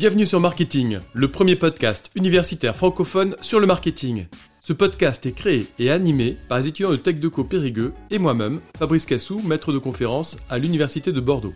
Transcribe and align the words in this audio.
Bienvenue 0.00 0.24
sur 0.24 0.40
Marketing, 0.40 1.00
le 1.12 1.30
premier 1.30 1.56
podcast 1.56 2.08
universitaire 2.14 2.74
francophone 2.74 3.36
sur 3.42 3.60
le 3.60 3.66
marketing. 3.66 4.24
Ce 4.62 4.72
podcast 4.72 5.26
est 5.26 5.32
créé 5.32 5.66
et 5.78 5.90
animé 5.90 6.38
par 6.48 6.58
les 6.58 6.68
étudiants 6.68 6.90
de 6.90 6.96
TechDeco 6.96 7.44
Périgueux 7.44 7.92
et 8.10 8.16
moi-même, 8.16 8.62
Fabrice 8.78 9.04
Cassou, 9.04 9.42
maître 9.42 9.74
de 9.74 9.78
conférence 9.78 10.38
à 10.48 10.56
l'Université 10.56 11.12
de 11.12 11.20
Bordeaux. 11.20 11.52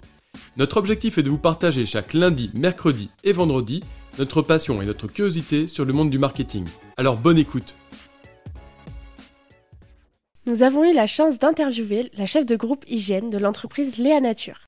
Notre 0.58 0.76
objectif 0.76 1.16
est 1.16 1.22
de 1.22 1.30
vous 1.30 1.38
partager 1.38 1.86
chaque 1.86 2.12
lundi, 2.12 2.50
mercredi 2.52 3.08
et 3.24 3.32
vendredi 3.32 3.82
notre 4.18 4.42
passion 4.42 4.82
et 4.82 4.84
notre 4.84 5.06
curiosité 5.06 5.66
sur 5.66 5.86
le 5.86 5.94
monde 5.94 6.10
du 6.10 6.18
marketing. 6.18 6.66
Alors 6.98 7.16
bonne 7.16 7.38
écoute 7.38 7.78
Nous 10.44 10.62
avons 10.62 10.84
eu 10.84 10.92
la 10.92 11.06
chance 11.06 11.38
d'interviewer 11.38 12.10
la 12.18 12.26
chef 12.26 12.44
de 12.44 12.56
groupe 12.56 12.84
hygiène 12.88 13.30
de 13.30 13.38
l'entreprise 13.38 13.96
Léa 13.96 14.20
Nature. 14.20 14.63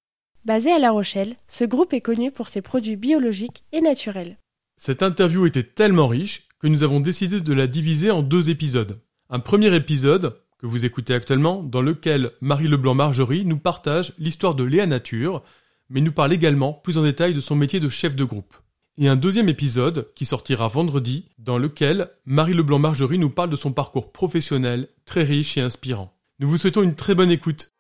Basé 0.47 0.71
à 0.71 0.79
La 0.79 0.93
Rochelle, 0.93 1.35
ce 1.49 1.65
groupe 1.65 1.93
est 1.93 2.01
connu 2.01 2.31
pour 2.31 2.47
ses 2.47 2.63
produits 2.63 2.95
biologiques 2.95 3.65
et 3.73 3.81
naturels. 3.81 4.39
Cette 4.77 5.03
interview 5.03 5.45
était 5.45 5.65
tellement 5.65 6.07
riche 6.07 6.47
que 6.61 6.69
nous 6.69 6.85
avons 6.85 7.01
décidé 7.01 7.41
de 7.41 7.53
la 7.53 7.67
diviser 7.67 8.13
en 8.13 8.23
deux 8.23 8.49
épisodes. 8.49 9.01
Un 9.29 9.41
premier 9.41 9.75
épisode, 9.75 10.41
que 10.59 10.69
vous 10.69 10.85
écoutez 10.85 11.15
actuellement, 11.15 11.65
dans 11.65 11.83
lequel 11.83 12.31
Marie 12.41 12.69
Leblanc-Margerie 12.69 13.45
nous 13.45 13.59
partage 13.59 14.13
l'histoire 14.21 14.55
de 14.55 14.63
Léa 14.63 14.87
Nature, 14.87 15.43
mais 15.91 16.01
nous 16.01 16.13
parle 16.13 16.33
également 16.33 16.75
plus 16.75 16.97
en 16.97 17.03
détail 17.03 17.35
de 17.35 17.41
son 17.41 17.57
métier 17.57 17.81
de 17.81 17.89
chef 17.89 18.15
de 18.15 18.23
groupe. 18.23 18.55
Et 18.99 19.09
un 19.09 19.17
deuxième 19.17 19.49
épisode, 19.49 20.13
qui 20.15 20.27
sortira 20.27 20.69
vendredi, 20.69 21.25
dans 21.39 21.59
lequel 21.59 22.13
Marie 22.25 22.55
Leblanc-Margerie 22.55 23.19
nous 23.19 23.31
parle 23.31 23.51
de 23.51 23.57
son 23.57 23.73
parcours 23.73 24.13
professionnel 24.13 24.91
très 25.07 25.25
riche 25.25 25.59
et 25.59 25.61
inspirant. 25.61 26.17
Nous 26.39 26.49
vous 26.49 26.59
souhaitons 26.59 26.85
une 26.85 26.95
très 26.95 27.17
bonne 27.17 27.33
écoute. 27.33 27.73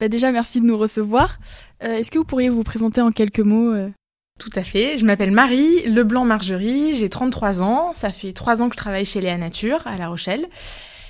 Bah 0.00 0.08
déjà, 0.08 0.30
merci 0.30 0.60
de 0.60 0.66
nous 0.66 0.76
recevoir. 0.76 1.38
Euh, 1.82 1.94
Est-ce 1.94 2.10
que 2.10 2.18
vous 2.18 2.24
pourriez 2.24 2.50
vous 2.50 2.62
présenter 2.64 3.00
en 3.00 3.12
quelques 3.12 3.40
mots 3.40 3.72
euh 3.72 3.90
Tout 4.38 4.50
à 4.54 4.62
fait. 4.62 4.98
Je 4.98 5.04
m'appelle 5.06 5.30
Marie 5.30 5.88
Leblanc-Margerie, 5.88 6.92
j'ai 6.92 7.08
33 7.08 7.62
ans. 7.62 7.94
Ça 7.94 8.10
fait 8.10 8.32
3 8.32 8.62
ans 8.62 8.68
que 8.68 8.74
je 8.74 8.78
travaille 8.78 9.06
chez 9.06 9.22
Léa 9.22 9.38
Nature 9.38 9.86
à 9.86 9.96
La 9.96 10.08
Rochelle. 10.08 10.48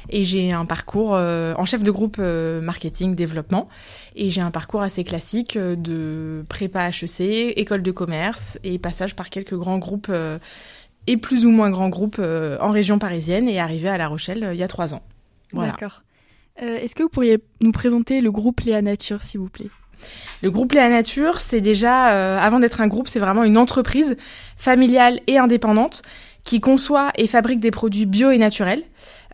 Et 0.09 0.23
j'ai 0.23 0.53
un 0.53 0.67
parcours 0.67 1.17
euh, 1.17 1.53
en 1.57 1.65
chef 1.65 1.83
de 1.83 1.91
groupe 1.91 2.19
euh, 2.21 2.61
marketing 2.61 3.17
développement. 3.17 3.69
Et 4.15 4.29
j'ai 4.29 4.41
un 4.41 4.53
parcours 4.53 4.83
assez 4.83 5.03
classique 5.03 5.57
euh, 5.57 5.75
de 5.75 6.45
prépa 6.49 6.89
HEC, 6.91 7.55
école 7.59 7.83
de 7.83 7.91
commerce 7.91 8.57
et 8.63 8.79
passage 8.79 9.17
par 9.17 9.31
quelques 9.31 9.57
grands 9.57 9.79
groupes 9.79 10.07
euh, 10.11 10.39
et 11.09 11.17
plus 11.17 11.45
ou 11.45 11.51
moins 11.51 11.71
grands 11.71 11.89
groupes 11.89 12.19
euh, 12.21 12.57
en 12.61 12.71
région 12.71 13.01
parisienne 13.01 13.49
et 13.49 13.59
arrivé 13.59 13.89
à 13.89 13.99
La 13.99 14.07
Rochelle 14.07 14.51
il 14.53 14.59
y 14.59 14.63
a 14.63 14.69
3 14.69 14.95
ans. 14.95 15.03
Voilà. 15.53 15.73
D'accord. 15.73 16.03
Euh, 16.63 16.79
Est-ce 16.79 16.95
que 16.95 17.03
vous 17.03 17.09
pourriez 17.09 17.39
nous 17.61 17.73
présenter 17.73 18.21
le 18.21 18.31
groupe 18.31 18.61
Léa 18.61 18.83
Nature, 18.83 19.23
s'il 19.23 19.41
vous 19.41 19.49
plaît? 19.49 19.71
Le 20.43 20.51
groupe 20.51 20.73
Léa 20.73 20.89
Nature, 20.89 21.41
c'est 21.41 21.61
déjà, 21.61 22.13
euh, 22.13 22.39
avant 22.39 22.61
d'être 22.61 22.81
un 22.81 22.87
groupe, 22.87 23.09
c'est 23.09 23.19
vraiment 23.19 23.45
une 23.45 23.59
entreprise 23.59 24.17
familiale 24.57 25.21
et 25.27 25.39
indépendante 25.39 26.03
qui 26.45 26.61
conçoit 26.61 27.11
et 27.17 27.27
fabrique 27.27 27.61
des 27.61 27.71
produits 27.71 28.07
bio 28.07 28.31
et 28.31 28.39
naturels 28.39 28.85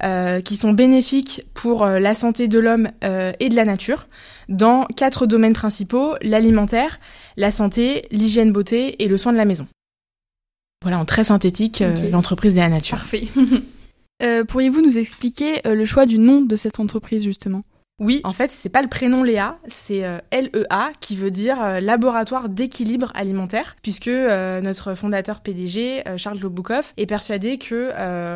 euh, 0.02 0.40
qui 0.40 0.56
sont 0.56 0.72
bénéfiques 0.72 1.44
pour 1.54 1.84
euh, 1.84 1.98
la 1.98 2.14
santé 2.14 2.48
de 2.48 2.58
l'homme 2.58 2.90
euh, 3.04 3.32
et 3.38 3.48
de 3.50 3.54
la 3.54 3.64
nature 3.64 4.08
dans 4.48 4.86
quatre 4.96 5.26
domaines 5.26 5.52
principaux, 5.52 6.14
l'alimentaire, 6.22 6.98
la 7.36 7.50
santé, 7.50 8.06
l'hygiène 8.10 8.50
beauté 8.50 9.02
et 9.02 9.08
le 9.08 9.16
soin 9.16 9.32
de 9.32 9.36
la 9.36 9.44
maison. 9.44 9.66
Voilà, 10.82 10.98
en 10.98 11.04
très 11.04 11.24
synthétique, 11.24 11.82
euh, 11.82 12.10
l'entreprise 12.10 12.56
Léa 12.56 12.68
Nature. 12.68 12.98
Parfait. 12.98 13.24
Euh, 14.22 14.44
Pourriez-vous 14.44 14.80
nous 14.80 14.98
expliquer 14.98 15.66
euh, 15.66 15.74
le 15.74 15.84
choix 15.84 16.06
du 16.06 16.18
nom 16.18 16.42
de 16.42 16.56
cette 16.56 16.78
entreprise, 16.78 17.24
justement? 17.24 17.62
Oui, 18.00 18.20
en 18.24 18.32
fait, 18.32 18.50
c'est 18.50 18.68
pas 18.68 18.82
le 18.82 18.88
prénom 18.88 19.22
Léa, 19.22 19.56
c'est 19.68 20.04
euh, 20.04 20.18
LEA 20.32 20.92
qui 21.00 21.14
veut 21.14 21.30
dire 21.30 21.62
euh, 21.62 21.78
laboratoire 21.78 22.48
d'équilibre 22.48 23.12
alimentaire, 23.14 23.76
puisque 23.82 24.08
notre 24.08 24.94
fondateur 24.94 25.40
PDG 25.40 26.02
Charles 26.16 26.38
Loboukov 26.40 26.94
est 26.96 27.06
persuadé 27.06 27.58
que 27.58 27.90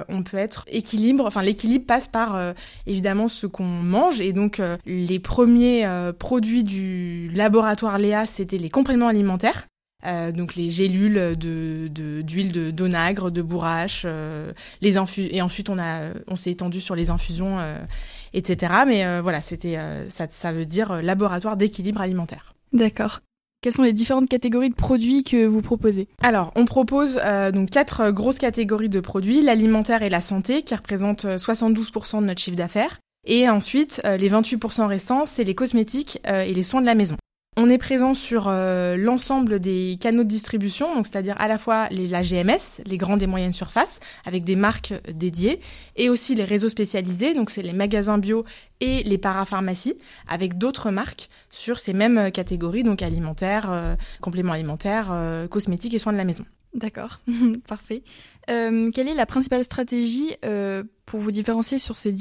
on 0.09 0.23
peut 0.23 0.37
être 0.37 0.65
équilibre, 0.69 1.25
enfin 1.27 1.43
l'équilibre 1.43 1.87
passe 1.87 2.07
par 2.07 2.55
évidemment 2.87 3.29
ce 3.29 3.47
qu'on 3.47 3.65
mange 3.65 4.21
et 4.21 4.33
donc 4.33 4.61
les 4.85 5.19
premiers 5.19 5.89
produits 6.19 6.63
du 6.63 7.31
laboratoire 7.35 7.99
Léa, 7.99 8.27
c'était 8.27 8.59
les 8.59 8.71
compléments 8.71 9.09
alimentaires. 9.09 9.67
Euh, 10.05 10.31
donc 10.31 10.57
les 10.57 10.69
gélules 10.69 11.37
de 11.37 11.89
d'huile 12.23 12.53
de 12.53 12.71
d'onagre, 12.71 13.31
de 13.31 13.41
bourrache, 13.41 14.03
euh, 14.05 14.53
les 14.83 14.99
infu 14.99 15.29
et 15.31 15.41
ensuite 15.41 15.71
on 15.71 15.79
a 15.79 16.11
on 16.27 16.37
s'est 16.37 16.51
étendu 16.51 16.81
sur 16.81 16.95
les 16.95 17.09
infusions 17.09 17.59
euh, 17.59 17.79
etc. 18.35 18.73
Mais 18.87 19.05
euh, 19.07 19.23
voilà, 19.23 19.41
c'était 19.41 19.79
euh, 19.79 20.09
ça, 20.11 20.27
ça 20.29 20.53
veut 20.53 20.67
dire 20.67 21.03
laboratoire 21.03 21.57
d'équilibre 21.57 22.01
alimentaire. 22.01 22.55
D'accord. 22.73 23.21
Quelles 23.63 23.73
sont 23.73 23.83
les 23.83 23.93
différentes 23.93 24.29
catégories 24.29 24.71
de 24.71 24.75
produits 24.75 25.25
que 25.25 25.47
vous 25.47 25.63
proposez? 25.63 26.09
Alors, 26.23 26.53
on 26.55 26.67
propose 26.67 27.19
euh, 27.25 27.51
donc 27.51 27.71
quatre 27.71 28.11
grosses 28.11 28.39
catégories 28.39 28.89
de 28.89 29.01
produits 29.01 29.43
l'alimentaire 29.43 30.03
et 30.03 30.09
la 30.11 30.21
santé, 30.21 30.63
qui 30.63 30.75
représentent 30.75 31.25
euh, 31.25 31.37
72% 31.37 32.21
de 32.21 32.27
notre 32.27 32.41
chiffre 32.41 32.57
d'affaires, 32.57 33.01
et 33.27 33.49
ensuite 33.49 34.01
euh, 34.05 34.17
les 34.17 34.31
28% 34.31 34.87
restants, 34.87 35.27
c'est 35.27 35.43
les 35.43 35.55
cosmétiques 35.55 36.21
euh, 36.29 36.43
et 36.43 36.55
les 36.55 36.63
soins 36.63 36.81
de 36.81 36.87
la 36.87 36.95
maison. 36.95 37.17
On 37.59 37.71
est 37.71 37.79
présent 37.79 38.13
sur 38.13 38.49
euh, 38.49 38.99
l'ensemble 38.99 39.61
des 39.61 39.97
canaux 39.99 40.25
de 40.25 40.29
distribution, 40.29 40.95
donc 40.95 41.07
c'est-à-dire 41.07 41.37
à 41.39 41.49
la 41.49 41.57
fois 41.57 41.89
les, 41.89 42.07
la 42.07 42.21
GMS, 42.21 42.83
les 42.85 42.99
grandes 42.99 43.23
et 43.23 43.27
moyennes 43.27 43.55
surfaces, 43.55 43.99
avec 44.27 44.45
des 44.45 44.57
marques 44.57 44.93
euh, 44.93 45.13
dédiées, 45.15 45.61
et 45.97 46.11
aussi 46.11 46.35
les 46.35 46.45
réseaux 46.45 46.69
spécialisés, 46.69 47.33
donc 47.33 47.49
c'est 47.49 47.63
les 47.63 47.73
magasins 47.73 48.19
bio 48.19 48.45
et 48.81 49.03
les 49.05 49.17
parapharmacies, 49.17 49.97
avec 50.29 50.59
d'autres 50.59 50.91
marques 50.91 51.31
sur 51.51 51.79
ces 51.79 51.95
mêmes 51.95 52.19
euh, 52.19 52.31
catégories, 52.31 52.83
donc 52.83 53.01
alimentaires, 53.01 53.71
euh, 53.71 53.97
compléments 54.21 54.53
alimentaires, 54.53 55.11
cosmétiques 55.49 55.95
et 55.95 55.99
soins 55.99 56.13
de 56.13 56.19
la 56.19 56.25
maison. 56.25 56.45
D'accord. 56.75 57.21
Parfait. 57.67 58.03
Quelle 58.47 59.09
est 59.09 59.15
la 59.15 59.27
principale 59.27 59.65
stratégie 59.65 60.37
pour 61.07 61.21
vous 61.21 61.31
différencier 61.31 61.79
sur 61.79 61.97
ces, 61.97 62.15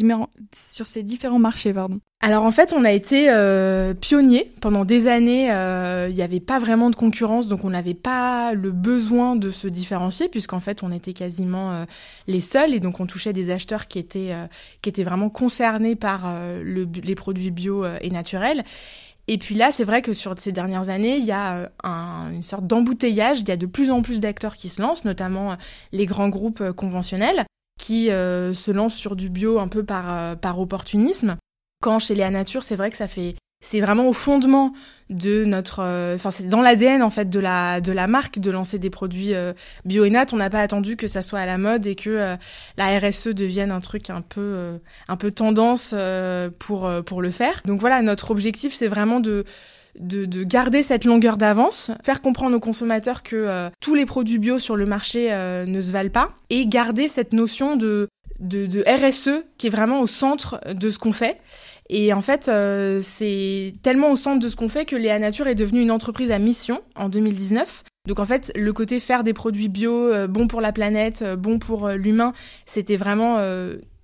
sur 0.56 0.86
ces 0.88 1.04
différents 1.04 1.40
marchés 1.40 1.74
pardon 1.74 2.00
Alors 2.22 2.44
en 2.44 2.52
fait, 2.52 2.72
on 2.78 2.86
a 2.86 2.92
été 2.92 3.30
euh, 3.30 3.94
pionniers 3.94 4.52
pendant 4.62 4.86
des 4.86 5.08
années. 5.08 5.52
euh, 5.52 6.08
Il 6.10 6.16
n'y 6.16 6.22
avait 6.22 6.40
pas 6.40 6.60
vraiment 6.60 6.90
de 6.92 6.96
concurrence, 6.96 7.48
donc 7.48 7.66
on 7.66 7.72
n'avait 7.72 7.96
pas 7.96 8.54
le 8.54 8.72
besoin 8.72 9.36
de 9.36 9.50
se 9.50 9.68
différencier 9.68 10.30
puisqu'en 10.30 10.60
fait, 10.60 10.84
on 10.84 10.92
était 10.92 11.14
quasiment 11.14 11.72
euh, 11.72 11.86
les 12.28 12.40
seuls 12.42 12.74
et 12.76 12.80
donc 12.80 13.00
on 13.00 13.06
touchait 13.08 13.34
des 13.34 13.50
acheteurs 13.50 13.88
qui 13.88 13.98
étaient 14.00 14.32
euh, 14.32 14.46
qui 14.82 14.90
étaient 14.90 15.04
vraiment 15.04 15.30
concernés 15.30 15.96
par 15.96 16.22
euh, 16.26 16.62
le, 16.64 16.88
les 17.04 17.16
produits 17.16 17.52
bio 17.52 17.84
et 18.02 18.10
naturels. 18.12 18.64
Et 19.28 19.40
puis 19.40 19.56
là, 19.56 19.72
c'est 19.72 19.84
vrai 19.84 20.04
que 20.04 20.14
sur 20.14 20.36
ces 20.38 20.52
dernières 20.52 20.90
années, 20.90 21.18
il 21.18 21.26
y 21.26 21.32
a 21.32 21.72
un- 21.84 22.32
une 22.32 22.44
sorte 22.44 22.68
d'embouteillage. 22.68 23.40
Il 23.40 23.50
y 23.50 23.52
a 23.52 23.58
de 23.58 23.66
plus 23.66 23.90
en 23.90 24.04
plus 24.04 24.20
d'acteurs 24.20 24.56
qui 24.56 24.70
se 24.70 24.80
lancent, 24.80 25.04
notamment 25.06 25.56
les 25.92 26.06
grands 26.06 26.30
groupes 26.30 26.72
conventionnels 26.74 27.46
qui 27.80 28.10
euh, 28.10 28.54
se 28.54 28.72
lancent 28.72 28.96
sur 28.96 29.16
du 29.16 29.30
bio 29.30 29.60
un 29.60 29.68
peu 29.68 29.84
par, 29.84 30.14
euh, 30.14 30.36
par 30.36 30.60
opportunisme. 30.60 31.38
Quand 31.82 32.00
chez 32.00 32.16
Léa 32.16 32.30
Nature, 32.30 32.64
c'est 32.64 32.76
vrai 32.76 32.90
que 32.90 32.98
ça 32.98 33.08
fait 33.08 33.36
c'est 33.66 33.80
vraiment 33.80 34.08
au 34.08 34.14
fondement 34.14 34.74
de 35.10 35.44
notre 35.44 35.80
euh, 35.80 36.16
enfin 36.16 36.32
c'est 36.32 36.48
dans 36.48 36.62
l'ADN 36.62 37.02
en 37.02 37.10
fait 37.10 37.30
de 37.30 37.40
la 37.40 37.82
de 37.82 37.92
la 37.92 38.08
marque 38.08 38.40
de 38.40 38.52
lancer 38.52 38.80
des 38.80 38.90
produits 38.90 39.34
euh, 39.34 39.54
bio 39.86 40.06
et 40.06 40.10
nat, 40.10 40.28
on 40.34 40.38
n'a 40.38 40.50
pas 40.50 40.62
attendu 40.62 40.96
que 40.96 41.08
ça 41.08 41.22
soit 41.22 41.40
à 41.40 41.46
la 41.46 41.58
mode 41.58 41.88
et 41.88 41.96
que 41.96 42.10
euh, 42.10 42.36
la 42.78 43.00
RSE 43.00 43.30
devienne 43.30 43.72
un 43.72 43.82
truc 43.82 44.10
un 44.10 44.22
peu 44.22 44.42
euh, 44.42 44.78
un 45.08 45.18
peu 45.18 45.32
tendance 45.32 45.96
pour 46.60 46.90
pour 47.06 47.22
le 47.22 47.32
faire. 47.32 47.62
Donc 47.66 47.80
voilà, 47.80 48.02
notre 48.02 48.32
objectif 48.32 48.74
c'est 48.74 48.88
vraiment 48.88 49.20
de 49.20 49.46
de, 50.00 50.26
de 50.26 50.44
garder 50.44 50.84
cette 50.84 51.06
longueur 51.06 51.38
d'avance, 51.38 51.92
faire 52.04 52.22
comprendre 52.22 52.56
aux 52.56 52.60
consommateurs 52.60 53.24
que 53.24 53.36
euh, 53.36 53.70
tous 53.80 53.96
les 53.96 54.06
produits 54.06 54.40
bio 54.40 54.60
sur 54.60 54.76
le 54.76 54.86
marché 54.86 55.32
euh, 55.32 55.66
ne 55.66 55.82
se 55.82 55.92
valent 55.92 56.10
pas, 56.10 56.32
et 56.50 56.68
garder 56.68 57.08
cette 57.08 57.34
notion 57.34 57.76
de, 57.76 58.10
RSE 58.42 59.44
qui 59.58 59.68
est 59.68 59.70
vraiment 59.70 60.02
au 60.02 60.08
centre 60.08 60.60
de 60.74 60.90
ce 60.90 61.00
qu'on 61.00 61.14
fait. 61.14 61.40
Et 61.90 62.14
en 62.14 62.22
fait, 62.22 62.48
euh, 62.48 63.00
c'est 63.02 63.74
tellement 63.84 64.12
au 64.12 64.16
centre 64.16 64.40
de 64.40 64.50
ce 64.50 64.56
qu'on 64.56 64.70
fait 64.70 64.86
que 64.86 64.96
Léa 64.96 65.20
Nature 65.20 65.48
est 65.48 65.56
devenue 65.56 65.82
une 65.82 65.92
entreprise 65.92 66.32
à 66.32 66.40
mission 66.40 66.82
en 66.96 67.10
2019. 67.10 67.84
Donc 68.08 68.20
en 68.20 68.26
fait, 68.26 68.52
le 68.56 68.74
côté 68.74 69.00
faire 69.00 69.24
des 69.24 69.34
produits 69.34 69.70
bio, 69.70 69.94
euh, 69.94 70.28
bons 70.28 70.48
pour 70.48 70.62
la 70.62 70.72
planète, 70.72 71.22
euh, 71.22 71.36
bons 71.36 71.60
pour 71.60 71.90
l'humain, 71.90 72.34
c'était 72.66 72.98
vraiment 72.98 73.38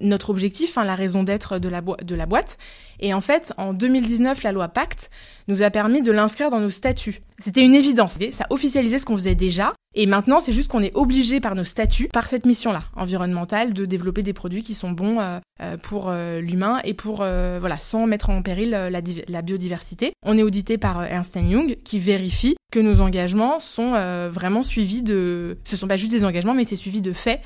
notre 0.02 0.30
objectif, 0.30 0.78
hein, 0.78 0.84
la 0.84 0.96
raison 0.96 1.24
d'être 1.24 1.60
de, 1.60 1.70
la 1.70 1.82
de 1.82 2.16
la 2.16 2.26
boîte. 2.26 2.58
Et 3.00 3.14
en 3.14 3.22
fait, 3.22 3.54
en 3.58 3.74
2019, 3.74 4.44
la 4.44 4.52
loi 4.52 4.68
Pacte 4.68 5.10
nous 5.48 5.64
a 5.64 5.70
permis 5.70 6.02
de 6.02 6.12
l'inscrire 6.12 6.50
dans 6.50 6.60
nos 6.60 6.70
statuts. 6.70 7.22
C'était 7.42 7.62
une 7.62 7.76
évidence. 7.76 8.18
Ça 8.32 8.46
officialisait 8.52 9.00
ce 9.00 9.06
qu'on 9.06 9.18
faisait 9.18 9.36
déjà. 9.36 9.74
Et 9.94 10.06
maintenant, 10.06 10.40
c'est 10.40 10.54
juste 10.54 10.70
qu'on 10.70 10.82
est 10.82 10.96
obligé 10.96 11.42
par 11.42 11.54
nos 11.54 11.66
statuts, 11.66 12.08
par 12.08 12.28
cette 12.28 12.46
mission-là, 12.46 12.84
environnementale, 12.96 13.74
de 13.74 13.86
développer 13.86 14.24
des 14.24 14.32
produits 14.32 14.62
qui 14.62 14.74
sont 14.74 14.92
bons 14.92 15.20
euh, 15.20 15.40
euh, 15.62 15.76
pour 15.76 16.08
euh, 16.08 16.40
l'humain 16.40 16.80
et 16.86 16.94
pour, 16.94 17.18
voilà, 17.18 17.78
sans 17.80 18.08
mettre 18.08 18.30
en 18.30 18.42
péril 18.42 18.70
la, 18.70 19.42
biodiversité. 19.42 20.14
On 20.26 20.38
est 20.38 20.44
audité 20.44 20.78
par 20.78 21.04
Ernst 21.04 21.36
Young 21.36 21.78
qui 21.84 22.00
vérifie 22.00 22.56
que 22.72 22.80
nos 22.80 23.02
engagements 23.02 23.60
sont 23.60 23.92
vraiment 24.30 24.64
suivis 24.64 25.02
de... 25.02 25.58
Ce 25.66 25.76
sont 25.76 25.88
pas 25.88 25.98
juste 25.98 26.12
des 26.12 26.24
engagements, 26.24 26.54
mais 26.54 26.64
c'est 26.64 26.78
suivi 26.78 27.02
de 27.02 27.12
faits 27.12 27.42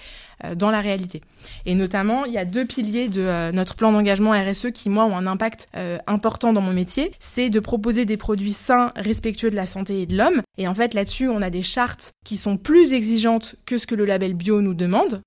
dans 0.56 0.70
la 0.70 0.82
réalité. 0.82 1.22
Et 1.66 1.74
notamment, 1.74 2.26
il 2.26 2.34
y 2.34 2.38
a 2.38 2.46
deux 2.46 2.66
piliers 2.66 3.08
de 3.08 3.52
notre 3.52 3.76
plan 3.76 3.92
d'engagement 3.92 4.32
RSE 4.32 4.72
qui, 4.72 4.90
moi, 4.90 5.06
ont 5.06 5.18
un 5.18 5.26
impact 5.26 5.68
important 6.06 6.54
dans 6.54 6.62
mon 6.62 6.74
métier. 6.74 7.12
C'est 7.20 7.50
de 7.50 7.60
proposer 7.60 8.06
des 8.06 8.18
produits 8.18 8.54
sains, 8.54 8.92
respectueux 8.96 9.50
de 9.50 9.56
la 9.56 9.66
santé 9.66 9.85
et 9.90 10.06
de 10.06 10.18
l'homme. 10.18 10.42
Et 10.58 10.68
en 10.68 10.74
fait, 10.74 10.94
là-dessus, 10.94 11.28
on 11.28 11.42
a 11.42 11.50
des 11.50 11.62
chartes 11.62 12.14
qui 12.26 12.38
sont 12.38 12.58
plus 12.58 12.94
exigeantes 12.94 13.56
que 13.66 13.78
ce 13.78 13.88
que 13.88 13.96
le 13.96 14.06
label 14.06 14.34
bio 14.34 14.62
nous 14.62 14.74
demande, 14.74 15.22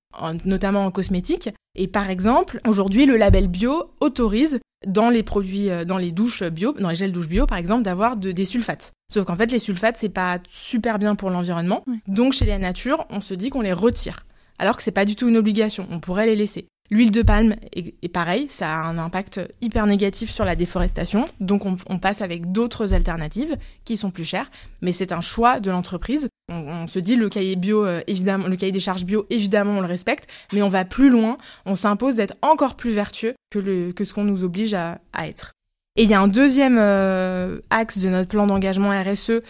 notamment 0.44 0.84
en 0.84 0.90
cosmétique. 0.90 1.50
Et 1.74 1.88
par 1.88 2.10
exemple, 2.10 2.60
aujourd'hui, 2.66 3.06
le 3.06 3.16
label 3.16 3.48
bio 3.48 3.90
autorise 4.00 4.58
dans 4.86 5.10
les 5.10 5.22
produits, 5.22 5.70
euh, 5.70 5.84
dans 5.84 5.98
les 5.98 6.12
douches 6.12 6.44
bio, 6.44 6.72
dans 6.72 6.90
les 6.90 6.96
gels 6.96 7.12
douches 7.12 7.28
bio 7.28 7.46
par 7.46 7.58
exemple, 7.58 7.82
d'avoir 7.82 8.16
des 8.16 8.44
sulfates. 8.44 8.92
Sauf 9.12 9.24
qu'en 9.24 9.36
fait, 9.36 9.50
les 9.50 9.58
sulfates, 9.58 9.96
c'est 9.96 10.08
pas 10.08 10.38
super 10.50 10.98
bien 10.98 11.14
pour 11.14 11.30
l'environnement. 11.30 11.84
Donc, 12.06 12.34
chez 12.34 12.44
la 12.44 12.58
nature, 12.58 13.06
on 13.10 13.20
se 13.20 13.34
dit 13.34 13.50
qu'on 13.50 13.62
les 13.62 13.72
retire. 13.72 14.26
Alors 14.58 14.76
que 14.76 14.82
c'est 14.82 14.90
pas 14.90 15.04
du 15.04 15.16
tout 15.16 15.28
une 15.28 15.36
obligation. 15.36 15.86
On 15.90 16.00
pourrait 16.00 16.26
les 16.26 16.36
laisser. 16.36 16.66
L'huile 16.90 17.10
de 17.10 17.20
palme 17.20 17.54
est, 17.74 18.08
pareil, 18.08 18.46
ça 18.48 18.72
a 18.72 18.86
un 18.86 18.96
impact 18.96 19.40
hyper 19.60 19.86
négatif 19.86 20.30
sur 20.30 20.46
la 20.46 20.56
déforestation, 20.56 21.26
donc 21.38 21.66
on, 21.66 21.98
passe 21.98 22.22
avec 22.22 22.50
d'autres 22.50 22.94
alternatives 22.94 23.56
qui 23.84 23.98
sont 23.98 24.10
plus 24.10 24.24
chères, 24.24 24.50
mais 24.80 24.92
c'est 24.92 25.12
un 25.12 25.20
choix 25.20 25.60
de 25.60 25.70
l'entreprise. 25.70 26.28
On, 26.50 26.86
se 26.86 26.98
dit 26.98 27.16
le 27.16 27.28
cahier 27.28 27.56
bio, 27.56 27.84
euh, 27.84 28.00
évidemment, 28.06 28.46
le 28.46 28.56
cahier 28.56 28.72
des 28.72 28.80
charges 28.80 29.04
bio, 29.04 29.26
évidemment, 29.28 29.78
on 29.78 29.80
le 29.82 29.86
respecte, 29.86 30.30
mais 30.54 30.62
on 30.62 30.70
va 30.70 30.86
plus 30.86 31.10
loin, 31.10 31.36
on 31.66 31.74
s'impose 31.74 32.14
d'être 32.14 32.36
encore 32.40 32.74
plus 32.74 32.92
vertueux 32.92 33.34
que, 33.50 33.92
ce 34.04 34.14
qu'on 34.14 34.24
nous 34.24 34.42
oblige 34.42 34.72
à, 34.72 34.98
être. 35.18 35.52
Et 35.96 36.04
il 36.04 36.10
y 36.10 36.14
a 36.14 36.20
un 36.20 36.28
deuxième 36.28 36.78
euh, 36.78 37.58
axe 37.68 37.98
de 37.98 38.08
notre 38.08 38.28
plan 38.28 38.46
d'engagement 38.46 38.90
RSE 38.90 39.42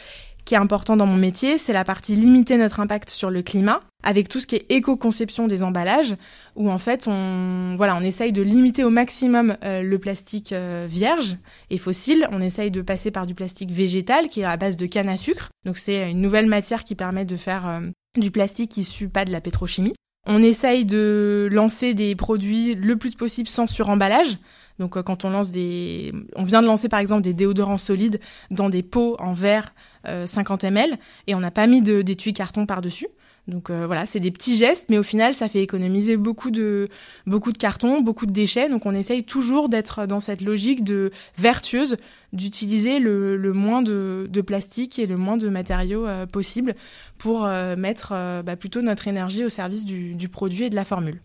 qui 0.49 0.55
est 0.55 0.59
important 0.59 0.97
dans 0.97 1.05
mon 1.05 1.19
métier, 1.19 1.59
c'est 1.59 1.75
la 1.75 1.85
partie 1.85 2.17
limiter 2.17 2.57
notre 2.57 2.81
impact 2.81 3.11
sur 3.11 3.29
le 3.29 3.43
climat, 3.43 3.83
avec 4.03 4.31
tout 4.31 4.41
ce 4.41 4.47
qui 4.47 4.57
est 4.57 4.65
éco-conception 4.71 5.47
des 5.47 5.63
emballages, 5.63 6.17
où 6.57 6.71
en 6.71 6.79
fait 6.79 7.07
on, 7.07 7.75
voilà, 7.77 7.95
on 7.97 8.01
essaye 8.01 8.33
de 8.33 8.41
limiter 8.41 8.83
au 8.83 8.89
maximum 8.89 9.59
euh, 9.63 9.83
le 9.83 9.99
plastique 9.99 10.55
euh, 10.55 10.87
vierge 10.89 11.37
et 11.69 11.77
fossile. 11.77 12.27
On 12.33 12.41
essaye 12.41 12.71
de 12.71 12.81
passer 12.81 13.11
par 13.11 13.27
du 13.27 13.35
plastique 13.35 13.71
végétal 13.71 14.29
qui 14.29 14.41
est 14.41 14.45
à 14.45 14.57
base 14.57 14.79
de 14.79 14.87
canne 14.87 15.11
à 15.11 15.19
sucre. 15.19 15.51
Donc 15.67 15.77
c'est 15.77 16.11
une 16.11 16.23
nouvelle 16.23 16.47
matière 16.47 16.85
qui 16.85 16.95
permet 16.95 17.27
de 17.27 17.37
faire 17.37 17.67
euh, 17.67 17.81
du 18.17 18.31
plastique 18.31 18.79
issu 18.79 19.11
pas 19.11 19.27
de 19.27 19.31
la 19.31 19.43
pétrochimie. 19.43 19.93
On 20.27 20.43
essaye 20.43 20.87
de 20.87 21.51
lancer 21.53 21.93
des 21.93 22.17
produits 22.17 22.75
le 22.75 22.97
plus 22.97 23.15
possible 23.15 23.49
sans 23.49 23.67
suremballage. 23.67 24.39
Donc 24.79 24.97
euh, 24.97 25.03
quand 25.03 25.25
on 25.25 25.31
lance 25.31 25.51
des, 25.51 26.13
on 26.37 26.43
vient 26.43 26.63
de 26.63 26.67
lancer 26.67 26.89
par 26.89 27.01
exemple 27.01 27.23
des 27.23 27.35
déodorants 27.35 27.79
solides 27.79 28.21
dans 28.51 28.69
des 28.69 28.83
pots 28.83 29.17
en 29.19 29.33
verre 29.33 29.75
50 30.05 30.65
euh, 30.65 30.69
ml 30.69 30.99
et 31.27 31.35
on 31.35 31.41
n'a 31.41 31.51
pas 31.51 31.67
mis 31.67 31.83
d'étui 31.83 32.33
carton 32.33 32.67
par 32.67 32.81
dessus. 32.81 33.09
Donc 33.47 33.71
euh, 33.71 33.87
voilà, 33.87 34.05
c'est 34.05 34.21
des 34.21 34.31
petits 34.31 34.57
gestes, 34.57 34.91
mais 34.91 34.99
au 34.99 35.03
final, 35.03 35.33
ça 35.33 35.49
fait 35.49 35.63
économiser 35.63 36.19
beaucoup 36.19 36.51
de 36.51 36.89
beaucoup 37.27 37.51
de 37.51 37.57
carton, 37.57 38.03
beaucoup 38.03 38.27
de 38.27 38.31
déchets. 38.31 38.69
Donc 38.69 38.85
on 38.85 38.95
essaye 38.95 39.25
toujours 39.25 39.71
d'être 39.71 40.07
dans 40.07 40.21
cette 40.21 40.43
logique 40.43 40.85
de 40.85 41.11
vertueuse, 41.39 41.97
d'utiliser 42.35 42.99
le, 42.99 43.53
moins 43.55 43.81
de, 43.81 44.43
plastique 44.47 44.99
et 44.99 45.07
le 45.07 45.17
moins 45.17 45.39
de 45.39 45.49
matériaux 45.49 46.07
possible 46.31 46.75
pour 47.17 47.47
mettre 47.79 48.43
bah, 48.43 48.57
plutôt 48.57 48.83
notre 48.83 49.09
énergie 49.09 49.47
au 49.47 49.49
service 49.49 49.87
du 49.87 50.29
produit 50.29 50.65
et 50.65 50.71
de 50.71 50.77
la 50.77 50.85
formule. 50.85 51.23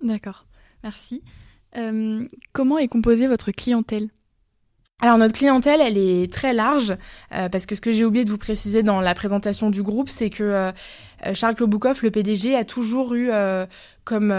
D'accord, 0.00 0.46
merci. 0.84 1.22
Euh, 1.76 2.24
comment 2.52 2.78
est 2.78 2.88
composée 2.88 3.26
votre 3.26 3.50
clientèle? 3.50 4.08
Alors 5.00 5.18
notre 5.18 5.34
clientèle, 5.34 5.80
elle 5.80 5.98
est 5.98 6.32
très 6.32 6.54
large 6.54 6.96
euh, 7.34 7.48
parce 7.48 7.66
que 7.66 7.74
ce 7.74 7.80
que 7.80 7.90
j'ai 7.90 8.04
oublié 8.04 8.24
de 8.24 8.30
vous 8.30 8.38
préciser 8.38 8.82
dans 8.82 9.00
la 9.00 9.12
présentation 9.14 9.68
du 9.68 9.82
groupe, 9.82 10.08
c'est 10.08 10.30
que 10.30 10.44
euh, 10.44 10.72
Charles 11.34 11.56
Kloboukov, 11.56 12.00
le 12.02 12.10
PDG, 12.10 12.54
a 12.54 12.64
toujours 12.64 13.14
eu 13.14 13.30
comme 14.04 14.30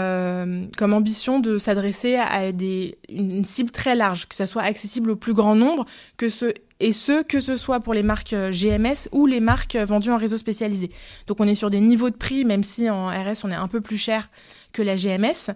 ambition 0.80 1.40
de 1.40 1.58
s'adresser 1.58 2.16
à 2.16 2.52
des 2.52 2.96
une 3.08 3.44
cible 3.44 3.70
très 3.70 3.94
large, 3.94 4.28
que 4.28 4.34
ça 4.34 4.46
soit 4.46 4.62
accessible 4.62 5.10
au 5.10 5.16
plus 5.16 5.34
grand 5.34 5.54
nombre, 5.54 5.84
que 6.16 6.28
ce 6.28 6.54
et 6.80 6.92
ce 6.92 7.22
que 7.22 7.40
ce 7.40 7.56
soit 7.56 7.80
pour 7.80 7.94
les 7.94 8.02
marques 8.02 8.34
GMS 8.34 9.08
ou 9.12 9.26
les 9.26 9.40
marques 9.40 9.76
vendues 9.76 10.10
en 10.10 10.16
réseau 10.16 10.36
spécialisé. 10.36 10.90
Donc 11.26 11.40
on 11.40 11.48
est 11.48 11.54
sur 11.54 11.70
des 11.70 11.80
niveaux 11.80 12.10
de 12.10 12.16
prix, 12.16 12.44
même 12.44 12.62
si 12.62 12.88
en 12.90 13.06
RS 13.06 13.44
on 13.44 13.50
est 13.50 13.54
un 13.54 13.68
peu 13.68 13.80
plus 13.80 13.96
cher 13.96 14.30
que 14.72 14.82
la 14.82 14.96
GMS. 14.96 15.54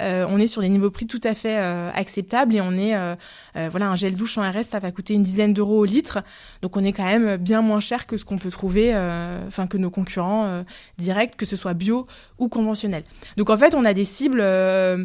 Euh, 0.00 0.26
on 0.28 0.38
est 0.38 0.46
sur 0.46 0.62
des 0.62 0.68
niveaux 0.68 0.90
prix 0.90 1.06
tout 1.06 1.20
à 1.24 1.34
fait 1.34 1.58
euh, 1.58 1.90
acceptables 1.94 2.54
et 2.54 2.60
on 2.60 2.72
est 2.72 2.96
euh, 2.96 3.14
voilà 3.70 3.88
un 3.88 3.96
gel 3.96 4.16
douche 4.16 4.38
en 4.38 4.48
RS 4.48 4.64
ça 4.70 4.78
va 4.78 4.90
coûter 4.90 5.14
une 5.14 5.22
dizaine 5.22 5.52
d'euros 5.52 5.78
au 5.78 5.84
litre. 5.84 6.20
Donc 6.62 6.76
on 6.76 6.84
est 6.84 6.92
quand 6.92 7.04
même 7.04 7.36
bien 7.36 7.62
moins 7.62 7.80
cher 7.80 8.06
que 8.06 8.16
ce 8.16 8.24
qu'on 8.24 8.38
peut 8.38 8.50
trouver 8.50 8.94
enfin 9.46 9.66
que 9.66 9.76
nos 9.76 9.90
concurrents 9.90 10.64
directs 10.98 11.36
que 11.36 11.46
ce 11.46 11.56
soit 11.56 11.74
bio 11.74 12.06
ou 12.38 12.48
conventionnel. 12.48 13.04
Donc 13.36 13.50
en 13.50 13.56
fait 13.56 13.74
on 13.74 13.84
a 13.84 13.94
des 13.94 14.04
cibles 14.04 14.44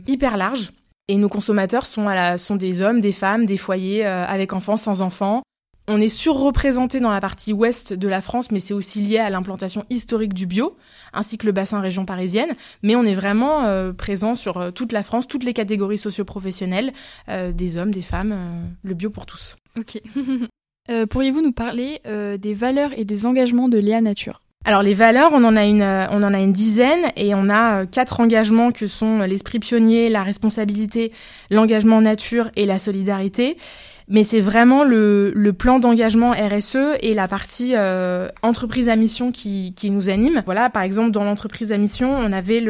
hyper 0.07 0.37
larges 0.37 0.71
et 1.07 1.17
nos 1.17 1.29
consommateurs 1.29 1.85
sont, 1.85 2.55
des 2.55 2.81
hommes, 2.81 3.01
des 3.01 3.11
femmes, 3.11 3.45
des 3.45 3.57
foyers 3.57 4.05
avec 4.05 4.53
enfants, 4.53 4.77
sans 4.77 5.01
enfants, 5.01 5.43
on 5.87 6.01
est 6.01 6.09
surreprésenté 6.09 6.99
dans 6.99 7.11
la 7.11 7.21
partie 7.21 7.53
ouest 7.53 7.93
de 7.93 8.07
la 8.07 8.21
France, 8.21 8.51
mais 8.51 8.59
c'est 8.59 8.73
aussi 8.73 9.01
lié 9.01 9.19
à 9.19 9.29
l'implantation 9.29 9.85
historique 9.89 10.33
du 10.33 10.47
bio, 10.47 10.75
ainsi 11.13 11.37
que 11.37 11.45
le 11.45 11.51
bassin 11.51 11.79
région 11.79 12.05
parisienne. 12.05 12.53
Mais 12.81 12.95
on 12.95 13.03
est 13.03 13.13
vraiment 13.13 13.65
euh, 13.65 13.93
présent 13.93 14.35
sur 14.35 14.57
euh, 14.57 14.71
toute 14.71 14.91
la 14.91 15.03
France, 15.03 15.27
toutes 15.27 15.43
les 15.43 15.53
catégories 15.53 15.97
socioprofessionnelles, 15.97 16.91
euh, 17.29 17.51
des 17.51 17.77
hommes, 17.77 17.91
des 17.91 18.01
femmes, 18.01 18.35
le 18.83 18.93
bio 18.93 19.09
pour 19.09 19.25
tous. 19.25 19.55
Ok. 19.77 20.01
Pourriez-vous 21.09 21.41
nous 21.41 21.51
parler 21.51 21.99
des 22.05 22.53
valeurs 22.53 22.91
et 22.95 23.05
des 23.05 23.25
engagements 23.25 23.69
de 23.69 23.79
Léa 23.79 24.01
Nature? 24.01 24.41
Alors 24.65 24.83
les 24.83 24.93
valeurs, 24.93 25.31
on 25.33 25.43
en 25.43 25.55
a 25.55 25.65
une, 25.65 25.81
on 25.81 26.21
en 26.21 26.31
a 26.31 26.39
une 26.39 26.53
dizaine 26.53 27.11
et 27.15 27.33
on 27.33 27.49
a 27.49 27.87
quatre 27.87 28.19
engagements 28.19 28.71
que 28.71 28.85
sont 28.85 29.21
l'esprit 29.21 29.57
pionnier, 29.57 30.09
la 30.09 30.21
responsabilité, 30.21 31.11
l'engagement 31.49 32.01
nature 32.01 32.51
et 32.55 32.67
la 32.67 32.77
solidarité 32.77 33.57
mais 34.07 34.23
c'est 34.23 34.39
vraiment 34.39 34.83
le, 34.83 35.51
plan 35.57 35.79
d'engagement 35.79 36.31
RSE 36.31 36.97
et 37.01 37.13
la 37.13 37.27
partie 37.27 37.73
euh, 37.75 38.27
entreprise 38.43 38.89
à 38.89 38.95
mission 38.95 39.31
qui, 39.31 39.73
nous 39.85 40.09
anime. 40.09 40.43
Voilà, 40.45 40.69
par 40.69 40.83
exemple, 40.83 41.11
dans 41.11 41.23
l'entreprise 41.23 41.71
à 41.71 41.77
mission, 41.77 42.15
on 42.15 42.31
avait 42.31 42.63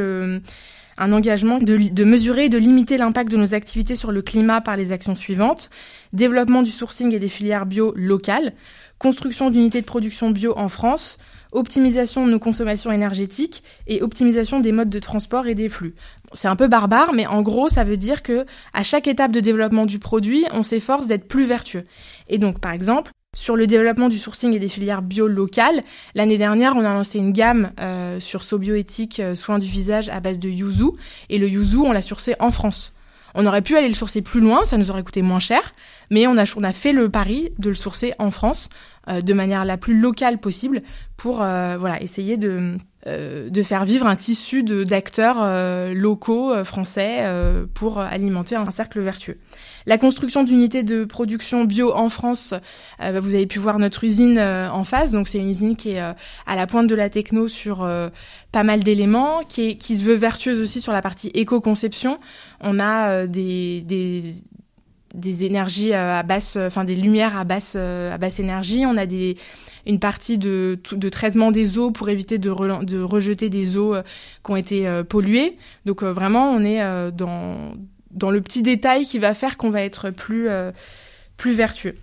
un 0.98 1.12
engagement 1.12 1.60
de 1.60 2.04
mesurer 2.04 2.46
et 2.46 2.50
de 2.50 2.58
limiter 2.58 2.98
l'impact 2.98 3.32
de 3.32 3.38
nos 3.38 3.54
activités 3.54 3.96
sur 3.96 4.12
le 4.12 4.22
climat 4.22 4.62
par 4.62 4.78
les 4.78 4.92
actions 4.92 5.16
suivantes. 5.16 5.70
Développement 6.14 6.62
du 6.62 6.72
sourcing 6.72 7.14
et 7.14 7.20
des 7.20 7.28
filières 7.28 7.66
bio 7.66 7.94
locales, 7.96 8.54
construction 8.98 9.50
d'unités 9.50 9.82
de 9.82 9.86
production 9.86 10.30
bio 10.30 10.54
en 10.58 10.70
France, 10.70 11.18
optimisation 11.52 12.26
de 12.26 12.32
nos 12.32 12.40
consommations 12.40 12.92
énergétiques 12.92 13.64
et 13.88 14.02
optimisation 14.02 14.60
des 14.60 14.72
modes 14.72 14.90
de 14.90 15.00
transport 15.00 15.48
et 15.48 15.56
des 15.56 15.70
flux. 15.70 15.96
C'est 16.34 16.48
un 16.48 16.56
peu 16.56 16.68
barbare, 16.68 17.14
mais 17.14 17.28
en 17.28 17.42
gros, 17.42 17.70
ça 17.70 17.84
veut 17.84 17.98
dire 17.98 18.24
que 18.24 18.46
à 18.74 18.84
chaque 18.84 19.08
étape 19.08 19.32
de 19.32 19.40
développement 19.40 19.86
du 19.86 20.00
produit, 20.00 20.46
on 20.52 20.64
s'efforce 20.64 21.08
d'être 21.08 21.28
plus 21.28 21.46
vertueux. 21.46 21.86
Et 22.28 22.38
donc, 22.38 22.60
par 22.60 22.72
exemple, 22.72 23.12
sur 23.36 23.56
le 23.56 23.68
développement 23.68 24.10
du 24.10 24.18
sourcing 24.18 24.54
et 24.54 24.60
des 24.60 24.70
filières 24.70 25.02
bio 25.02 25.28
locales, 25.28 25.84
l'année 26.16 26.38
dernière, 26.38 26.76
on 26.76 26.86
a 26.86 26.94
lancé 26.94 27.20
une 27.20 27.34
gamme 27.34 27.72
euh, 27.80 28.20
sur 28.20 28.44
Sobioéthique 28.44 29.20
euh, 29.20 29.36
soins 29.36 29.60
du 29.60 29.68
visage 29.68 30.10
à 30.10 30.22
base 30.22 30.40
de 30.40 30.50
yuzu. 30.50 30.92
Et 31.30 31.38
le 31.38 31.50
yuzu, 31.50 31.78
on 31.78 31.92
l'a 31.92 32.02
sourcé 32.02 32.36
en 32.40 32.50
France. 32.50 32.95
On 33.36 33.46
aurait 33.46 33.62
pu 33.62 33.76
aller 33.76 33.90
le 33.90 33.94
sourcer 33.94 34.22
plus 34.22 34.40
loin, 34.40 34.66
ça 34.66 34.78
nous 34.78 34.90
aurait 34.90 35.04
coûté 35.04 35.22
moins 35.22 35.40
cher, 35.40 35.74
mais 36.10 36.26
on 36.26 36.38
a, 36.38 36.46
on 36.56 36.64
a 36.64 36.72
fait 36.72 36.94
le 36.94 37.10
pari 37.10 37.52
de 37.60 37.70
le 37.70 37.76
sourcer 37.76 38.14
en 38.18 38.32
France 38.32 38.70
euh, 39.10 39.22
de 39.22 39.34
manière 39.34 39.66
la 39.66 39.78
plus 39.78 40.00
locale 40.00 40.40
possible 40.40 40.82
pour 41.18 41.44
euh, 41.44 41.76
voilà 41.78 42.02
essayer 42.02 42.38
de 42.38 42.78
euh, 43.08 43.50
de 43.50 43.64
faire 43.64 43.86
vivre 43.86 44.08
un 44.08 44.16
tissu 44.16 44.64
d'acteurs 44.64 45.46
locaux 45.94 46.64
français 46.64 47.24
pour 47.74 48.00
alimenter 48.00 48.56
un 48.56 48.72
cercle 48.72 49.02
vertueux. 49.02 49.38
La 49.86 49.98
construction 49.98 50.44
d'unités 50.44 50.84
de 50.84 51.06
production 51.06 51.66
bio 51.66 51.94
en 51.94 52.10
France, 52.10 52.54
bah, 53.00 53.20
vous 53.20 53.36
avez 53.36 53.46
pu 53.46 53.60
voir 53.60 53.80
notre 53.80 54.04
usine 54.04 54.40
en 54.40 54.84
face, 54.84 55.12
donc 55.12 55.28
c'est 55.28 55.38
une 55.38 55.50
usine 55.50 55.76
qui 55.76 55.92
est 55.92 56.00
à 56.00 56.56
la 56.56 56.68
pointe 56.68 56.88
de 56.88 56.96
la 56.96 57.10
techno 57.10 57.48
sur 57.48 57.88
pas 58.52 58.64
mal 58.64 58.84
d'éléments, 58.84 59.42
qui, 59.48 59.78
se 59.80 60.04
veut 60.04 60.16
vertueuse 60.16 60.62
aussi 60.62 60.82
sur 60.82 60.94
la 60.94 61.02
partie 61.02 61.30
éco-conception. 61.34 62.20
On 62.62 62.80
a 62.80 63.28
des, 63.28 63.84
énergies 65.42 65.94
euh, 65.94 66.20
à 66.20 66.24
basse, 66.24 66.58
enfin 66.58 66.84
des 66.84 66.96
lumières 66.96 67.38
à 67.38 67.44
basse, 67.44 67.74
euh, 67.76 68.18
énergie. 68.40 68.86
On 68.86 68.98
a 68.98 69.06
des, 69.06 69.38
une 69.86 70.00
partie 70.00 70.38
de, 70.38 70.80
traitement 71.12 71.52
des 71.52 71.78
eaux 71.78 71.92
pour 71.92 72.10
éviter 72.10 72.38
de, 72.38 72.50
de 72.84 73.02
rejeter 73.02 73.50
des 73.50 73.78
eaux 73.78 73.96
euh, 73.96 74.04
qui 74.44 74.52
ont 74.52 74.56
été 74.56 75.04
polluées. 75.10 75.58
Donc 75.86 76.04
vraiment, 76.04 76.52
on 76.52 76.64
est 76.64 77.12
dans, 77.12 77.74
dans 78.16 78.32
le 78.32 78.42
petit 78.42 78.62
détail 78.62 79.06
qui 79.06 79.20
va 79.20 79.34
faire 79.34 79.58
qu'on 79.58 79.70
va 79.70 79.84
être 79.84 80.10
plus, 80.10 80.50
plus 81.38 81.54
vertueux. 81.54 81.96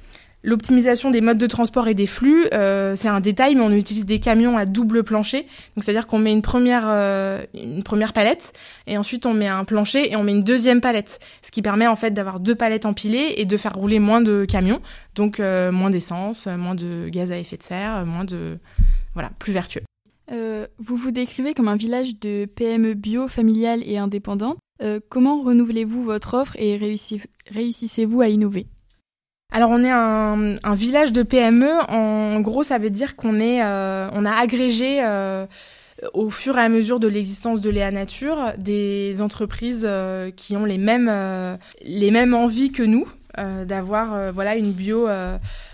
L'optimisation 0.44 1.10
des 1.10 1.20
modes 1.20 1.38
de 1.38 1.46
transport 1.46 1.86
et 1.86 1.94
des 1.94 2.08
flux, 2.08 2.46
euh, 2.52 2.96
c'est 2.96 3.08
un 3.08 3.20
détail, 3.20 3.54
mais 3.54 3.60
on 3.60 3.70
utilise 3.70 4.06
des 4.06 4.18
camions 4.18 4.58
à 4.58 4.66
double 4.66 5.04
plancher. 5.04 5.42
Donc 5.76 5.84
c'est-à-dire 5.84 6.08
qu'on 6.08 6.18
met 6.18 6.32
une 6.32 6.42
première 6.42 6.86
euh, 6.88 7.42
une 7.54 7.84
première 7.84 8.12
palette 8.12 8.52
et 8.88 8.98
ensuite 8.98 9.24
on 9.24 9.34
met 9.34 9.46
un 9.46 9.64
plancher 9.64 10.10
et 10.10 10.16
on 10.16 10.24
met 10.24 10.32
une 10.32 10.42
deuxième 10.42 10.80
palette, 10.80 11.20
ce 11.42 11.52
qui 11.52 11.62
permet 11.62 11.86
en 11.86 11.94
fait 11.94 12.10
d'avoir 12.10 12.40
deux 12.40 12.56
palettes 12.56 12.86
empilées 12.86 13.34
et 13.36 13.44
de 13.44 13.56
faire 13.56 13.72
rouler 13.72 14.00
moins 14.00 14.20
de 14.20 14.44
camions, 14.44 14.80
donc 15.14 15.38
euh, 15.38 15.70
moins 15.70 15.90
d'essence, 15.90 16.48
moins 16.48 16.74
de 16.74 17.08
gaz 17.08 17.30
à 17.30 17.38
effet 17.38 17.56
de 17.56 17.62
serre, 17.62 18.04
moins 18.04 18.24
de 18.24 18.58
voilà 19.14 19.30
plus 19.38 19.52
vertueux. 19.52 19.82
vous 20.28 20.96
vous 20.96 21.12
décrivez 21.12 21.54
comme 21.54 21.68
un 21.68 21.76
village 21.76 22.18
de 22.18 22.46
PME 22.46 22.94
bio, 22.94 23.28
familiale 23.28 23.82
et 23.86 23.96
indépendante. 23.98 24.58
Comment 25.08 25.42
renouvelez-vous 25.42 26.02
votre 26.02 26.34
offre 26.34 26.56
et 26.58 26.76
réussissez-vous 26.76 28.20
à 28.20 28.28
innover? 28.28 28.66
Alors 29.52 29.70
on 29.70 29.84
est 29.84 29.90
un, 29.90 30.74
village 30.74 31.12
de 31.12 31.22
PME. 31.22 31.70
En 31.88 32.40
gros, 32.40 32.62
ça 32.62 32.78
veut 32.78 32.90
dire 32.90 33.16
qu'on 33.16 33.38
euh, 33.38 34.08
a 34.08 34.40
agrégé 34.40 35.00
euh, 35.02 35.46
au 36.14 36.30
fur 36.30 36.56
et 36.56 36.62
à 36.62 36.70
mesure 36.70 36.98
de 36.98 37.06
l'existence 37.06 37.60
de 37.60 37.68
Léa 37.68 37.90
Nature 37.90 38.54
des 38.56 39.20
entreprises 39.20 39.84
euh, 39.86 40.30
qui 40.30 40.56
ont 40.56 40.64
les 40.64 40.78
mêmes, 40.78 41.10
envies 42.34 42.72
que 42.72 42.82
nous. 42.82 43.06
d'avoir 43.36 44.32
voilà 44.32 44.56
une 44.56 44.72
bio 44.72 45.06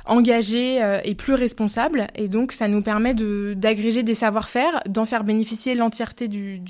engagée 0.06 0.80
et 1.04 1.14
plus 1.14 1.34
responsable 1.34 2.06
et 2.14 2.28
donc 2.28 2.52
ça 2.52 2.68
nous 2.68 2.82
permet 2.82 3.14
de 3.14 3.54
d'agréger 3.56 4.04
des 4.04 4.14
savoir-faire 4.14 4.80
d'en 4.88 5.04
faire 5.04 5.24
bénéficier 5.24 5.74
l'entièreté 5.74 6.28
du, 6.28 6.60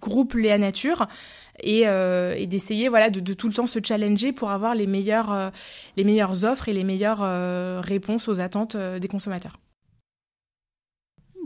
groupe 0.00 0.34
Léa 0.34 0.56
Nature 0.56 1.06
euh, 1.64 2.34
et, 2.36 2.46
d'essayer 2.46 2.88
voilà 2.88 3.10
de, 3.10 3.34
tout 3.34 3.48
le 3.48 3.54
temps 3.54 3.66
se 3.66 3.78
challenger 3.82 4.32
pour 4.32 4.50
avoir 4.50 4.74
les 4.74 4.86
meilleures 4.86 5.32
euh, 5.32 5.50
les 5.96 6.04
meilleures 6.04 6.44
offres 6.44 6.68
et 6.68 6.72
les 6.72 6.84
meilleures 6.84 7.22
euh, 7.22 7.80
réponses 7.82 8.28
aux 8.28 8.40
attentes 8.40 8.76
des 8.76 9.08
consommateurs. 9.08 9.58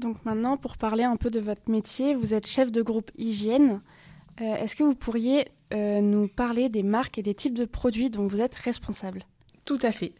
Donc 0.01 0.25
maintenant, 0.25 0.57
pour 0.57 0.77
parler 0.77 1.05
un 1.05 1.17
peu 1.17 1.31
de 1.31 1.41
votre 1.41 1.71
métier, 1.71 2.15
vous 2.15 2.35
êtes 2.35 2.47
chef 2.47 2.71
de 2.71 2.83
groupe 2.83 3.11
hygiène. 3.17 3.81
Est-ce 4.39 4.77
que 4.77 4.83
vous 4.83 4.95
pourriez 4.95 5.47
nous 5.73 6.29
parler 6.29 6.69
des 6.69 6.83
marques 6.83 7.17
et 7.17 7.23
des 7.23 7.33
types 7.33 7.57
de 7.57 7.65
produits 7.65 8.11
dont 8.11 8.27
vous 8.27 8.43
êtes 8.43 8.55
responsable? 8.55 9.23
Tout 9.65 9.79
à 9.81 9.93
fait. 9.93 10.13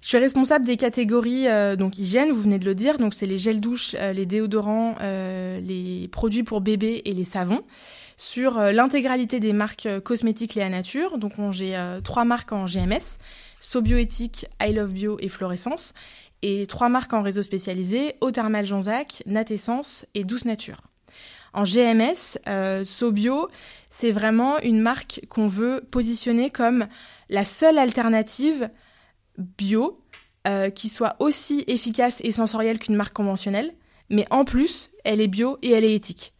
Je 0.00 0.06
suis 0.06 0.18
responsable 0.18 0.64
des 0.64 0.76
catégories 0.76 1.46
donc 1.76 1.98
hygiène, 1.98 2.30
vous 2.30 2.42
venez 2.42 2.60
de 2.60 2.64
le 2.64 2.76
dire, 2.76 2.98
donc 2.98 3.12
c'est 3.12 3.26
les 3.26 3.36
gels 3.36 3.60
douche, 3.60 3.96
les 3.98 4.24
déodorants, 4.24 4.94
les 5.00 6.08
produits 6.12 6.44
pour 6.44 6.60
bébés 6.60 7.02
et 7.04 7.12
les 7.12 7.24
savons 7.24 7.64
sur 8.16 8.58
euh, 8.58 8.72
l'intégralité 8.72 9.40
des 9.40 9.52
marques 9.52 9.86
euh, 9.86 10.00
cosmétiques 10.00 10.54
Léa 10.54 10.68
Nature. 10.68 11.18
Donc 11.18 11.32
j'ai 11.50 11.76
euh, 11.76 12.00
trois 12.00 12.24
marques 12.24 12.52
en 12.52 12.66
GMS, 12.66 13.18
Sobioéthique, 13.60 14.46
I 14.60 14.72
Love 14.72 14.92
Bio 14.92 15.16
et 15.20 15.28
Florescence, 15.28 15.94
et 16.42 16.66
trois 16.66 16.88
marques 16.88 17.12
en 17.12 17.22
réseau 17.22 17.42
spécialisé, 17.42 18.16
Eau 18.20 18.30
Thermale 18.30 18.66
Jean-Zac, 18.66 19.22
Natessence 19.26 20.06
et 20.14 20.24
Douce 20.24 20.44
Nature. 20.44 20.80
En 21.54 21.62
GMS, 21.62 22.36
Sobio, 22.84 23.48
c'est 23.88 24.10
vraiment 24.10 24.58
une 24.58 24.80
marque 24.80 25.20
qu'on 25.28 25.46
veut 25.46 25.84
positionner 25.88 26.50
comme 26.50 26.88
la 27.30 27.44
seule 27.44 27.78
alternative 27.78 28.68
bio 29.38 30.00
qui 30.74 30.88
soit 30.88 31.14
aussi 31.20 31.62
efficace 31.68 32.20
et 32.24 32.32
sensorielle 32.32 32.80
qu'une 32.80 32.96
marque 32.96 33.14
conventionnelle, 33.14 33.72
mais 34.10 34.26
en 34.30 34.44
plus, 34.44 34.90
elle 35.04 35.20
est 35.20 35.28
bio 35.28 35.58
et 35.62 35.70
elle 35.70 35.84
est 35.84 35.94
éthique. 35.94 36.33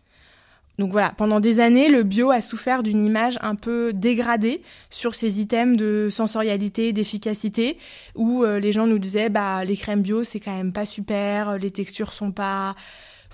Donc 0.79 0.91
voilà, 0.91 1.13
pendant 1.17 1.39
des 1.39 1.61
années, 1.61 1.89
le 1.89 2.03
bio 2.03 2.31
a 2.31 2.41
souffert 2.41 2.83
d'une 2.83 3.05
image 3.05 3.39
un 3.43 3.55
peu 3.55 3.93
dégradée 3.93 4.63
sur 4.91 5.15
ces 5.15 5.41
items 5.41 5.77
de 5.77 6.09
sensorialité, 6.11 6.93
d'efficacité, 6.93 7.79
où 8.17 8.43
euh, 8.43 8.59
les 8.59 8.73
gens 8.73 8.87
nous 8.87 8.99
disaient 8.99 9.29
bah 9.29 9.65
les 9.65 9.77
crèmes 9.77 10.03
bio 10.03 10.25
c'est 10.25 10.41
quand 10.41 10.57
même 10.57 10.73
pas 10.73 10.87
super, 10.87 11.59
les 11.59 11.71
textures 11.71 12.13
sont 12.13 12.33
pas 12.33 12.75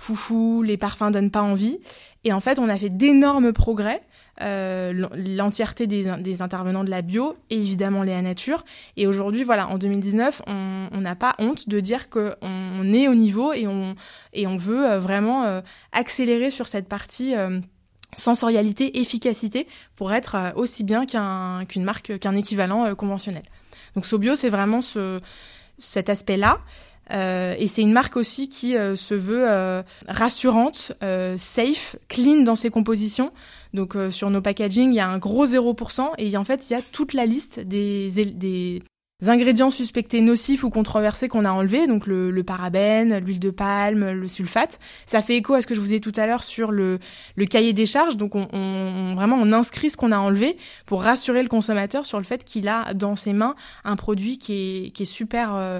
foufou, 0.01 0.63
les 0.63 0.77
parfums 0.77 1.11
donnent 1.11 1.31
pas 1.31 1.41
envie. 1.41 1.79
Et 2.23 2.33
en 2.33 2.39
fait, 2.39 2.59
on 2.59 2.69
a 2.69 2.77
fait 2.77 2.89
d'énormes 2.89 3.53
progrès 3.53 4.01
euh, 4.41 5.07
l'entièreté 5.13 5.85
des, 5.85 6.41
intervenants 6.41 6.83
de 6.83 6.89
la 6.89 7.03
bio 7.03 7.35
et 7.49 7.57
évidemment 7.57 8.01
Léa 8.01 8.21
Nature. 8.21 8.63
Et 8.97 9.05
aujourd'hui, 9.05 9.43
voilà, 9.43 9.67
en 9.67 9.77
2019, 9.77 10.41
on 10.47 10.89
n'a 10.99 11.15
pas 11.15 11.35
honte 11.37 11.69
de 11.69 11.79
dire 11.79 12.09
qu'on 12.09 12.33
on 12.41 12.93
est 12.93 13.07
au 13.07 13.13
niveau 13.13 13.53
et 13.53 13.67
on, 13.67 13.95
et 14.33 14.47
on 14.47 14.57
veut 14.57 14.89
euh, 14.89 14.99
vraiment 14.99 15.43
euh, 15.43 15.61
accélérer 15.91 16.49
sur 16.49 16.67
cette 16.67 16.87
partie 16.87 17.33
sensorialité, 18.13 18.99
efficacité 18.99 19.67
pour 19.95 20.11
être 20.11 20.53
aussi 20.55 20.83
bien 20.83 21.05
qu'une 21.05 21.83
marque, 21.83 22.17
qu'un 22.19 22.35
équivalent 22.35 22.93
conventionnel. 22.95 23.43
Donc 23.95 24.05
Sobio, 24.05 24.35
c'est 24.35 24.49
vraiment 24.49 24.81
ce, 24.81 25.21
cet 25.77 26.09
aspect-là. 26.09 26.59
Et 27.11 27.67
c'est 27.67 27.81
une 27.81 27.93
marque 27.93 28.17
aussi 28.17 28.49
qui 28.49 28.73
se 28.73 29.13
veut 29.13 29.83
rassurante, 30.07 30.93
safe, 31.37 31.95
clean 32.07 32.43
dans 32.43 32.55
ses 32.55 32.69
compositions. 32.69 33.31
Donc 33.73 33.95
euh, 33.95 34.09
sur 34.09 34.29
nos 34.29 34.41
packaging, 34.41 34.91
il 34.91 34.95
y 34.95 34.99
a 34.99 35.07
un 35.07 35.17
gros 35.17 35.47
0% 35.47 36.11
et 36.17 36.35
en 36.37 36.43
fait, 36.43 36.69
il 36.69 36.73
y 36.73 36.75
a 36.75 36.81
toute 36.81 37.13
la 37.13 37.25
liste 37.25 37.59
des, 37.59 38.81
ingrédients 39.27 39.69
suspectés 39.69 40.19
nocifs 40.19 40.63
ou 40.63 40.71
controversés 40.71 41.27
qu'on 41.27 41.45
a 41.45 41.51
enlevés, 41.51 41.85
donc 41.85 42.07
le, 42.07 42.31
le 42.31 42.43
parabène, 42.43 43.19
l'huile 43.19 43.39
de 43.39 43.51
palme, 43.51 44.11
le 44.11 44.27
sulfate. 44.27 44.79
Ça 45.05 45.21
fait 45.21 45.37
écho 45.37 45.53
à 45.53 45.61
ce 45.61 45.67
que 45.67 45.75
je 45.75 45.79
vous 45.79 45.85
disais 45.85 45.99
tout 45.99 46.13
à 46.15 46.25
l'heure 46.25 46.43
sur 46.43 46.71
le, 46.71 46.99
cahier 47.49 47.71
des 47.71 47.85
charges. 47.85 48.17
Donc 48.17 48.35
on, 48.35 48.47
on, 48.51 49.13
vraiment 49.15 49.37
on 49.39 49.53
inscrit 49.53 49.91
ce 49.91 49.97
qu'on 49.97 50.11
a 50.11 50.17
enlevé 50.17 50.57
pour 50.85 51.03
rassurer 51.03 51.43
le 51.43 51.49
consommateur 51.49 52.05
sur 52.05 52.17
le 52.17 52.23
fait 52.23 52.43
qu'il 52.43 52.67
a 52.67 52.93
dans 52.93 53.15
ses 53.15 53.33
mains 53.33 53.55
un 53.83 53.95
produit 53.95 54.37
qui 54.37 54.91
est, 54.99 55.05
super 55.05 55.55
euh, 55.55 55.79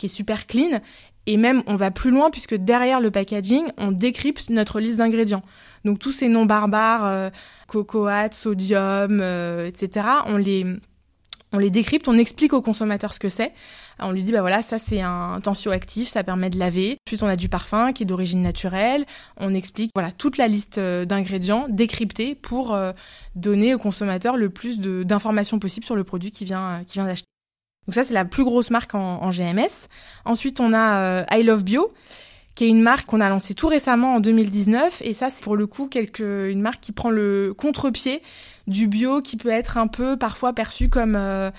qui 0.00 0.06
est 0.06 0.08
super 0.08 0.46
clean 0.46 0.80
et 1.26 1.36
même, 1.36 1.62
on 1.66 1.76
va 1.76 1.90
plus 1.90 2.10
loin 2.10 2.30
puisque 2.30 2.54
derrière 2.54 3.00
le 3.00 3.10
packaging, 3.10 3.64
on 3.76 3.92
décrypte 3.92 4.50
notre 4.50 4.80
liste 4.80 4.96
d'ingrédients. 4.96 5.42
Donc 5.84 5.98
tous 5.98 6.12
ces 6.12 6.28
noms 6.28 6.46
barbares, 6.46 7.06
euh, 7.06 7.30
cocoate, 7.68 8.34
sodium, 8.34 9.20
euh, 9.20 9.66
etc., 9.66 10.06
on 10.26 10.36
les, 10.36 10.66
on 11.52 11.58
les 11.58 11.70
décrypte, 11.70 12.08
on 12.08 12.18
explique 12.18 12.52
au 12.52 12.62
consommateur 12.62 13.12
ce 13.12 13.20
que 13.20 13.28
c'est. 13.28 13.52
On 13.98 14.12
lui 14.12 14.22
dit, 14.22 14.32
bah 14.32 14.40
voilà, 14.40 14.62
ça 14.62 14.78
c'est 14.78 15.02
un 15.02 15.36
tensioactif, 15.42 16.08
ça 16.08 16.24
permet 16.24 16.48
de 16.48 16.58
laver. 16.58 16.96
Puis 17.04 17.18
on 17.22 17.28
a 17.28 17.36
du 17.36 17.50
parfum 17.50 17.92
qui 17.92 18.04
est 18.04 18.06
d'origine 18.06 18.40
naturelle. 18.40 19.04
On 19.36 19.52
explique, 19.52 19.90
voilà, 19.94 20.10
toute 20.10 20.38
la 20.38 20.48
liste 20.48 20.78
euh, 20.78 21.04
d'ingrédients 21.04 21.66
décryptés 21.68 22.34
pour 22.34 22.76
donner 23.36 23.74
au 23.74 23.78
consommateur 23.78 24.36
le 24.36 24.48
plus 24.48 24.80
d'informations 24.80 25.58
possible 25.58 25.84
sur 25.84 25.96
le 25.96 26.02
produit 26.04 26.30
qui 26.30 26.46
vient, 26.46 26.82
qui 26.86 26.94
vient 26.94 27.04
d'acheter. 27.04 27.29
Donc 27.90 27.96
ça, 27.96 28.04
c'est 28.04 28.14
la 28.14 28.24
plus 28.24 28.44
grosse 28.44 28.70
marque 28.70 28.94
en, 28.94 29.30
GMS. 29.30 29.88
Ensuite, 30.24 30.60
on 30.60 30.72
a 30.72 31.00
euh, 31.00 31.24
I 31.32 31.42
Love 31.42 31.64
Bio, 31.64 31.92
qui 32.54 32.62
est 32.62 32.68
une 32.68 32.82
marque 32.82 33.06
qu'on 33.06 33.20
a 33.20 33.28
lancée 33.28 33.54
tout 33.54 33.66
récemment 33.66 34.14
en 34.14 34.20
2019. 34.20 35.02
Et 35.04 35.12
ça, 35.12 35.28
c'est 35.28 35.42
pour 35.42 35.56
le 35.56 35.66
coup 35.66 35.88
quelque, 35.88 36.48
une 36.48 36.60
marque 36.60 36.80
qui 36.80 36.92
prend 36.92 37.10
le 37.10 37.52
contre-pied 37.52 38.22
du 38.68 38.86
bio, 38.86 39.22
qui 39.22 39.36
peut 39.36 39.48
être 39.48 39.76
un 39.76 39.88
peu 39.88 40.16
parfois 40.16 40.52
perçu 40.52 40.88
comme... 40.88 41.16
Euh, 41.16 41.50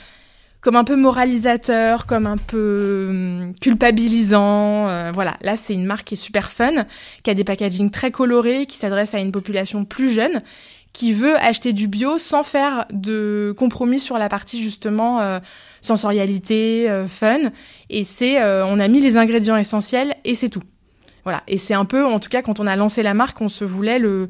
comme 0.61 0.75
un 0.75 0.83
peu 0.83 0.95
moralisateur, 0.95 2.05
comme 2.05 2.27
un 2.27 2.37
peu 2.37 3.07
hum, 3.09 3.53
culpabilisant. 3.59 4.87
Euh, 4.87 5.11
voilà, 5.11 5.35
là 5.41 5.55
c'est 5.57 5.73
une 5.73 5.85
marque 5.85 6.05
qui 6.05 6.13
est 6.13 6.17
super 6.17 6.51
fun, 6.51 6.85
qui 7.23 7.31
a 7.31 7.33
des 7.33 7.43
packaging 7.43 7.89
très 7.89 8.11
colorés, 8.11 8.67
qui 8.67 8.77
s'adresse 8.77 9.15
à 9.15 9.19
une 9.19 9.31
population 9.31 9.85
plus 9.85 10.11
jeune 10.11 10.43
qui 10.93 11.13
veut 11.13 11.35
acheter 11.37 11.73
du 11.73 11.87
bio 11.87 12.17
sans 12.17 12.43
faire 12.43 12.85
de 12.91 13.53
compromis 13.57 13.99
sur 13.99 14.17
la 14.17 14.29
partie 14.29 14.61
justement 14.61 15.21
euh, 15.21 15.39
sensorialité, 15.81 16.89
euh, 16.89 17.07
fun. 17.07 17.51
Et 17.89 18.03
c'est, 18.03 18.41
euh, 18.41 18.65
on 18.65 18.79
a 18.79 18.87
mis 18.87 19.01
les 19.01 19.17
ingrédients 19.17 19.55
essentiels 19.55 20.15
et 20.25 20.35
c'est 20.35 20.49
tout. 20.49 20.63
Voilà. 21.23 21.43
Et 21.47 21.57
c'est 21.57 21.73
un 21.73 21.85
peu, 21.85 22.05
en 22.05 22.19
tout 22.19 22.29
cas, 22.29 22.41
quand 22.41 22.59
on 22.59 22.67
a 22.67 22.75
lancé 22.75 23.03
la 23.03 23.13
marque, 23.13 23.39
on 23.41 23.49
se 23.49 23.63
voulait 23.63 23.99
le, 23.99 24.27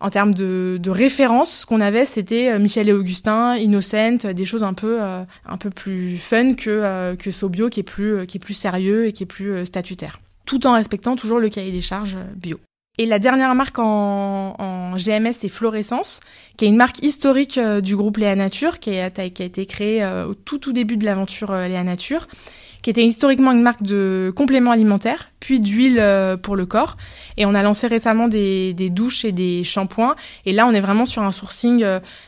en 0.00 0.10
termes 0.10 0.34
de, 0.34 0.78
de 0.82 0.90
référence, 0.90 1.60
ce 1.60 1.66
qu'on 1.66 1.80
avait, 1.80 2.04
c'était 2.04 2.58
Michel 2.58 2.88
et 2.88 2.92
Augustin, 2.92 3.56
Innocent, 3.56 4.32
des 4.34 4.44
choses 4.44 4.64
un 4.64 4.74
peu, 4.74 5.00
un 5.00 5.56
peu 5.56 5.70
plus 5.70 6.18
fun 6.18 6.54
que 6.54 7.14
que 7.14 7.30
Sobio, 7.30 7.68
qui 7.68 7.78
est 7.78 7.84
plus, 7.84 8.26
qui 8.26 8.38
est 8.38 8.40
plus 8.40 8.54
sérieux 8.54 9.06
et 9.06 9.12
qui 9.12 9.22
est 9.22 9.26
plus 9.26 9.64
statutaire, 9.64 10.18
tout 10.44 10.66
en 10.66 10.72
respectant 10.72 11.14
toujours 11.14 11.38
le 11.38 11.48
cahier 11.48 11.70
des 11.70 11.80
charges 11.80 12.18
bio. 12.34 12.58
Et 12.98 13.06
la 13.06 13.18
dernière 13.18 13.54
marque 13.54 13.78
en, 13.78 14.94
GMS, 14.96 15.32
c'est 15.32 15.48
Florescence, 15.48 16.20
qui 16.58 16.66
est 16.66 16.68
une 16.68 16.76
marque 16.76 17.02
historique 17.02 17.56
euh, 17.56 17.80
du 17.80 17.96
groupe 17.96 18.18
Léa 18.18 18.36
Nature, 18.36 18.78
qui 18.78 18.98
a, 18.98 19.08
qui 19.08 19.42
a 19.42 19.46
été 19.46 19.64
créée 19.64 20.04
euh, 20.04 20.26
au 20.26 20.34
tout 20.34 20.58
tout 20.58 20.74
début 20.74 20.98
de 20.98 21.06
l'aventure 21.06 21.52
euh, 21.52 21.66
Léa 21.66 21.82
Nature, 21.82 22.28
qui 22.82 22.90
était 22.90 23.04
historiquement 23.04 23.52
une 23.52 23.62
marque 23.62 23.82
de 23.82 24.30
compléments 24.36 24.72
alimentaires, 24.72 25.30
puis 25.40 25.58
d'huile 25.60 26.04
pour 26.42 26.54
le 26.56 26.66
corps. 26.66 26.98
Et 27.38 27.46
on 27.46 27.54
a 27.54 27.62
lancé 27.62 27.86
récemment 27.86 28.28
des, 28.28 28.74
des, 28.74 28.90
douches 28.90 29.24
et 29.24 29.32
des 29.32 29.62
shampoings. 29.62 30.16
Et 30.44 30.52
là, 30.52 30.66
on 30.66 30.72
est 30.72 30.80
vraiment 30.80 31.06
sur 31.06 31.22
un 31.22 31.30
sourcing 31.30 31.84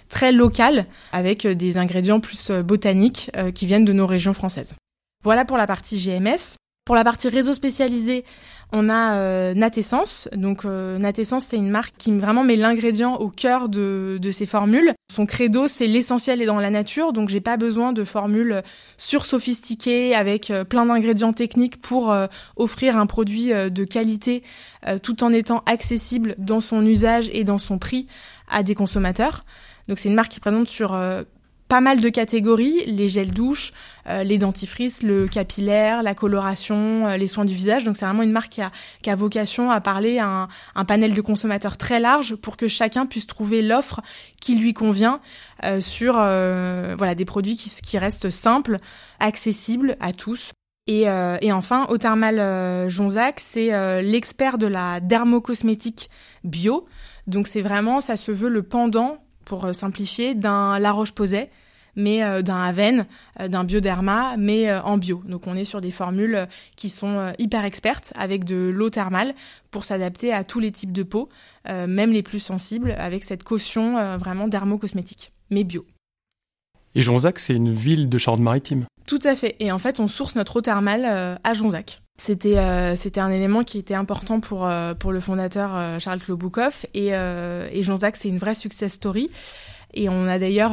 très 0.08 0.30
local, 0.30 0.86
avec 1.10 1.44
des 1.44 1.76
ingrédients 1.76 2.20
plus 2.20 2.52
botaniques 2.52 3.32
qui 3.52 3.66
viennent 3.66 3.84
de 3.84 3.92
nos 3.92 4.06
régions 4.06 4.32
françaises. 4.32 4.76
Voilà 5.24 5.44
pour 5.44 5.56
la 5.56 5.66
partie 5.66 5.98
GMS. 5.98 6.56
Pour 6.84 6.94
la 6.94 7.02
partie 7.02 7.28
réseau 7.28 7.54
spécialisé, 7.54 8.26
on 8.72 8.88
a 8.88 9.16
euh, 9.16 9.54
Natessence. 9.54 10.28
Donc 10.34 10.64
euh, 10.64 10.98
Natessence, 10.98 11.44
c'est 11.44 11.56
une 11.56 11.70
marque 11.70 11.94
qui 11.96 12.16
vraiment 12.16 12.44
met 12.44 12.56
l'ingrédient 12.56 13.14
au 13.14 13.28
cœur 13.28 13.68
de, 13.68 14.18
de 14.20 14.30
ses 14.30 14.46
formules. 14.46 14.94
Son 15.14 15.26
credo, 15.26 15.68
c'est 15.68 15.86
l'essentiel 15.86 16.42
est 16.42 16.46
dans 16.46 16.58
la 16.58 16.70
nature. 16.70 17.12
Donc 17.12 17.28
j'ai 17.28 17.40
pas 17.40 17.56
besoin 17.56 17.92
de 17.92 18.02
formules 18.02 18.62
sursophistiquées 18.96 20.12
avec 20.12 20.50
euh, 20.50 20.64
plein 20.64 20.86
d'ingrédients 20.86 21.32
techniques 21.32 21.80
pour 21.80 22.10
euh, 22.10 22.26
offrir 22.56 22.96
un 22.96 23.06
produit 23.06 23.52
euh, 23.52 23.70
de 23.70 23.84
qualité 23.84 24.42
tout 25.02 25.24
en 25.24 25.32
étant 25.32 25.62
accessible 25.64 26.34
dans 26.36 26.60
son 26.60 26.84
usage 26.84 27.30
et 27.32 27.42
dans 27.42 27.56
son 27.56 27.78
prix 27.78 28.06
à 28.50 28.62
des 28.62 28.74
consommateurs. 28.74 29.46
Donc 29.88 29.98
c'est 29.98 30.10
une 30.10 30.14
marque 30.14 30.30
qui 30.30 30.40
présente 30.40 30.68
sur 30.68 30.94
pas 31.74 31.80
mal 31.80 32.00
de 32.00 32.08
catégories, 32.08 32.84
les 32.86 33.08
gels 33.08 33.32
douches, 33.32 33.72
euh, 34.06 34.22
les 34.22 34.38
dentifrices, 34.38 35.02
le 35.02 35.26
capillaire, 35.26 36.04
la 36.04 36.14
coloration, 36.14 37.08
euh, 37.08 37.16
les 37.16 37.26
soins 37.26 37.44
du 37.44 37.52
visage. 37.52 37.82
Donc 37.82 37.96
c'est 37.96 38.04
vraiment 38.04 38.22
une 38.22 38.30
marque 38.30 38.60
qui 39.02 39.10
a, 39.10 39.16
vocation 39.16 39.72
à 39.72 39.80
parler 39.80 40.20
à 40.20 40.46
un, 40.76 40.84
panel 40.84 41.14
de 41.14 41.20
consommateurs 41.20 41.76
très 41.76 41.98
large 41.98 42.36
pour 42.36 42.56
que 42.56 42.68
chacun 42.68 43.06
puisse 43.06 43.26
trouver 43.26 43.60
l'offre 43.60 44.02
qui 44.40 44.54
lui 44.54 44.72
convient 44.72 45.18
euh, 45.64 45.80
sur 45.80 46.12
voilà 46.12 47.16
des 47.16 47.24
produits 47.24 47.56
qui, 47.56 47.98
restent 47.98 48.30
simples, 48.30 48.78
accessibles 49.18 49.96
à 49.98 50.12
tous. 50.12 50.52
Et, 50.86 51.08
euh, 51.08 51.38
enfin, 51.50 51.86
au 51.88 51.98
thermal 51.98 52.88
Jonzac, 52.88 53.40
c'est 53.40 54.00
l'expert 54.00 54.58
de 54.58 54.68
la 54.68 55.00
dermocosmétique 55.00 56.08
bio. 56.44 56.86
Donc 57.26 57.48
c'est 57.48 57.62
vraiment, 57.62 58.00
ça 58.00 58.16
se 58.16 58.30
veut 58.30 58.48
le 58.48 58.62
pendant 58.62 59.18
pour 59.44 59.66
euh, 59.66 59.72
simplifier, 59.72 60.34
d'un 60.34 60.78
La 60.78 60.92
Roche-Posay, 60.92 61.50
mais 61.96 62.22
euh, 62.22 62.42
d'un 62.42 62.60
Aven, 62.60 63.06
euh, 63.40 63.48
d'un 63.48 63.64
Bioderma, 63.64 64.36
mais 64.36 64.72
en 64.74 64.98
bio. 64.98 65.22
Donc 65.26 65.46
on 65.46 65.54
est 65.54 65.64
sur 65.64 65.80
des 65.80 65.90
formules 65.90 66.46
qui 66.76 66.88
sont 66.88 67.32
hyper 67.38 67.64
expertes 67.64 68.12
avec 68.16 68.44
de 68.44 68.70
l'eau 68.74 68.90
thermale 68.90 69.34
pour 69.70 69.84
s'adapter 69.84 70.32
à 70.32 70.44
tous 70.44 70.60
les 70.60 70.70
types 70.70 70.92
de 70.92 71.02
peau, 71.02 71.28
même 71.66 72.12
les 72.12 72.22
plus 72.22 72.38
sensibles, 72.38 72.94
avec 72.98 73.24
cette 73.24 73.42
caution 73.42 74.16
vraiment 74.18 74.48
dermo-cosmétique, 74.48 75.32
mais 75.50 75.64
bio. 75.64 75.84
Et 76.94 77.02
Jonzac, 77.02 77.38
c'est 77.38 77.54
une 77.54 77.72
ville 77.72 78.08
de 78.08 78.18
Charente-Maritime. 78.18 78.86
Tout 79.06 79.18
à 79.24 79.34
fait. 79.34 79.56
Et 79.58 79.72
en 79.72 79.78
fait, 79.78 79.98
on 80.00 80.08
source 80.08 80.36
notre 80.36 80.56
eau 80.56 80.60
thermale 80.60 81.38
à 81.42 81.54
Jonzac. 81.54 82.00
C'était 82.16 82.58
euh, 82.58 82.94
c'était 82.94 83.20
un 83.20 83.30
élément 83.30 83.64
qui 83.64 83.76
était 83.76 83.94
important 83.94 84.38
pour 84.38 84.66
euh, 84.66 84.94
pour 84.94 85.10
le 85.10 85.18
fondateur 85.18 85.74
euh, 85.74 85.98
Charles 85.98 86.20
Kloboukov 86.20 86.86
et 86.94 87.10
Jacques 87.10 88.16
c'est 88.16 88.28
une 88.28 88.38
vraie 88.38 88.54
success 88.54 88.92
story 88.92 89.30
et 89.94 90.08
on 90.08 90.26
a 90.26 90.38
d'ailleurs 90.38 90.72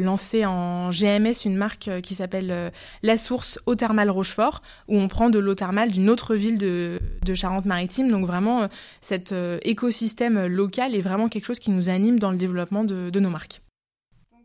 lancé 0.00 0.44
en 0.44 0.90
GMS 0.90 1.44
une 1.44 1.56
marque 1.56 1.90
qui 2.02 2.14
s'appelle 2.14 2.72
La 3.02 3.16
Source 3.16 3.58
Eau 3.66 3.74
Thermale 3.74 4.10
Rochefort 4.10 4.62
où 4.88 4.98
on 4.98 5.08
prend 5.08 5.30
de 5.30 5.38
l'eau 5.38 5.54
thermale 5.54 5.90
d'une 5.90 6.10
autre 6.10 6.34
ville 6.34 6.58
de 6.58 6.98
de 7.24 7.34
Charente-Maritime 7.34 8.10
donc 8.10 8.26
vraiment 8.26 8.68
cet 9.00 9.34
écosystème 9.62 10.46
local 10.46 10.94
est 10.94 11.00
vraiment 11.00 11.28
quelque 11.28 11.46
chose 11.46 11.58
qui 11.58 11.70
nous 11.70 11.88
anime 11.88 12.18
dans 12.18 12.30
le 12.30 12.36
développement 12.36 12.84
de, 12.84 13.10
de 13.10 13.20
nos 13.20 13.30
marques. 13.30 13.60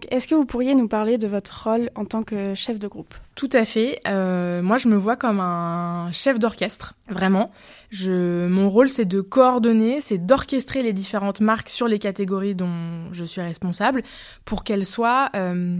Est-ce 0.09 0.27
que 0.27 0.35
vous 0.35 0.45
pourriez 0.45 0.75
nous 0.75 0.87
parler 0.87 1.17
de 1.17 1.27
votre 1.27 1.63
rôle 1.67 1.89
en 1.95 2.05
tant 2.05 2.23
que 2.23 2.53
chef 2.53 2.77
de 2.77 2.87
groupe? 2.87 3.13
Tout 3.35 3.49
à 3.51 3.65
fait. 3.65 3.99
Euh, 4.07 4.61
moi, 4.61 4.77
je 4.77 4.87
me 4.87 4.95
vois 4.95 5.15
comme 5.15 5.39
un 5.39 6.11
chef 6.11 6.37
d'orchestre, 6.39 6.93
vraiment. 7.09 7.51
Mon 8.05 8.69
rôle, 8.69 8.89
c'est 8.89 9.05
de 9.05 9.21
coordonner, 9.21 9.99
c'est 9.99 10.19
d'orchestrer 10.19 10.83
les 10.83 10.93
différentes 10.93 11.41
marques 11.41 11.69
sur 11.69 11.87
les 11.87 11.99
catégories 11.99 12.55
dont 12.55 13.11
je 13.11 13.23
suis 13.23 13.41
responsable 13.41 14.03
pour 14.45 14.63
qu'elles 14.63 14.85
soient 14.85 15.29
euh, 15.35 15.79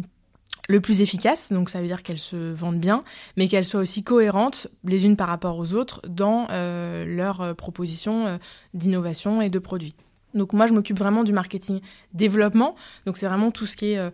le 0.68 0.82
plus 0.82 1.02
efficaces. 1.02 1.52
Donc, 1.52 1.70
ça 1.70 1.80
veut 1.80 1.88
dire 1.88 2.02
qu'elles 2.02 2.18
se 2.18 2.54
vendent 2.54 2.80
bien, 2.80 3.04
mais 3.38 3.48
qu'elles 3.48 3.66
soient 3.66 3.82
aussi 3.82 4.04
cohérentes 4.04 4.68
les 4.84 5.06
unes 5.06 5.16
par 5.16 5.28
rapport 5.28 5.58
aux 5.60 5.74
autres 5.74 6.02
dans 6.08 6.48
euh, 6.50 7.06
leurs 7.06 7.56
propositions 7.56 8.40
d'innovation 8.74 9.42
et 9.42 9.50
de 9.50 9.60
produits. 9.60 9.96
Donc 10.38 10.53
moi, 10.53 10.67
je 10.67 10.74
m'occupe 10.74 10.98
vraiment 10.98 11.24
du 11.24 11.34
marketing 11.34 11.82
développement. 12.13 12.75
Donc 13.06 13.17
c'est 13.17 13.27
vraiment 13.27 13.51
tout 13.51 13.65
ce 13.65 13.75
qui 13.75 13.91
est 13.91 13.98
euh, 13.98 14.10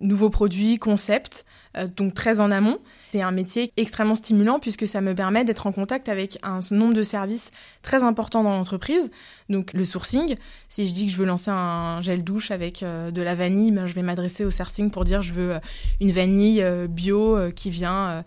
nouveaux 0.00 0.30
produits, 0.30 0.78
concepts, 0.78 1.44
euh, 1.76 1.86
donc 1.86 2.14
très 2.14 2.40
en 2.40 2.50
amont. 2.50 2.78
C'est 3.12 3.22
un 3.22 3.30
métier 3.30 3.72
extrêmement 3.76 4.16
stimulant 4.16 4.58
puisque 4.58 4.86
ça 4.86 5.00
me 5.00 5.14
permet 5.14 5.44
d'être 5.44 5.66
en 5.66 5.72
contact 5.72 6.08
avec 6.08 6.38
un 6.42 6.60
nombre 6.72 6.94
de 6.94 7.02
services 7.02 7.50
très 7.82 8.02
important 8.02 8.42
dans 8.42 8.50
l'entreprise. 8.50 9.10
Donc 9.48 9.72
le 9.72 9.84
sourcing, 9.84 10.36
si 10.68 10.86
je 10.86 10.94
dis 10.94 11.06
que 11.06 11.12
je 11.12 11.16
veux 11.16 11.26
lancer 11.26 11.50
un 11.50 12.00
gel 12.00 12.24
douche 12.24 12.50
avec 12.50 12.82
euh, 12.82 13.10
de 13.10 13.22
la 13.22 13.34
vanille, 13.34 13.70
ben, 13.70 13.86
je 13.86 13.94
vais 13.94 14.02
m'adresser 14.02 14.44
au 14.44 14.50
sourcing 14.50 14.90
pour 14.90 15.04
dire 15.04 15.22
je 15.22 15.32
veux 15.32 15.58
une 16.00 16.10
vanille 16.10 16.64
bio 16.88 17.38
qui 17.54 17.70
vient 17.70 18.24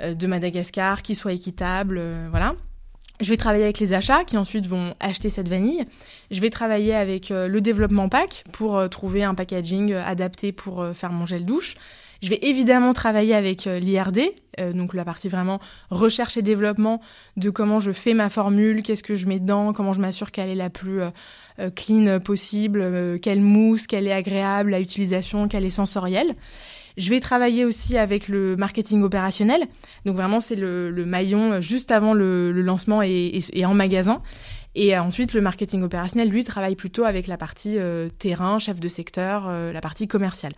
de 0.00 0.26
Madagascar, 0.26 1.02
qui 1.02 1.14
soit 1.14 1.32
équitable, 1.32 2.02
voilà. 2.30 2.54
Je 3.20 3.30
vais 3.30 3.36
travailler 3.36 3.64
avec 3.64 3.80
les 3.80 3.92
achats 3.92 4.24
qui 4.24 4.36
ensuite 4.36 4.66
vont 4.66 4.94
acheter 5.00 5.30
cette 5.30 5.48
vanille. 5.48 5.84
Je 6.30 6.40
vais 6.40 6.50
travailler 6.50 6.94
avec 6.94 7.30
euh, 7.30 7.48
le 7.48 7.60
développement 7.60 8.08
pack 8.08 8.44
pour 8.52 8.76
euh, 8.76 8.88
trouver 8.88 9.24
un 9.24 9.34
packaging 9.34 9.92
euh, 9.92 10.04
adapté 10.04 10.52
pour 10.52 10.86
faire 10.94 11.12
mon 11.12 11.24
gel 11.24 11.44
douche. 11.44 11.76
Je 12.22 12.28
vais 12.30 12.38
évidemment 12.42 12.94
travailler 12.94 13.34
avec 13.34 13.66
l'IRD, 13.66 14.20
donc 14.72 14.94
la 14.94 15.04
partie 15.04 15.28
vraiment 15.28 15.60
recherche 15.90 16.38
et 16.38 16.42
développement 16.42 17.02
de 17.36 17.50
comment 17.50 17.78
je 17.78 17.92
fais 17.92 18.14
ma 18.14 18.30
formule, 18.30 18.82
qu'est-ce 18.82 19.02
que 19.02 19.16
je 19.16 19.26
mets 19.26 19.38
dedans, 19.38 19.74
comment 19.74 19.92
je 19.92 20.00
m'assure 20.00 20.32
qu'elle 20.32 20.48
est 20.48 20.54
la 20.54 20.70
plus 20.70 21.02
clean 21.74 22.18
possible, 22.20 23.20
quelle 23.20 23.42
mousse, 23.42 23.86
qu'elle 23.86 24.06
est 24.06 24.14
agréable 24.14 24.72
à 24.72 24.80
utilisation, 24.80 25.46
qu'elle 25.46 25.66
est 25.66 25.70
sensorielle. 25.70 26.34
Je 26.96 27.10
vais 27.10 27.20
travailler 27.20 27.66
aussi 27.66 27.98
avec 27.98 28.26
le 28.26 28.56
marketing 28.56 29.02
opérationnel. 29.02 29.66
Donc 30.06 30.16
vraiment, 30.16 30.40
c'est 30.40 30.56
le, 30.56 30.90
maillon 31.04 31.60
juste 31.60 31.90
avant 31.90 32.14
le, 32.14 32.52
lancement 32.52 33.02
et, 33.02 33.42
en 33.66 33.74
magasin. 33.74 34.22
Et 34.74 34.96
ensuite, 34.96 35.34
le 35.34 35.40
marketing 35.40 35.82
opérationnel, 35.82 36.28
lui, 36.28 36.44
travaille 36.44 36.76
plutôt 36.76 37.04
avec 37.04 37.26
la 37.26 37.36
partie 37.36 37.78
euh, 37.78 38.08
terrain, 38.18 38.58
chef 38.58 38.78
de 38.78 38.88
secteur, 38.88 39.46
euh, 39.48 39.72
la 39.72 39.80
partie 39.80 40.08
commerciale. 40.08 40.52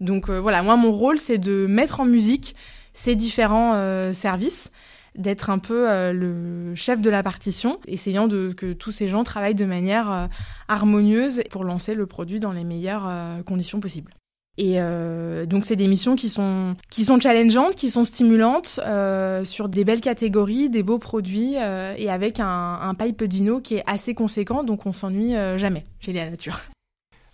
Donc 0.00 0.28
euh, 0.28 0.40
voilà, 0.40 0.62
moi, 0.62 0.76
mon 0.76 0.92
rôle, 0.92 1.18
c'est 1.18 1.38
de 1.38 1.66
mettre 1.66 2.00
en 2.00 2.04
musique 2.04 2.54
ces 2.94 3.14
différents 3.14 4.12
services 4.12 4.72
d'être 5.14 5.48
un 5.48 5.58
peu 5.58 5.86
le 6.12 6.74
chef 6.74 7.00
de 7.00 7.08
la 7.08 7.22
partition, 7.22 7.78
essayant 7.86 8.26
de 8.26 8.52
que 8.52 8.72
tous 8.72 8.90
ces 8.90 9.08
gens 9.08 9.22
travaillent 9.22 9.54
de 9.54 9.64
manière 9.64 10.28
harmonieuse 10.66 11.42
pour 11.50 11.62
lancer 11.62 11.94
le 11.94 12.06
produit 12.06 12.40
dans 12.40 12.52
les 12.52 12.64
meilleures 12.64 13.08
conditions 13.44 13.78
possibles. 13.78 14.12
Et 14.60 14.74
euh, 14.76 15.46
donc 15.46 15.64
c'est 15.64 15.74
des 15.74 15.88
missions 15.88 16.16
qui 16.16 16.28
sont 16.28 16.76
qui 16.90 17.04
sont 17.04 17.18
challengeantes, 17.18 17.74
qui 17.74 17.90
sont 17.90 18.04
stimulantes 18.04 18.78
euh, 18.84 19.42
sur 19.42 19.70
des 19.70 19.84
belles 19.84 20.02
catégories, 20.02 20.68
des 20.68 20.82
beaux 20.82 20.98
produits 20.98 21.54
euh, 21.56 21.94
et 21.96 22.10
avec 22.10 22.40
un, 22.40 22.78
un 22.82 22.94
pipe 22.94 23.24
dino 23.24 23.60
qui 23.62 23.76
est 23.76 23.82
assez 23.86 24.12
conséquent, 24.12 24.62
donc 24.62 24.84
on 24.84 24.92
s'ennuie 24.92 25.32
jamais 25.56 25.86
chez 26.00 26.12
la 26.12 26.28
nature. 26.28 26.60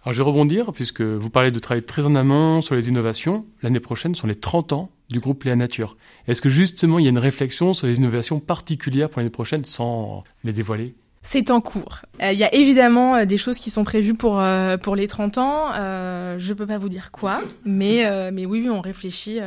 Alors 0.05 0.13
je 0.13 0.23
vais 0.23 0.25
rebondir 0.25 0.73
puisque 0.73 1.01
vous 1.01 1.29
parlez 1.29 1.51
de 1.51 1.59
travail 1.59 1.83
très 1.83 2.07
en 2.07 2.15
amont 2.15 2.61
sur 2.61 2.77
les 2.77 2.89
innovations. 2.89 3.45
L'année 3.61 3.81
prochaine 3.81 4.15
sont 4.15 4.29
les 4.29 4.37
30 4.37 4.73
ans 4.73 4.91
du 5.11 5.19
groupe 5.19 5.43
Léa 5.43 5.57
Nature. 5.57 5.97
Est-ce 6.29 6.41
que 6.41 6.49
justement 6.49 7.01
il 7.01 7.07
y 7.07 7.09
a 7.09 7.11
une 7.11 7.19
réflexion 7.19 7.73
sur 7.73 7.89
les 7.89 7.97
innovations 7.97 8.39
particulières 8.39 9.11
pour 9.11 9.19
l'année 9.19 9.31
prochaine 9.31 9.65
sans 9.65 10.23
les 10.45 10.53
dévoiler? 10.53 10.95
C'est 11.27 11.51
en 11.51 11.61
cours. 11.61 12.03
Il 12.21 12.25
euh, 12.25 12.33
y 12.33 12.45
a 12.45 12.55
évidemment 12.55 13.17
euh, 13.17 13.25
des 13.25 13.37
choses 13.37 13.59
qui 13.59 13.71
sont 13.71 13.83
prévues 13.83 14.15
pour 14.15 14.41
euh, 14.41 14.77
pour 14.77 14.95
les 14.95 15.09
30 15.09 15.39
ans. 15.39 15.73
Euh, 15.75 16.39
je 16.39 16.55
peux 16.55 16.67
pas 16.67 16.79
vous 16.79 16.89
dire 16.89 17.11
quoi, 17.11 17.41
mais 17.65 18.05
mais 18.31 18.47
oui, 18.47 18.61
oui, 18.63 18.71
on 18.71 18.81
réfléchit 18.81 19.41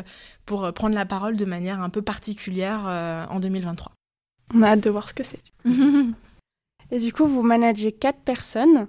pour 0.45 0.71
prendre 0.73 0.93
la 0.93 1.05
parole 1.05 1.37
de 1.37 1.45
manière 1.45 1.81
un 1.81 1.89
peu 1.89 2.01
particulière 2.01 3.27
en 3.31 3.39
2023. 3.39 3.93
On 4.53 4.61
a 4.61 4.71
hâte 4.71 4.81
de 4.81 4.89
voir 4.89 5.07
ce 5.09 5.13
que 5.13 5.23
c'est. 5.23 5.39
Et 6.91 6.99
du 6.99 7.13
coup, 7.13 7.25
vous 7.27 7.43
managez 7.43 7.91
quatre 7.91 8.19
personnes. 8.19 8.87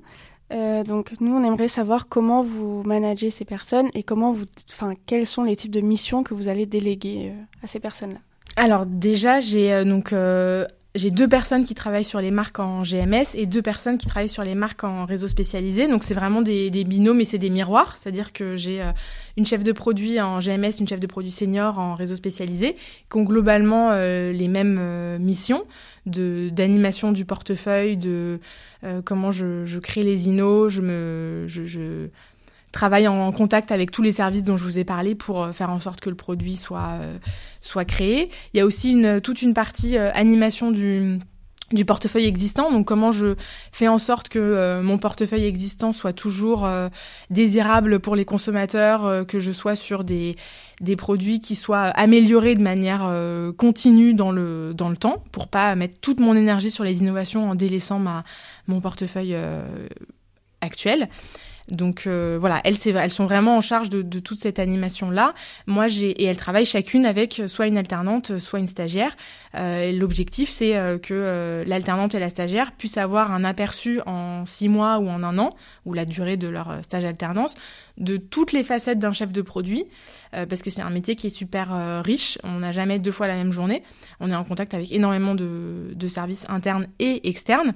donc 0.50 1.12
nous, 1.20 1.32
on 1.32 1.44
aimerait 1.44 1.68
savoir 1.68 2.08
comment 2.08 2.42
vous 2.42 2.82
managez 2.84 3.30
ces 3.30 3.44
personnes 3.44 3.88
et 3.94 4.02
comment 4.02 4.32
vous, 4.32 4.46
enfin, 4.70 4.94
quels 5.06 5.26
sont 5.26 5.44
les 5.44 5.54
types 5.54 5.70
de 5.70 5.82
missions 5.82 6.22
que 6.24 6.34
vous 6.34 6.48
allez 6.48 6.66
déléguer 6.66 7.32
à 7.62 7.66
ces 7.66 7.78
personnes-là. 7.78 8.20
Alors 8.56 8.84
déjà, 8.86 9.38
j'ai 9.38 9.84
donc 9.84 10.12
j'ai 10.96 11.10
deux 11.10 11.28
personnes 11.28 11.64
qui 11.64 11.74
travaillent 11.74 12.04
sur 12.04 12.20
les 12.20 12.32
marques 12.32 12.58
en 12.58 12.82
GMS 12.82 13.34
et 13.34 13.46
deux 13.46 13.62
personnes 13.62 13.96
qui 13.96 14.08
travaillent 14.08 14.28
sur 14.28 14.42
les 14.42 14.56
marques 14.56 14.82
en 14.82 15.04
réseau 15.04 15.28
spécialisé. 15.28 15.86
Donc 15.86 16.02
c'est 16.02 16.14
vraiment 16.14 16.42
des, 16.42 16.70
des, 16.70 16.82
binômes 16.82 17.20
et 17.20 17.24
c'est 17.24 17.38
des 17.38 17.50
miroirs. 17.50 17.96
C'est-à-dire 17.96 18.32
que 18.32 18.56
j'ai 18.56 18.82
euh, 18.82 18.90
une 19.36 19.46
chef 19.46 19.62
de 19.62 19.70
produit 19.70 20.20
en 20.20 20.40
GMS, 20.40 20.80
une 20.80 20.88
chef 20.88 20.98
de 20.98 21.06
produit 21.06 21.30
senior 21.30 21.78
en 21.78 21.94
réseau 21.94 22.16
spécialisé, 22.16 22.74
qui 23.08 23.16
ont 23.18 23.22
globalement 23.22 23.90
euh, 23.92 24.32
les 24.32 24.48
mêmes 24.48 24.78
euh, 24.80 25.18
missions 25.18 25.64
de 26.06 26.48
d'animation 26.50 27.12
du 27.12 27.24
portefeuille, 27.24 27.96
de 27.96 28.40
comment 29.04 29.30
je, 29.30 29.66
je, 29.66 29.78
crée 29.78 30.02
les 30.02 30.28
inos, 30.28 30.72
je 30.72 30.80
me 30.80 31.44
je, 31.46 31.66
je 31.66 32.08
travaille 32.72 33.08
en 33.08 33.32
contact 33.32 33.72
avec 33.72 33.90
tous 33.90 34.02
les 34.02 34.12
services 34.12 34.44
dont 34.44 34.56
je 34.56 34.64
vous 34.64 34.78
ai 34.78 34.84
parlé 34.84 35.14
pour 35.14 35.42
euh, 35.42 35.52
faire 35.52 35.70
en 35.70 35.80
sorte 35.80 36.00
que 36.00 36.10
le 36.10 36.16
produit 36.16 36.56
soit 36.56 36.98
euh, 37.00 37.18
soit 37.60 37.84
créé. 37.84 38.30
Il 38.54 38.58
y 38.58 38.60
a 38.60 38.66
aussi 38.66 38.96
toute 39.22 39.42
une 39.42 39.54
partie 39.54 39.98
euh, 39.98 40.10
animation 40.14 40.70
du 40.70 41.20
portefeuille 41.86 42.26
existant. 42.26 42.72
Donc 42.72 42.86
comment 42.86 43.12
je 43.12 43.34
fais 43.72 43.88
en 43.88 43.98
sorte 43.98 44.28
que 44.28 44.80
mon 44.82 44.98
portefeuille 44.98 45.44
existant 45.44 45.92
soit 45.92 46.12
toujours 46.12 46.68
désirable 47.30 48.00
pour 48.00 48.16
les 48.16 48.24
consommateurs, 48.24 49.24
que 49.26 49.38
je 49.38 49.52
sois 49.52 49.76
sur 49.76 50.02
des, 50.02 50.36
des 50.80 50.96
produits 50.96 51.40
qui 51.40 51.54
soient 51.54 51.84
améliorés 51.84 52.56
de 52.56 52.62
manière 52.62 53.08
continue 53.56 54.14
dans 54.14 54.32
le, 54.32 54.72
dans 54.74 54.88
le 54.88 54.96
temps, 54.96 55.22
pour 55.30 55.46
pas 55.46 55.76
mettre 55.76 56.00
toute 56.00 56.18
mon 56.18 56.34
énergie 56.34 56.72
sur 56.72 56.82
les 56.82 57.00
innovations 57.00 57.50
en 57.50 57.54
délaissant 57.54 58.00
ma, 58.00 58.24
mon 58.66 58.80
portefeuille 58.80 59.36
actuel. 60.60 61.08
Donc 61.68 62.06
euh, 62.06 62.36
voilà, 62.40 62.60
elles, 62.64 62.76
sont 63.10 63.26
vraiment 63.26 63.56
en 63.56 63.60
charge 63.60 63.90
de, 63.90 64.18
toute 64.20 64.40
cette 64.40 64.58
animation-là. 64.58 65.34
Moi, 65.66 65.88
j'ai 65.88 66.10
et 66.10 66.24
elles 66.24 66.36
travaillent 66.36 66.64
chacune 66.64 67.06
avec 67.06 67.42
soit 67.46 67.66
une 67.66 67.78
alternante, 67.78 68.38
soit 68.38 68.58
une 68.58 68.66
stagiaire. 68.66 69.16
Euh, 69.54 69.92
L'objectif, 69.92 70.48
c'est 70.48 70.76
euh, 70.76 70.98
que 70.98 71.14
euh, 71.14 71.64
l'alternante 71.64 72.14
et 72.14 72.18
la 72.18 72.28
stagiaire 72.28 72.72
puissent 72.72 72.98
avoir 72.98 73.32
un 73.32 73.44
aperçu 73.44 74.00
en 74.06 74.44
six 74.46 74.68
mois 74.68 74.98
ou 74.98 75.08
en 75.08 75.22
un 75.22 75.38
an, 75.38 75.50
ou 75.86 75.94
la 75.94 76.04
durée 76.04 76.36
de 76.36 76.48
leur 76.48 76.78
stage 76.82 77.04
alternance, 77.04 77.54
de 77.98 78.16
toutes 78.16 78.52
les 78.52 78.64
facettes 78.64 78.98
d'un 78.98 79.12
chef 79.12 79.32
de 79.32 79.42
produit, 79.42 79.84
parce 80.32 80.62
que 80.62 80.70
c'est 80.70 80.82
un 80.82 80.90
métier 80.90 81.16
qui 81.16 81.26
est 81.26 81.30
super 81.30 82.02
riche. 82.04 82.38
On 82.44 82.60
n'a 82.60 82.72
jamais 82.72 82.98
deux 82.98 83.12
fois 83.12 83.26
la 83.26 83.34
même 83.34 83.52
journée. 83.52 83.82
On 84.20 84.30
est 84.30 84.34
en 84.34 84.44
contact 84.44 84.74
avec 84.74 84.92
énormément 84.92 85.34
de 85.34 86.08
services 86.08 86.46
internes 86.48 86.86
et 86.98 87.28
externes 87.28 87.74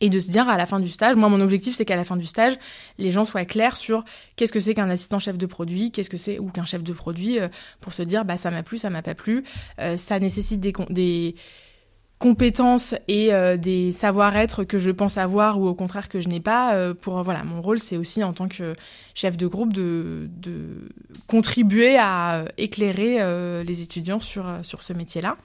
et 0.00 0.10
de 0.10 0.20
se 0.20 0.30
dire 0.30 0.48
à 0.48 0.56
la 0.56 0.66
fin 0.66 0.80
du 0.80 0.88
stage, 0.88 1.16
moi 1.16 1.28
mon 1.28 1.40
objectif 1.40 1.74
c'est 1.76 1.84
qu'à 1.84 1.96
la 1.96 2.04
fin 2.04 2.16
du 2.16 2.26
stage, 2.26 2.58
les 2.98 3.10
gens 3.10 3.24
soient 3.24 3.44
clairs 3.44 3.76
sur 3.76 4.04
qu'est-ce 4.36 4.52
que 4.52 4.60
c'est 4.60 4.74
qu'un 4.74 4.90
assistant 4.90 5.18
chef 5.18 5.38
de 5.38 5.46
produit, 5.46 5.92
qu'est-ce 5.92 6.10
que 6.10 6.16
c'est 6.16 6.38
ou 6.38 6.48
qu'un 6.48 6.64
chef 6.64 6.82
de 6.82 6.92
produit 6.92 7.38
euh, 7.38 7.48
pour 7.80 7.92
se 7.92 8.02
dire 8.02 8.24
bah 8.24 8.36
ça 8.36 8.50
m'a 8.50 8.62
plu, 8.62 8.78
ça 8.78 8.90
m'a 8.90 9.02
pas 9.02 9.14
plu, 9.14 9.44
euh, 9.80 9.96
ça 9.96 10.18
nécessite 10.18 10.60
des, 10.60 11.34
compétences 12.18 12.94
et 13.08 13.34
euh, 13.34 13.58
des 13.58 13.92
savoir-être 13.92 14.64
que 14.64 14.78
je 14.78 14.90
pense 14.90 15.18
avoir 15.18 15.60
ou 15.60 15.68
au 15.68 15.74
contraire 15.74 16.08
que 16.08 16.18
je 16.18 16.28
n'ai 16.28 16.40
pas 16.40 16.94
pour 16.94 17.22
voilà 17.22 17.44
mon 17.44 17.60
rôle 17.60 17.78
c'est 17.78 17.98
aussi 17.98 18.24
en 18.24 18.32
tant 18.32 18.48
que 18.48 18.74
chef 19.14 19.36
de 19.36 19.46
groupe 19.46 19.74
de, 19.74 20.30
de 20.30 20.88
contribuer 21.26 21.98
à 21.98 22.46
éclairer 22.56 23.18
les 23.64 23.82
étudiants 23.82 24.18
sur 24.18 24.46
sur 24.62 24.82
ce 24.82 24.94
métier 24.94 25.20
là 25.20 25.36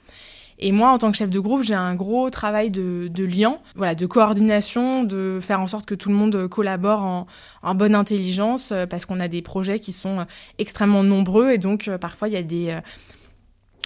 et 0.58 0.72
moi, 0.72 0.90
en 0.90 0.98
tant 0.98 1.10
que 1.10 1.16
chef 1.16 1.30
de 1.30 1.40
groupe, 1.40 1.62
j'ai 1.62 1.74
un 1.74 1.94
gros 1.94 2.30
travail 2.30 2.70
de, 2.70 3.08
de 3.08 3.24
lien, 3.24 3.58
voilà, 3.74 3.94
de 3.94 4.06
coordination, 4.06 5.02
de 5.02 5.38
faire 5.40 5.60
en 5.60 5.66
sorte 5.66 5.86
que 5.86 5.94
tout 5.94 6.08
le 6.08 6.14
monde 6.14 6.46
collabore 6.48 7.26
en, 7.62 7.74
bonne 7.74 7.94
intelligence, 7.94 8.70
euh, 8.70 8.86
parce 8.86 9.06
qu'on 9.06 9.20
a 9.20 9.28
des 9.28 9.42
projets 9.42 9.80
qui 9.80 9.92
sont 9.92 10.20
euh, 10.20 10.24
extrêmement 10.58 11.02
nombreux 11.02 11.50
et 11.50 11.58
donc 11.58 11.88
euh, 11.88 11.98
parfois 11.98 12.28
il 12.28 12.34
y 12.34 12.36
a 12.36 12.42
des 12.42 12.76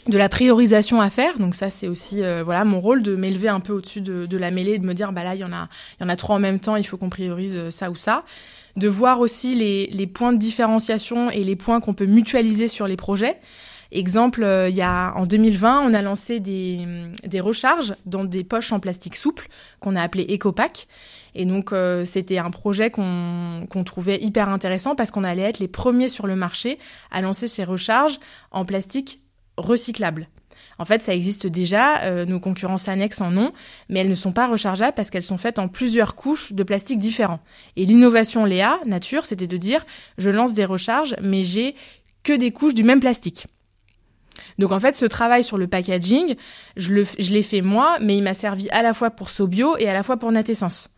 de 0.08 0.18
la 0.18 0.28
priorisation 0.28 1.00
à 1.00 1.10
faire. 1.10 1.38
Donc 1.38 1.56
ça, 1.56 1.68
c'est 1.68 1.88
aussi 1.88 2.20
voilà 2.44 2.64
mon 2.64 2.78
rôle 2.78 3.02
de 3.02 3.16
m'élever 3.16 3.48
un 3.48 3.58
peu 3.58 3.72
au-dessus 3.72 4.00
de, 4.00 4.36
la 4.36 4.52
mêlée, 4.52 4.78
de 4.78 4.86
me 4.86 4.94
dire 4.94 5.12
bah 5.12 5.24
là 5.24 5.34
il 5.34 5.40
y 5.40 5.44
en 5.44 5.52
a 5.52 5.68
il 5.98 6.04
y 6.04 6.06
en 6.06 6.08
a 6.08 6.14
trois 6.14 6.36
en 6.36 6.38
même 6.38 6.60
temps, 6.60 6.76
il 6.76 6.84
faut 6.84 6.96
qu'on 6.96 7.08
priorise 7.08 7.70
ça 7.70 7.90
ou 7.90 7.96
ça. 7.96 8.22
De 8.76 8.86
voir 8.86 9.18
aussi 9.18 9.56
les 9.56 10.06
points 10.06 10.32
de 10.32 10.38
différenciation 10.38 11.28
et 11.30 11.42
les 11.42 11.56
points 11.56 11.80
qu'on 11.80 11.94
peut 11.94 12.06
mutualiser 12.06 12.68
sur 12.68 12.86
les 12.86 12.96
projets. 12.96 13.36
Exemple, 13.92 14.42
euh, 14.42 14.68
il 14.68 14.76
y 14.76 14.82
a 14.82 15.12
en 15.16 15.26
2020, 15.26 15.82
on 15.88 15.92
a 15.92 16.02
lancé 16.02 16.40
des, 16.40 16.86
des 17.24 17.40
recharges 17.40 17.94
dans 18.04 18.24
des 18.24 18.44
poches 18.44 18.72
en 18.72 18.80
plastique 18.80 19.16
souple 19.16 19.48
qu'on 19.80 19.96
a 19.96 20.02
appelé 20.02 20.24
EcoPack. 20.24 20.88
Et 21.34 21.44
donc, 21.44 21.72
euh, 21.72 22.04
c'était 22.04 22.38
un 22.38 22.50
projet 22.50 22.90
qu'on 22.90 23.84
trouvait 23.84 24.18
hyper 24.22 24.48
intéressant 24.48 24.94
parce 24.94 25.10
qu'on 25.10 25.22
allait 25.22 25.42
être 25.42 25.58
les 25.58 25.68
premiers 25.68 26.08
sur 26.08 26.26
le 26.26 26.34
marché 26.34 26.78
à 27.10 27.20
lancer 27.20 27.46
ces 27.46 27.62
recharges 27.62 28.18
en 28.50 28.64
plastique 28.64 29.20
recyclable. 29.58 30.28
En 30.78 30.84
fait, 30.84 31.02
ça 31.02 31.14
existe 31.14 31.46
déjà, 31.46 32.02
euh, 32.04 32.24
nos 32.26 32.40
concurrents 32.40 32.88
annexes 32.88 33.20
en 33.20 33.36
ont, 33.36 33.52
mais 33.88 34.00
elles 34.00 34.08
ne 34.08 34.14
sont 34.14 34.32
pas 34.32 34.46
rechargeables 34.46 34.94
parce 34.94 35.10
qu'elles 35.10 35.22
sont 35.22 35.38
faites 35.38 35.58
en 35.58 35.68
plusieurs 35.68 36.14
couches 36.14 36.52
de 36.52 36.62
plastique 36.62 36.98
différents. 36.98 37.40
Et 37.76 37.86
l'innovation 37.86 38.44
Léa, 38.44 38.78
nature, 38.84 39.24
c'était 39.24 39.46
de 39.46 39.56
dire, 39.56 39.84
je 40.18 40.30
lance 40.30 40.52
des 40.52 40.64
recharges, 40.64 41.16
mais 41.22 41.42
j'ai 41.44 41.74
que 42.22 42.32
des 42.32 42.50
couches 42.50 42.74
du 42.74 42.82
même 42.82 43.00
plastique. 43.00 43.46
Donc 44.58 44.72
en 44.72 44.80
fait, 44.80 44.96
ce 44.96 45.06
travail 45.06 45.44
sur 45.44 45.58
le 45.58 45.66
packaging, 45.66 46.36
je 46.76 46.92
l'ai 46.92 47.42
fait 47.42 47.62
moi, 47.62 47.98
mais 48.00 48.16
il 48.16 48.22
m'a 48.22 48.34
servi 48.34 48.68
à 48.70 48.82
la 48.82 48.94
fois 48.94 49.10
pour 49.10 49.30
Sobio 49.30 49.76
et 49.78 49.88
à 49.88 49.92
la 49.92 50.02
fois 50.02 50.16
pour 50.16 50.32
Natessence. 50.32 50.90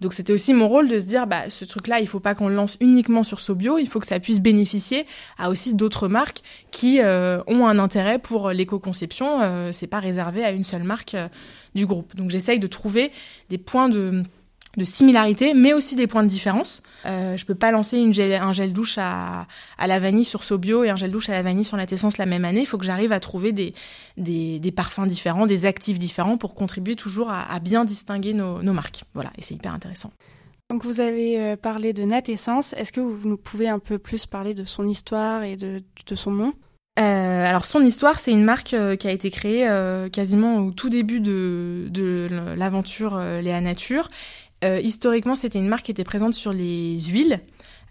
Donc 0.00 0.12
c'était 0.12 0.32
aussi 0.32 0.52
mon 0.52 0.68
rôle 0.68 0.88
de 0.88 0.98
se 0.98 1.06
dire, 1.06 1.26
bah 1.26 1.48
ce 1.48 1.64
truc-là, 1.64 2.00
il 2.00 2.06
faut 2.06 2.20
pas 2.20 2.34
qu'on 2.34 2.48
le 2.48 2.54
lance 2.54 2.76
uniquement 2.80 3.22
sur 3.22 3.40
Sobio, 3.40 3.78
il 3.78 3.88
faut 3.88 3.98
que 3.98 4.06
ça 4.06 4.20
puisse 4.20 4.40
bénéficier 4.40 5.06
à 5.38 5.48
aussi 5.48 5.74
d'autres 5.74 6.08
marques 6.08 6.42
qui 6.70 7.00
euh, 7.00 7.40
ont 7.46 7.66
un 7.66 7.78
intérêt 7.78 8.18
pour 8.18 8.50
l'éco-conception. 8.50 9.40
Euh, 9.40 9.70
c'est 9.72 9.86
pas 9.86 10.00
réservé 10.00 10.44
à 10.44 10.50
une 10.50 10.64
seule 10.64 10.82
marque 10.82 11.14
euh, 11.14 11.28
du 11.74 11.86
groupe. 11.86 12.14
Donc 12.14 12.30
j'essaye 12.30 12.58
de 12.58 12.66
trouver 12.66 13.10
des 13.48 13.58
points 13.58 13.88
de 13.88 14.22
de 14.76 14.84
similarités, 14.84 15.54
mais 15.54 15.72
aussi 15.72 15.96
des 15.96 16.06
points 16.06 16.22
de 16.22 16.28
différence. 16.28 16.82
Euh, 17.06 17.36
je 17.36 17.44
peux 17.46 17.54
pas 17.54 17.70
lancer 17.70 17.98
une 17.98 18.12
gel, 18.12 18.32
un 18.34 18.52
gel 18.52 18.72
douche 18.72 18.98
à, 18.98 19.46
à 19.78 19.86
la 19.86 19.98
vanille 20.00 20.24
sur 20.24 20.42
Sobio 20.42 20.84
et 20.84 20.90
un 20.90 20.96
gel 20.96 21.10
douche 21.10 21.28
à 21.28 21.32
la 21.32 21.42
vanille 21.42 21.64
sur 21.64 21.76
la 21.76 21.86
la 22.18 22.26
même 22.26 22.44
année. 22.44 22.60
Il 22.60 22.66
faut 22.66 22.78
que 22.78 22.84
j'arrive 22.84 23.12
à 23.12 23.20
trouver 23.20 23.52
des, 23.52 23.74
des, 24.16 24.58
des, 24.58 24.72
parfums 24.72 25.06
différents, 25.06 25.46
des 25.46 25.64
actifs 25.64 25.98
différents 25.98 26.36
pour 26.36 26.54
contribuer 26.54 26.96
toujours 26.96 27.30
à, 27.30 27.50
à 27.50 27.58
bien 27.58 27.84
distinguer 27.84 28.34
nos, 28.34 28.62
nos, 28.62 28.72
marques. 28.72 29.04
Voilà, 29.14 29.30
et 29.38 29.42
c'est 29.42 29.54
hyper 29.54 29.72
intéressant. 29.72 30.12
Donc 30.68 30.84
vous 30.84 31.00
avez 31.00 31.40
euh, 31.40 31.56
parlé 31.56 31.92
de 31.92 32.02
Natessence. 32.02 32.74
Est-ce 32.74 32.92
que 32.92 33.00
vous 33.00 33.28
nous 33.28 33.36
pouvez 33.36 33.68
un 33.68 33.78
peu 33.78 33.98
plus 33.98 34.26
parler 34.26 34.52
de 34.52 34.64
son 34.64 34.86
histoire 34.88 35.42
et 35.42 35.56
de, 35.56 35.82
de 36.06 36.14
son 36.14 36.32
nom? 36.32 36.52
Euh, 36.98 37.46
alors 37.46 37.66
son 37.66 37.82
histoire, 37.82 38.18
c'est 38.18 38.32
une 38.32 38.44
marque 38.44 38.72
euh, 38.72 38.96
qui 38.96 39.06
a 39.06 39.10
été 39.10 39.30
créée 39.30 39.68
euh, 39.68 40.08
quasiment 40.08 40.60
au 40.60 40.70
tout 40.70 40.88
début 40.88 41.20
de, 41.20 41.88
de 41.90 42.28
l'aventure 42.56 43.18
Léa 43.18 43.60
Nature 43.60 44.08
euh, 44.64 44.80
historiquement, 44.80 45.34
c'était 45.34 45.58
une 45.58 45.68
marque 45.68 45.86
qui 45.86 45.90
était 45.90 46.04
présente 46.04 46.34
sur 46.34 46.52
les 46.52 46.98
huiles. 47.02 47.40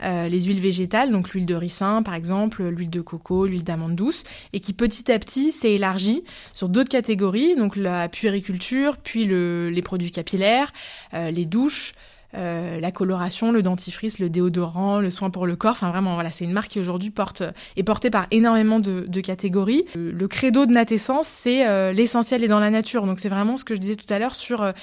Euh, 0.04 0.28
les 0.28 0.42
huiles 0.42 0.60
végétales, 0.60 1.10
donc 1.10 1.32
l'huile 1.32 1.46
de 1.46 1.56
ricin 1.56 2.04
par 2.04 2.16
exemple, 2.16 2.64
l'huile 2.68 2.90
de 2.90 3.00
coco, 3.00 3.46
l'huile 3.46 3.64
d'amande 3.64 3.96
douce, 3.96 4.26
et 4.52 4.60
qui 4.60 4.74
petit 4.74 5.10
à 5.10 5.18
petit 5.20 5.54
s'est 5.54 5.72
élargie 5.72 6.26
sur 6.52 6.68
d'autres 6.68 6.90
catégories, 6.90 7.56
donc 7.56 7.78
la 7.78 8.10
puériculture, 8.10 8.98
puis 8.98 9.24
le, 9.24 9.70
les 9.70 9.82
produits 9.82 10.12
capillaires, 10.12 10.74
euh, 11.14 11.32
les 11.32 11.46
douches, 11.46 11.94
euh, 12.38 12.80
la 12.80 12.92
coloration, 12.92 13.52
le 13.52 13.62
dentifrice, 13.62 14.20
le 14.20 14.30
déodorant, 14.30 15.00
le 15.00 15.10
soin 15.10 15.30
pour 15.30 15.46
le 15.46 15.56
corps. 15.56 15.72
Enfin 15.72 15.90
vraiment, 15.90 16.16
voilà, 16.16 16.32
c'est 16.32 16.44
une 16.44 16.52
marque 16.52 16.70
qui 16.70 16.80
aujourd'hui 16.80 17.10
porte 17.10 17.44
est 17.78 17.84
portée 17.84 18.10
par 18.10 18.28
énormément 18.32 18.80
de, 18.80 19.06
de 19.08 19.22
catégories. 19.22 19.86
Euh, 19.96 20.12
le 20.12 20.28
credo 20.28 20.66
de 20.66 20.72
Natessence, 20.72 21.28
c'est 21.28 21.68
euh, 21.68 21.94
l'essentiel 21.94 22.44
est 22.44 22.48
dans 22.48 22.60
la 22.60 22.70
nature. 22.70 23.06
Donc 23.06 23.20
c'est 23.20 23.30
vraiment 23.30 23.58
ce 23.58 23.64
que 23.64 23.74
je 23.74 23.80
disais 23.80 23.96
tout 23.96 24.12
à 24.14 24.20
l'heure 24.20 24.36
sur 24.36 24.74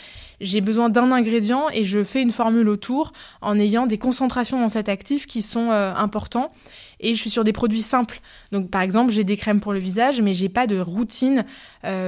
j'ai 0.41 0.61
besoin 0.61 0.89
d'un 0.89 1.13
ingrédient 1.13 1.67
et 1.73 1.85
je 1.85 2.03
fais 2.05 2.23
une 2.23 2.33
formule 2.33 2.69
autour 2.69 3.13
en 3.43 3.59
ayant 3.59 3.87
des 3.87 3.99
concentrations 3.99 4.61
dans 4.61 4.69
cet 4.69 4.89
actif 4.89 5.27
qui 5.27 5.43
sont 5.43 5.71
importants 5.71 6.53
et 7.01 7.15
je 7.15 7.21
suis 7.21 7.31
sur 7.31 7.45
des 7.45 7.53
produits 7.53 7.83
simples. 7.83 8.21
Donc 8.51 8.71
par 8.71 8.83
exemple, 8.83 9.13
j'ai 9.13 9.25
des 9.25 9.37
crèmes 9.37 9.61
pour 9.61 9.73
le 9.73 9.79
visage, 9.79 10.21
mais 10.21 10.35
j'ai 10.35 10.49
pas 10.49 10.67
de 10.67 10.79
routine 10.79 11.45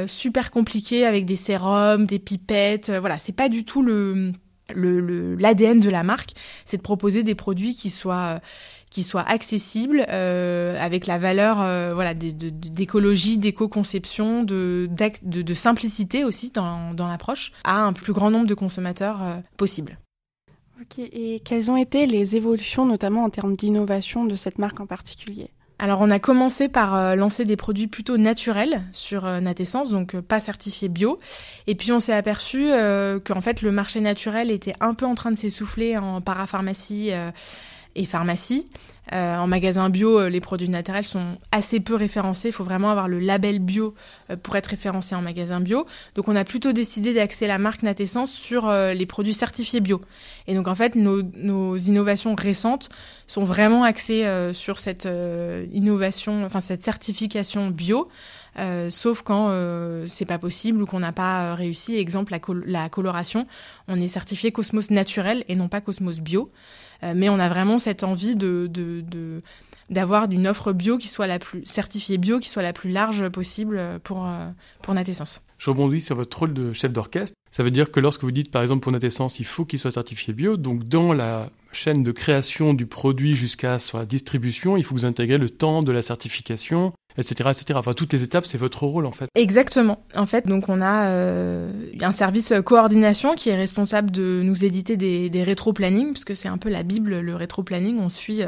super 0.06 0.50
compliquée 0.50 1.06
avec 1.06 1.26
des 1.26 1.36
sérums, 1.36 2.06
des 2.06 2.18
pipettes. 2.18 2.90
voilà, 2.90 3.18
c'est 3.18 3.32
pas 3.32 3.48
du 3.48 3.64
tout 3.64 3.82
le 3.82 4.32
l'ADN 4.70 5.80
de 5.80 5.90
la 5.90 6.02
marque, 6.02 6.32
c'est 6.64 6.78
de 6.78 6.82
proposer 6.82 7.22
des 7.22 7.34
produits 7.34 7.74
qui 7.74 7.90
soient 7.90 8.40
qui 8.94 9.02
soient 9.02 9.28
accessibles 9.28 10.06
euh, 10.08 10.80
avec 10.80 11.08
la 11.08 11.18
valeur 11.18 11.60
euh, 11.60 11.92
voilà 11.94 12.14
d'écologie, 12.14 13.38
d'éco-conception, 13.38 14.44
de, 14.44 14.88
simplicité 15.52 16.22
aussi 16.22 16.52
dans, 16.52 16.94
l'approche 16.96 17.50
à 17.64 17.80
un 17.80 17.92
plus 17.92 18.12
grand 18.12 18.30
nombre 18.30 18.46
de 18.46 18.54
consommateurs 18.54 19.20
euh, 19.20 19.36
possible. 19.56 19.98
Ok, 20.80 21.00
et 21.00 21.40
quelles 21.44 21.72
ont 21.72 21.76
été 21.76 22.06
les 22.06 22.36
évolutions 22.36 22.86
notamment 22.86 23.24
en 23.24 23.30
termes 23.30 23.56
d'innovation 23.56 24.26
de 24.26 24.36
cette 24.36 24.58
marque 24.58 24.78
en 24.78 24.86
particulier? 24.86 25.50
Alors 25.78 26.00
on 26.00 26.10
a 26.10 26.18
commencé 26.18 26.68
par 26.68 26.94
euh, 26.94 27.14
lancer 27.16 27.44
des 27.44 27.56
produits 27.56 27.88
plutôt 27.88 28.16
naturels 28.16 28.84
sur 28.92 29.26
euh, 29.26 29.40
Natessence, 29.40 29.90
donc 29.90 30.14
euh, 30.14 30.22
pas 30.22 30.38
certifiés 30.38 30.88
bio. 30.88 31.18
Et 31.66 31.74
puis 31.74 31.90
on 31.90 32.00
s'est 32.00 32.12
aperçu 32.12 32.68
qu'en 33.24 33.40
fait 33.40 33.62
le 33.62 33.72
marché 33.72 34.00
naturel 34.00 34.50
était 34.50 34.74
un 34.80 34.94
peu 34.94 35.06
en 35.06 35.14
train 35.14 35.30
de 35.30 35.36
s'essouffler 35.36 35.96
en 35.96 36.20
parapharmacie 36.20 37.10
et 37.94 38.04
pharmacie. 38.04 38.68
Euh, 39.12 39.36
en 39.36 39.46
magasin 39.46 39.90
bio, 39.90 40.18
euh, 40.18 40.28
les 40.30 40.40
produits 40.40 40.68
naturels 40.68 41.04
sont 41.04 41.38
assez 41.52 41.80
peu 41.80 41.94
référencés. 41.94 42.48
Il 42.48 42.52
faut 42.52 42.64
vraiment 42.64 42.90
avoir 42.90 43.06
le 43.06 43.18
label 43.18 43.58
bio 43.58 43.94
euh, 44.30 44.36
pour 44.36 44.56
être 44.56 44.66
référencé 44.68 45.14
en 45.14 45.20
magasin 45.20 45.60
bio. 45.60 45.86
Donc 46.14 46.28
on 46.28 46.36
a 46.36 46.44
plutôt 46.44 46.72
décidé 46.72 47.12
d'axer 47.12 47.46
la 47.46 47.58
marque 47.58 47.82
Natessence 47.82 48.32
sur 48.32 48.70
les 48.70 49.06
produits 49.06 49.34
certifiés 49.34 49.80
bio. 49.80 50.00
Et 50.46 50.54
donc 50.54 50.68
en 50.68 50.74
fait, 50.74 50.94
nos, 50.94 51.76
innovations 51.76 52.34
récentes 52.34 52.88
sont 53.26 53.44
vraiment 53.44 53.84
axées 53.84 54.26
sur 54.52 54.78
cette 54.78 55.08
innovation, 55.72 56.44
enfin 56.44 56.60
cette 56.60 56.82
certification 56.82 57.68
bio. 57.70 58.08
Euh, 58.58 58.88
sauf 58.88 59.22
quand 59.22 59.48
euh, 59.50 60.06
c'est 60.06 60.24
pas 60.24 60.38
possible 60.38 60.82
ou 60.82 60.86
qu'on 60.86 61.00
n'a 61.00 61.12
pas 61.12 61.54
réussi. 61.54 61.96
Exemple, 61.96 62.36
la, 62.66 62.88
coloration, 62.88 63.46
on 63.88 63.96
est 63.96 64.08
certifié 64.08 64.52
Cosmos 64.52 64.90
naturel 64.90 65.44
et 65.48 65.56
non 65.56 65.68
pas 65.68 65.80
Cosmos 65.80 66.20
bio. 66.20 66.50
Euh, 67.02 67.12
mais 67.16 67.28
on 67.28 67.38
a 67.38 67.48
vraiment 67.48 67.78
cette 67.78 68.04
envie 68.04 68.36
de, 68.36 68.70
d'avoir 69.90 70.30
une 70.30 70.46
offre 70.46 70.72
bio 70.72 70.98
qui 70.98 71.08
soit 71.08 71.26
la 71.26 71.38
plus 71.38 71.64
certifiée 71.66 72.18
bio, 72.18 72.38
qui 72.38 72.48
soit 72.48 72.62
la 72.62 72.72
plus 72.72 72.90
large 72.90 73.28
possible 73.28 73.80
pour, 74.02 74.26
pour 74.82 74.94
Natessence. 74.94 75.42
Je 75.58 75.70
rebondis 75.70 76.00
sur 76.00 76.16
votre 76.16 76.38
rôle 76.38 76.52
de 76.52 76.72
chef 76.72 76.92
d'orchestre. 76.92 77.34
Ça 77.50 77.62
veut 77.62 77.70
dire 77.70 77.90
que 77.90 78.00
lorsque 78.00 78.22
vous 78.22 78.32
dites, 78.32 78.50
par 78.50 78.62
exemple, 78.62 78.82
pour 78.82 78.92
notre 78.92 79.06
essence, 79.06 79.38
il 79.38 79.46
faut 79.46 79.64
qu'il 79.64 79.78
soit 79.78 79.92
certifié 79.92 80.34
bio, 80.34 80.56
donc 80.56 80.84
dans 80.84 81.12
la 81.12 81.50
chaîne 81.72 82.02
de 82.02 82.12
création 82.12 82.74
du 82.74 82.86
produit 82.86 83.36
jusqu'à 83.36 83.78
sa 83.78 84.04
distribution, 84.04 84.76
il 84.76 84.84
faut 84.84 84.94
que 84.94 85.00
vous 85.00 85.06
intégrez 85.06 85.38
le 85.38 85.48
temps 85.48 85.82
de 85.82 85.92
la 85.92 86.02
certification, 86.02 86.92
etc., 87.16 87.50
etc. 87.50 87.78
Enfin, 87.78 87.92
toutes 87.92 88.12
les 88.12 88.22
étapes, 88.22 88.46
c'est 88.46 88.58
votre 88.58 88.84
rôle 88.84 89.06
en 89.06 89.12
fait. 89.12 89.28
Exactement. 89.34 90.04
En 90.16 90.26
fait, 90.26 90.46
donc 90.46 90.68
on 90.68 90.80
a 90.80 91.08
euh, 91.08 91.70
un 92.00 92.12
service 92.12 92.52
coordination 92.64 93.34
qui 93.34 93.50
est 93.50 93.56
responsable 93.56 94.10
de 94.10 94.42
nous 94.42 94.64
éditer 94.64 94.96
des, 94.96 95.30
des 95.30 95.42
rétro-plannings, 95.42 96.12
puisque 96.12 96.36
c'est 96.36 96.48
un 96.48 96.58
peu 96.58 96.68
la 96.68 96.82
Bible, 96.82 97.20
le 97.20 97.34
rétro-planning. 97.34 97.98
On 97.98 98.08
suit 98.08 98.42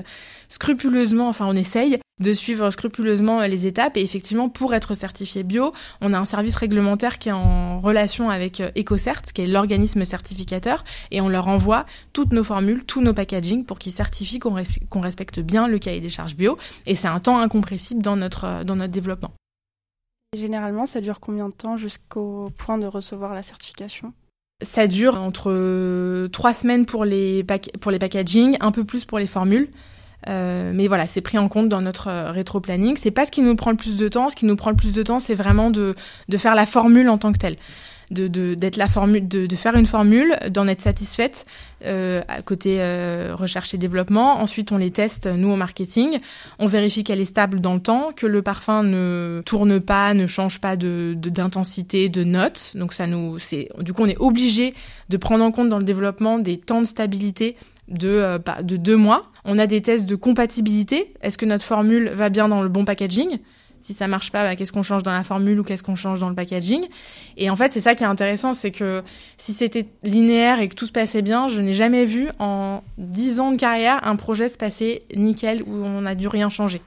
scrupuleusement, 0.48 1.28
enfin 1.28 1.46
on 1.46 1.54
essaye 1.54 1.98
de 2.18 2.32
suivre 2.32 2.70
scrupuleusement 2.70 3.42
les 3.42 3.66
étapes. 3.66 3.96
Et 3.96 4.02
effectivement, 4.02 4.48
pour 4.48 4.74
être 4.74 4.94
certifié 4.94 5.42
bio, 5.42 5.72
on 6.00 6.12
a 6.12 6.18
un 6.18 6.24
service 6.24 6.56
réglementaire 6.56 7.18
qui 7.18 7.28
est 7.28 7.32
en 7.32 7.80
relation 7.80 8.30
avec 8.30 8.60
euh, 8.60 8.70
EcoCert, 8.76 9.22
qui 9.22 9.42
est 9.42 9.46
l'organisme 9.46 10.04
certificateur, 10.04 10.84
et 11.10 11.20
on 11.20 11.28
leur 11.28 11.48
envoie 11.48 11.84
toutes 12.12 12.32
nos 12.32 12.44
formules, 12.44 12.84
tous 12.84 13.02
nos 13.02 13.12
packaging 13.12 13.64
pour 13.64 13.78
qu'ils 13.78 13.92
certifient 13.92 14.38
qu'on 14.38 15.00
respecte 15.00 15.40
bien 15.40 15.68
le 15.68 15.78
cahier 15.78 16.00
des 16.00 16.10
charges 16.10 16.36
bio. 16.36 16.56
Et 16.86 16.94
c'est 16.94 17.08
un 17.08 17.18
temps 17.18 17.38
incompressible 17.38 18.02
dans 18.02 18.16
notre, 18.16 18.44
euh, 18.44 18.64
dans 18.64 18.76
notre 18.76 18.92
développement. 18.92 19.32
généralement, 20.36 20.86
ça 20.86 21.00
dure 21.00 21.20
combien 21.20 21.48
de 21.48 21.54
temps 21.54 21.76
jusqu'au 21.76 22.50
point 22.56 22.78
de 22.78 22.86
recevoir 22.86 23.34
la 23.34 23.42
certification? 23.42 24.12
Ça 24.62 24.86
dure 24.86 25.20
entre 25.20 25.50
euh, 25.50 26.28
trois 26.28 26.54
semaines 26.54 26.86
pour 26.86 27.04
les, 27.04 27.44
pour 27.80 27.90
les 27.90 27.98
packaging, 27.98 28.56
un 28.60 28.72
peu 28.72 28.84
plus 28.84 29.04
pour 29.04 29.18
les 29.18 29.26
formules. 29.26 29.68
Euh, 30.28 30.72
mais 30.74 30.88
voilà, 30.88 31.06
c'est 31.06 31.20
pris 31.20 31.38
en 31.38 31.48
compte 31.48 31.68
dans 31.68 31.80
notre 31.80 32.08
euh, 32.08 32.30
rétro-planning. 32.30 32.96
C'est 32.96 33.10
pas 33.10 33.24
ce 33.24 33.30
qui 33.30 33.42
nous 33.42 33.56
prend 33.56 33.70
le 33.70 33.76
plus 33.76 33.96
de 33.96 34.08
temps. 34.08 34.28
Ce 34.28 34.36
qui 34.36 34.46
nous 34.46 34.56
prend 34.56 34.70
le 34.70 34.76
plus 34.76 34.92
de 34.92 35.02
temps, 35.02 35.20
c'est 35.20 35.34
vraiment 35.34 35.70
de, 35.70 35.94
de 36.28 36.36
faire 36.36 36.54
la 36.54 36.66
formule 36.66 37.08
en 37.08 37.18
tant 37.18 37.32
que 37.32 37.38
telle. 37.38 37.56
De, 38.12 38.28
de, 38.28 38.54
d'être 38.54 38.76
la 38.76 38.86
formule, 38.86 39.26
de, 39.26 39.46
de 39.46 39.56
faire 39.56 39.74
une 39.74 39.84
formule, 39.86 40.36
d'en 40.50 40.68
être 40.68 40.80
satisfaite 40.80 41.44
euh, 41.84 42.22
côté 42.44 42.76
euh, 42.78 43.32
recherche 43.34 43.74
et 43.74 43.78
développement. 43.78 44.40
Ensuite, 44.40 44.70
on 44.70 44.76
les 44.76 44.92
teste 44.92 45.26
nous 45.26 45.50
au 45.50 45.56
marketing. 45.56 46.20
On 46.60 46.68
vérifie 46.68 47.02
qu'elle 47.02 47.20
est 47.20 47.24
stable 47.24 47.60
dans 47.60 47.74
le 47.74 47.80
temps, 47.80 48.12
que 48.14 48.26
le 48.26 48.42
parfum 48.42 48.84
ne 48.84 49.42
tourne 49.44 49.80
pas, 49.80 50.14
ne 50.14 50.28
change 50.28 50.60
pas 50.60 50.76
de, 50.76 51.16
d'intensité, 51.16 52.08
de 52.08 52.22
notes. 52.22 52.76
Donc 52.76 52.92
ça 52.92 53.08
nous, 53.08 53.40
c'est 53.40 53.70
du 53.80 53.92
coup 53.92 54.04
on 54.04 54.06
est 54.06 54.18
obligé 54.18 54.72
de 55.08 55.16
prendre 55.16 55.42
en 55.42 55.50
compte 55.50 55.68
dans 55.68 55.78
le 55.78 55.84
développement 55.84 56.38
des 56.38 56.58
temps 56.58 56.80
de 56.80 56.86
stabilité 56.86 57.56
de, 57.88 58.08
euh, 58.08 58.38
de 58.62 58.76
deux 58.76 58.96
mois. 58.96 59.30
On 59.44 59.58
a 59.58 59.66
des 59.66 59.82
tests 59.82 60.06
de 60.06 60.16
compatibilité. 60.16 61.14
Est-ce 61.22 61.38
que 61.38 61.46
notre 61.46 61.64
formule 61.64 62.10
va 62.10 62.28
bien 62.28 62.48
dans 62.48 62.62
le 62.62 62.68
bon 62.68 62.84
packaging? 62.84 63.38
Si 63.80 63.94
ça 63.94 64.08
marche 64.08 64.32
pas, 64.32 64.42
bah, 64.42 64.56
qu'est-ce 64.56 64.72
qu'on 64.72 64.82
change 64.82 65.04
dans 65.04 65.12
la 65.12 65.22
formule 65.22 65.60
ou 65.60 65.62
qu'est-ce 65.62 65.82
qu'on 65.82 65.94
change 65.94 66.18
dans 66.18 66.28
le 66.28 66.34
packaging? 66.34 66.86
Et 67.36 67.50
en 67.50 67.56
fait, 67.56 67.70
c'est 67.70 67.80
ça 67.80 67.94
qui 67.94 68.02
est 68.02 68.06
intéressant, 68.06 68.52
c'est 68.52 68.72
que 68.72 69.02
si 69.38 69.52
c'était 69.52 69.86
linéaire 70.02 70.60
et 70.60 70.68
que 70.68 70.74
tout 70.74 70.86
se 70.86 70.92
passait 70.92 71.22
bien, 71.22 71.46
je 71.46 71.62
n'ai 71.62 71.72
jamais 71.72 72.04
vu 72.04 72.28
en 72.40 72.82
dix 72.98 73.38
ans 73.38 73.52
de 73.52 73.56
carrière 73.56 74.00
un 74.04 74.16
projet 74.16 74.48
se 74.48 74.58
passer 74.58 75.02
nickel 75.14 75.62
où 75.62 75.72
on 75.72 76.00
n'a 76.00 76.16
dû 76.16 76.26
rien 76.26 76.48
changer. 76.48 76.82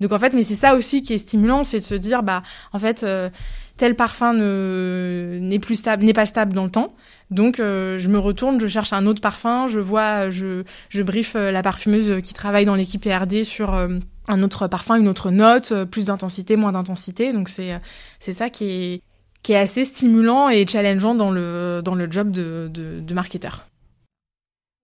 Donc 0.00 0.12
en 0.12 0.18
fait, 0.18 0.34
mais 0.34 0.44
c'est 0.44 0.56
ça 0.56 0.74
aussi 0.74 1.02
qui 1.02 1.14
est 1.14 1.18
stimulant, 1.18 1.64
c'est 1.64 1.78
de 1.78 1.84
se 1.84 1.94
dire 1.94 2.22
bah 2.22 2.42
en 2.72 2.78
fait 2.78 3.04
euh, 3.04 3.30
tel 3.76 3.94
parfum 3.94 4.34
ne 4.34 5.38
n'est 5.40 5.58
plus 5.58 5.76
stable, 5.76 6.04
n'est 6.04 6.12
pas 6.12 6.26
stable 6.26 6.52
dans 6.52 6.64
le 6.64 6.70
temps. 6.70 6.94
Donc 7.30 7.58
euh, 7.58 7.98
je 7.98 8.08
me 8.08 8.18
retourne, 8.18 8.60
je 8.60 8.66
cherche 8.66 8.92
un 8.92 9.06
autre 9.06 9.20
parfum, 9.20 9.66
je 9.66 9.80
vois, 9.80 10.30
je, 10.30 10.64
je 10.90 11.02
brief 11.02 11.36
euh, 11.36 11.50
la 11.50 11.62
parfumeuse 11.62 12.20
qui 12.22 12.34
travaille 12.34 12.64
dans 12.64 12.74
l'équipe 12.74 13.02
PRD 13.02 13.44
sur 13.44 13.74
euh, 13.74 13.98
un 14.28 14.42
autre 14.42 14.68
parfum, 14.68 14.96
une 14.96 15.08
autre 15.08 15.30
note, 15.30 15.84
plus 15.84 16.04
d'intensité, 16.04 16.56
moins 16.56 16.72
d'intensité. 16.72 17.32
Donc 17.32 17.48
c'est 17.48 17.80
c'est 18.20 18.32
ça 18.32 18.50
qui 18.50 18.70
est 18.70 19.02
qui 19.42 19.52
est 19.52 19.56
assez 19.56 19.84
stimulant 19.84 20.48
et 20.48 20.66
challengeant 20.66 21.14
dans 21.14 21.30
le 21.30 21.80
dans 21.84 21.94
le 21.94 22.10
job 22.10 22.30
de, 22.30 22.70
de, 22.72 23.00
de 23.00 23.14
marketeur. 23.14 23.66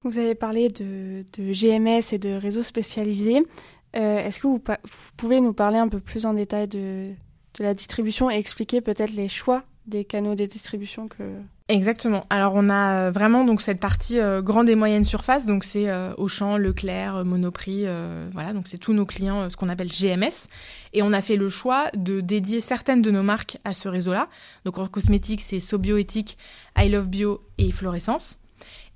Vous 0.05 0.19
avez 0.19 0.35
parlé 0.35 0.71
de, 0.71 1.25
de 1.37 1.53
GMS 1.53 2.15
et 2.15 2.19
de 2.19 2.31
réseaux 2.31 2.63
spécialisés. 2.63 3.43
Est-ce 3.93 4.39
que 4.39 4.47
vous, 4.47 4.63
vous, 4.67 5.11
pouvez 5.17 5.41
nous 5.43 5.53
parler 5.53 5.77
un 5.77 5.89
peu 5.89 6.01
plus 6.01 6.25
en 6.25 6.33
détail 6.33 6.69
de, 6.69 7.11
de 7.59 7.65
la 7.65 7.75
distribution 7.75 8.31
et 8.31 8.37
expliquer 8.37 8.81
peut-être 8.81 9.13
les 9.13 9.29
choix 9.29 9.65
des 9.91 10.05
canaux 10.05 10.35
de 10.35 10.47
distribution 10.47 11.09
que 11.09 11.25
Exactement. 11.71 12.27
Alors 12.31 12.55
on 12.57 12.69
a 12.69 12.97
euh, 12.97 13.11
vraiment 13.13 13.45
donc 13.45 13.63
cette 13.63 13.79
partie 13.79 14.19
euh, 14.19 14.43
grande 14.43 14.69
et 14.69 14.75
moyenne 14.75 15.05
surface, 15.05 15.47
donc 15.47 15.63
c'est 15.63 15.89
euh, 15.89 16.13
Auchan, 16.17 16.57
Leclerc, 16.57 17.25
Monoprix, 17.25 17.87
voilà, 18.33 18.53
donc 18.53 18.67
c'est 18.67 18.79
tous 18.79 18.93
nos 18.93 19.07
clients, 19.07 19.49
ce 19.49 19.57
qu'on 19.57 19.69
appelle 19.69 19.89
GMS. 19.89 20.49
Et 20.95 21.03
on 21.03 21.13
a 21.13 21.21
fait 21.21 21.37
le 21.37 21.49
choix 21.49 21.89
de 21.95 22.21
dédier 22.21 22.59
certaines 22.61 23.03
de 23.03 23.13
nos 23.13 23.23
marques 23.23 23.59
à 23.65 23.73
ce 23.73 23.89
réseau-là. 23.89 24.29
Donc 24.65 24.79
en 24.79 24.87
cosmétique, 24.87 25.41
c'est 25.41 25.61
Sobioéthique, 25.61 26.39
I 26.77 26.89
Love 26.89 27.07
Bio 27.07 27.41
et 27.59 27.71
Florescence. 27.71 28.37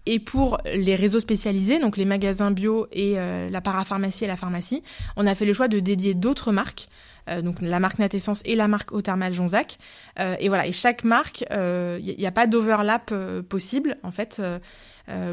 Et 0.06 0.18
pour 0.18 0.58
les 0.64 0.96
réseaux 0.96 1.20
spécialisés, 1.20 1.78
donc 1.78 1.96
les 1.96 2.04
magasins 2.04 2.50
bio 2.50 2.88
et 2.92 3.14
la 3.14 3.60
parapharmacie 3.60 4.24
et 4.24 4.26
la 4.26 4.36
pharmacie, 4.36 4.82
on 5.16 5.26
a 5.26 5.34
fait 5.34 5.46
le 5.46 5.52
choix 5.52 5.68
de 5.68 5.78
dédier 5.78 6.14
d'autres 6.14 6.50
marques. 6.50 6.88
Euh, 7.28 7.42
donc 7.42 7.60
la 7.60 7.80
marque 7.80 7.98
Natessence 7.98 8.42
et 8.44 8.54
la 8.54 8.68
marque 8.68 8.92
Othermal 8.92 9.32
Jonzac. 9.32 9.78
Euh, 10.18 10.36
et 10.38 10.48
voilà, 10.48 10.66
et 10.66 10.72
chaque 10.72 11.04
marque, 11.04 11.42
il 11.42 11.46
euh, 11.52 11.98
n'y 12.00 12.26
a, 12.26 12.32
pas 12.32 12.46
d'overlap 12.46 13.12
possible 13.48 13.96
en 14.02 14.10
fait. 14.10 14.42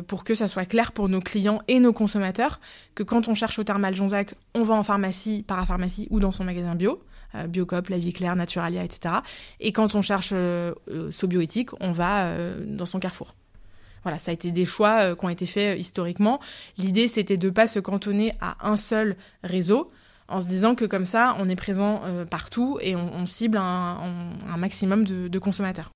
pour 0.07 0.23
que 0.23 0.35
ça 0.35 0.47
soit 0.47 0.65
clair 0.65 0.91
pour 0.91 1.07
nos 1.09 1.21
clients 1.21 1.61
et 1.67 1.79
nos 1.79 1.93
consommateurs 1.93 2.59
que 2.93 3.03
quand 3.03 3.27
on 3.27 3.35
cherche 3.35 3.57
au 3.57 3.63
thermal 3.63 3.95
Jonzac, 3.95 4.35
on 4.53 4.63
va 4.63 4.73
en 4.73 4.83
pharmacie, 4.83 5.43
parapharmacie 5.47 6.07
ou 6.09 6.19
dans 6.19 6.31
son 6.31 6.43
magasin 6.43 6.75
bio. 6.75 7.01
Biocop, 7.47 7.87
La 7.87 7.97
Vie 7.97 8.11
Claire, 8.11 8.35
Naturalia, 8.35 8.83
etc. 8.83 9.15
Et 9.61 9.71
quand 9.71 9.95
on 9.95 10.01
cherche 10.01 10.31
euh, 10.33 10.73
Sobioéthique, 11.11 11.69
on 11.79 11.93
va 11.93 12.35
dans 12.65 12.85
son 12.85 12.99
carrefour. 12.99 13.35
Voilà, 14.03 14.19
ça 14.19 14.31
a 14.31 14.33
été 14.33 14.51
des 14.51 14.65
choix 14.65 15.15
qui 15.15 15.25
ont 15.25 15.29
été 15.29 15.45
faits 15.45 15.79
historiquement. 15.79 16.41
L'idée, 16.77 17.07
c'était 17.07 17.37
de 17.37 17.47
ne 17.47 17.53
pas 17.53 17.67
se 17.67 17.79
cantonner 17.79 18.33
à 18.41 18.67
un 18.67 18.75
seul 18.75 19.15
réseau, 19.43 19.91
en 20.31 20.41
se 20.41 20.47
disant 20.47 20.75
que 20.75 20.85
comme 20.85 21.05
ça, 21.05 21.35
on 21.39 21.49
est 21.49 21.55
présent 21.55 22.01
euh, 22.05 22.25
partout 22.25 22.77
et 22.81 22.95
on, 22.95 23.25
cible 23.25 23.57
un, 23.57 24.57
maximum 24.57 25.03
de, 25.03 25.39
consommateurs. 25.39 25.91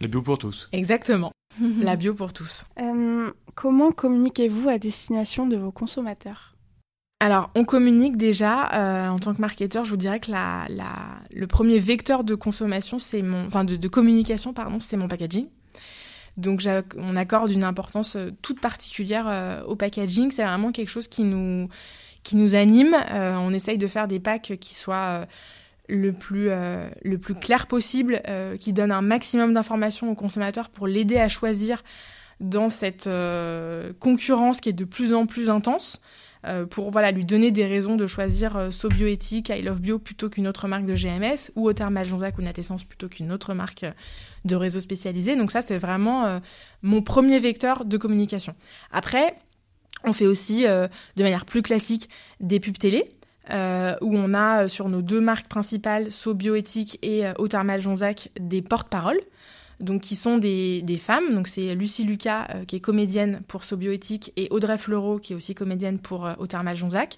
La 0.00 0.08
bio 0.08 0.22
pour 0.22 0.38
tous. 0.38 0.68
Exactement. 0.72 1.32
la 1.60 1.96
bio 1.96 2.14
pour 2.14 2.32
tous. 2.32 2.64
Euh, 2.80 3.30
comment 3.54 3.92
communiquez-vous 3.92 4.68
à 4.68 4.78
destination 4.78 5.46
de 5.46 5.56
vos 5.56 5.72
consommateurs? 5.72 6.56
Alors, 7.20 7.50
on 7.54 7.64
communique 7.64 8.16
déjà 8.16 8.72
euh, 8.72 9.08
en 9.08 9.18
tant 9.18 9.34
que 9.34 9.40
marketeur. 9.40 9.84
Je 9.84 9.90
vous 9.90 9.98
dirais 9.98 10.20
que 10.20 10.30
la, 10.30 10.66
le 11.32 11.46
premier 11.46 11.78
vecteur 11.78 12.24
de 12.24 12.34
consommation, 12.34 12.98
c'est 12.98 13.20
mon, 13.20 13.46
enfin 13.46 13.64
de, 13.64 13.76
de 13.76 13.88
communication, 13.88 14.54
pardon, 14.54 14.80
c'est 14.80 14.96
mon 14.96 15.06
packaging. 15.06 15.48
Donc, 16.38 16.66
on 16.96 17.16
accorde 17.16 17.50
une 17.50 17.64
importance 17.64 18.16
toute 18.40 18.60
particulière 18.60 19.62
au 19.66 19.76
packaging. 19.76 20.30
C'est 20.30 20.44
vraiment 20.44 20.72
quelque 20.72 20.88
chose 20.88 21.08
qui 21.08 21.24
nous 21.24 21.68
qui 22.22 22.36
nous 22.36 22.54
anime. 22.54 22.96
Euh, 23.10 23.36
on 23.38 23.52
essaye 23.52 23.78
de 23.78 23.86
faire 23.86 24.08
des 24.08 24.20
packs 24.20 24.54
qui 24.60 24.74
soient 24.74 24.96
euh, 24.96 25.26
le 25.88 26.12
plus, 26.12 26.50
euh, 26.50 26.88
le 27.02 27.18
plus 27.18 27.34
clair 27.34 27.66
possible, 27.66 28.22
qui 28.60 28.72
donnent 28.72 28.92
un 28.92 29.02
maximum 29.02 29.54
d'informations 29.54 30.10
au 30.10 30.14
consommateur 30.14 30.68
pour 30.68 30.86
l'aider 30.86 31.18
à 31.18 31.28
choisir 31.28 31.82
dans 32.38 32.70
cette 32.70 33.08
concurrence 33.98 34.60
qui 34.60 34.70
est 34.70 34.74
de 34.74 34.84
plus 34.84 35.12
en 35.12 35.26
plus 35.26 35.50
intense. 35.50 36.00
pour 36.70 36.90
voilà 36.90 37.10
lui 37.10 37.26
donner 37.26 37.50
des 37.50 37.66
raisons 37.66 37.96
de 37.96 38.06
choisir 38.06 38.72
Sobioéthique, 38.72 39.50
I 39.50 39.60
Love 39.60 39.80
Bio 39.80 39.98
plutôt 39.98 40.30
qu'une 40.30 40.48
autre 40.48 40.68
marque 40.68 40.86
de 40.86 40.94
GMS 40.94 41.50
ou 41.54 41.68
Othermal 41.68 42.06
Jonzac 42.06 42.38
ou 42.38 42.42
Natessence 42.42 42.84
plutôt 42.84 43.08
qu'une 43.08 43.30
autre 43.30 43.52
marque 43.52 43.84
de 44.46 44.56
réseau 44.56 44.80
spécialisé. 44.80 45.36
Donc 45.36 45.50
ça 45.50 45.60
c'est 45.60 45.76
vraiment 45.76 46.40
mon 46.82 47.02
premier 47.02 47.40
vecteur 47.40 47.84
de 47.84 47.98
communication. 47.98 48.54
Après, 48.90 49.34
on 50.04 50.12
fait 50.12 50.26
aussi, 50.26 50.66
euh, 50.66 50.88
de 51.16 51.22
manière 51.22 51.44
plus 51.44 51.62
classique, 51.62 52.08
des 52.40 52.60
pubs 52.60 52.78
télé. 52.78 53.10
Euh, 53.50 53.96
où 54.00 54.16
on 54.16 54.32
a 54.32 54.64
euh, 54.64 54.68
sur 54.68 54.88
nos 54.88 55.02
deux 55.02 55.20
marques 55.20 55.48
principales, 55.48 56.12
So 56.12 56.34
Bioéthique 56.34 56.98
et 57.02 57.26
euh, 57.26 57.32
Othermal 57.38 57.80
Jonzac, 57.80 58.28
des 58.38 58.62
porte-paroles, 58.62 59.20
donc 59.80 60.02
qui 60.02 60.14
sont 60.14 60.38
des, 60.38 61.00
femmes. 61.00 61.34
Donc 61.34 61.48
c'est 61.48 61.74
Lucie 61.74 62.04
Lucas 62.04 62.46
qui 62.68 62.76
est 62.76 62.80
comédienne 62.80 63.40
pour 63.48 63.64
So 63.64 63.76
Bioéthique 63.76 64.32
et 64.36 64.46
Audrey 64.50 64.78
Fleurot 64.78 65.18
qui 65.18 65.32
est 65.32 65.36
aussi 65.36 65.54
comédienne 65.54 65.98
pour 65.98 66.28
Othermal 66.38 66.76
Jonzac. 66.76 67.16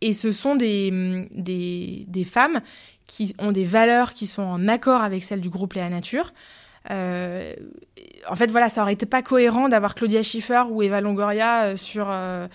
Et 0.00 0.12
ce 0.12 0.32
sont 0.32 0.54
des, 0.54 0.90
mm, 0.90 1.28
des, 1.32 2.24
femmes 2.24 2.60
qui 3.06 3.34
ont 3.38 3.52
des 3.52 3.64
valeurs 3.64 4.12
qui 4.12 4.26
sont 4.26 4.42
en 4.42 4.68
accord 4.68 5.02
avec 5.02 5.24
celles 5.24 5.40
du 5.40 5.48
groupe 5.48 5.74
Léa 5.74 5.88
Nature. 5.88 6.32
Euh, 6.90 7.54
en 8.28 8.36
fait, 8.36 8.50
voilà, 8.50 8.68
ça 8.68 8.82
aurait 8.82 8.92
été 8.92 9.06
pas 9.06 9.22
cohérent 9.22 9.68
d'avoir 9.68 9.94
Claudia 9.94 10.22
Schiffer 10.22 10.64
ou 10.70 10.82
Eva 10.82 11.00
Longoria 11.00 11.64
euh, 11.64 11.76
sur 11.76 12.08
euh, 12.10 12.46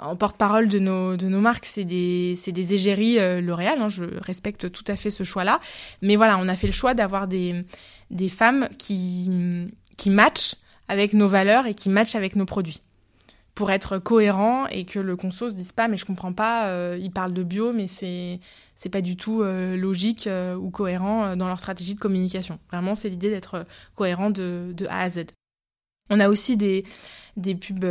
en 0.00 0.16
porte-parole 0.16 0.68
de 0.68 0.78
nos, 0.78 1.16
de 1.16 1.28
nos 1.28 1.40
marques, 1.40 1.66
c'est 1.66 1.84
des, 1.84 2.34
c'est 2.36 2.52
des 2.52 2.74
égéries 2.74 3.16
L'Oréal. 3.40 3.80
Hein, 3.80 3.88
je 3.88 4.04
respecte 4.20 4.70
tout 4.72 4.84
à 4.88 4.96
fait 4.96 5.10
ce 5.10 5.22
choix-là. 5.22 5.60
Mais 6.02 6.16
voilà, 6.16 6.36
on 6.38 6.48
a 6.48 6.56
fait 6.56 6.66
le 6.66 6.72
choix 6.72 6.94
d'avoir 6.94 7.28
des, 7.28 7.64
des 8.10 8.28
femmes 8.28 8.68
qui, 8.76 9.30
qui 9.96 10.10
matchent 10.10 10.56
avec 10.88 11.12
nos 11.12 11.28
valeurs 11.28 11.66
et 11.66 11.74
qui 11.74 11.90
matchent 11.90 12.16
avec 12.16 12.34
nos 12.34 12.44
produits. 12.44 12.82
Pour 13.54 13.70
être 13.70 13.98
cohérent 13.98 14.66
et 14.66 14.84
que 14.84 14.98
le 14.98 15.14
conso 15.14 15.48
se 15.48 15.54
dise 15.54 15.70
pas, 15.70 15.86
mais 15.86 15.96
je 15.96 16.04
comprends 16.04 16.32
pas, 16.32 16.96
il 16.96 17.12
parle 17.12 17.32
de 17.32 17.44
bio, 17.44 17.72
mais 17.72 17.86
c'est, 17.86 18.40
c'est 18.76 18.88
pas 18.88 19.00
du 19.00 19.16
tout 19.16 19.42
logique 19.42 20.28
ou 20.58 20.70
cohérent 20.70 21.36
dans 21.36 21.48
leur 21.48 21.60
stratégie 21.60 21.94
de 21.94 22.00
communication. 22.00 22.58
Vraiment, 22.70 22.94
c'est 22.94 23.08
l'idée 23.08 23.30
d'être 23.30 23.66
cohérent 23.94 24.30
de, 24.30 24.74
A 24.88 25.00
à 25.00 25.08
Z. 25.08 25.26
On 26.10 26.20
a 26.20 26.28
aussi 26.28 26.56
des, 26.56 26.84
pubs 27.36 27.84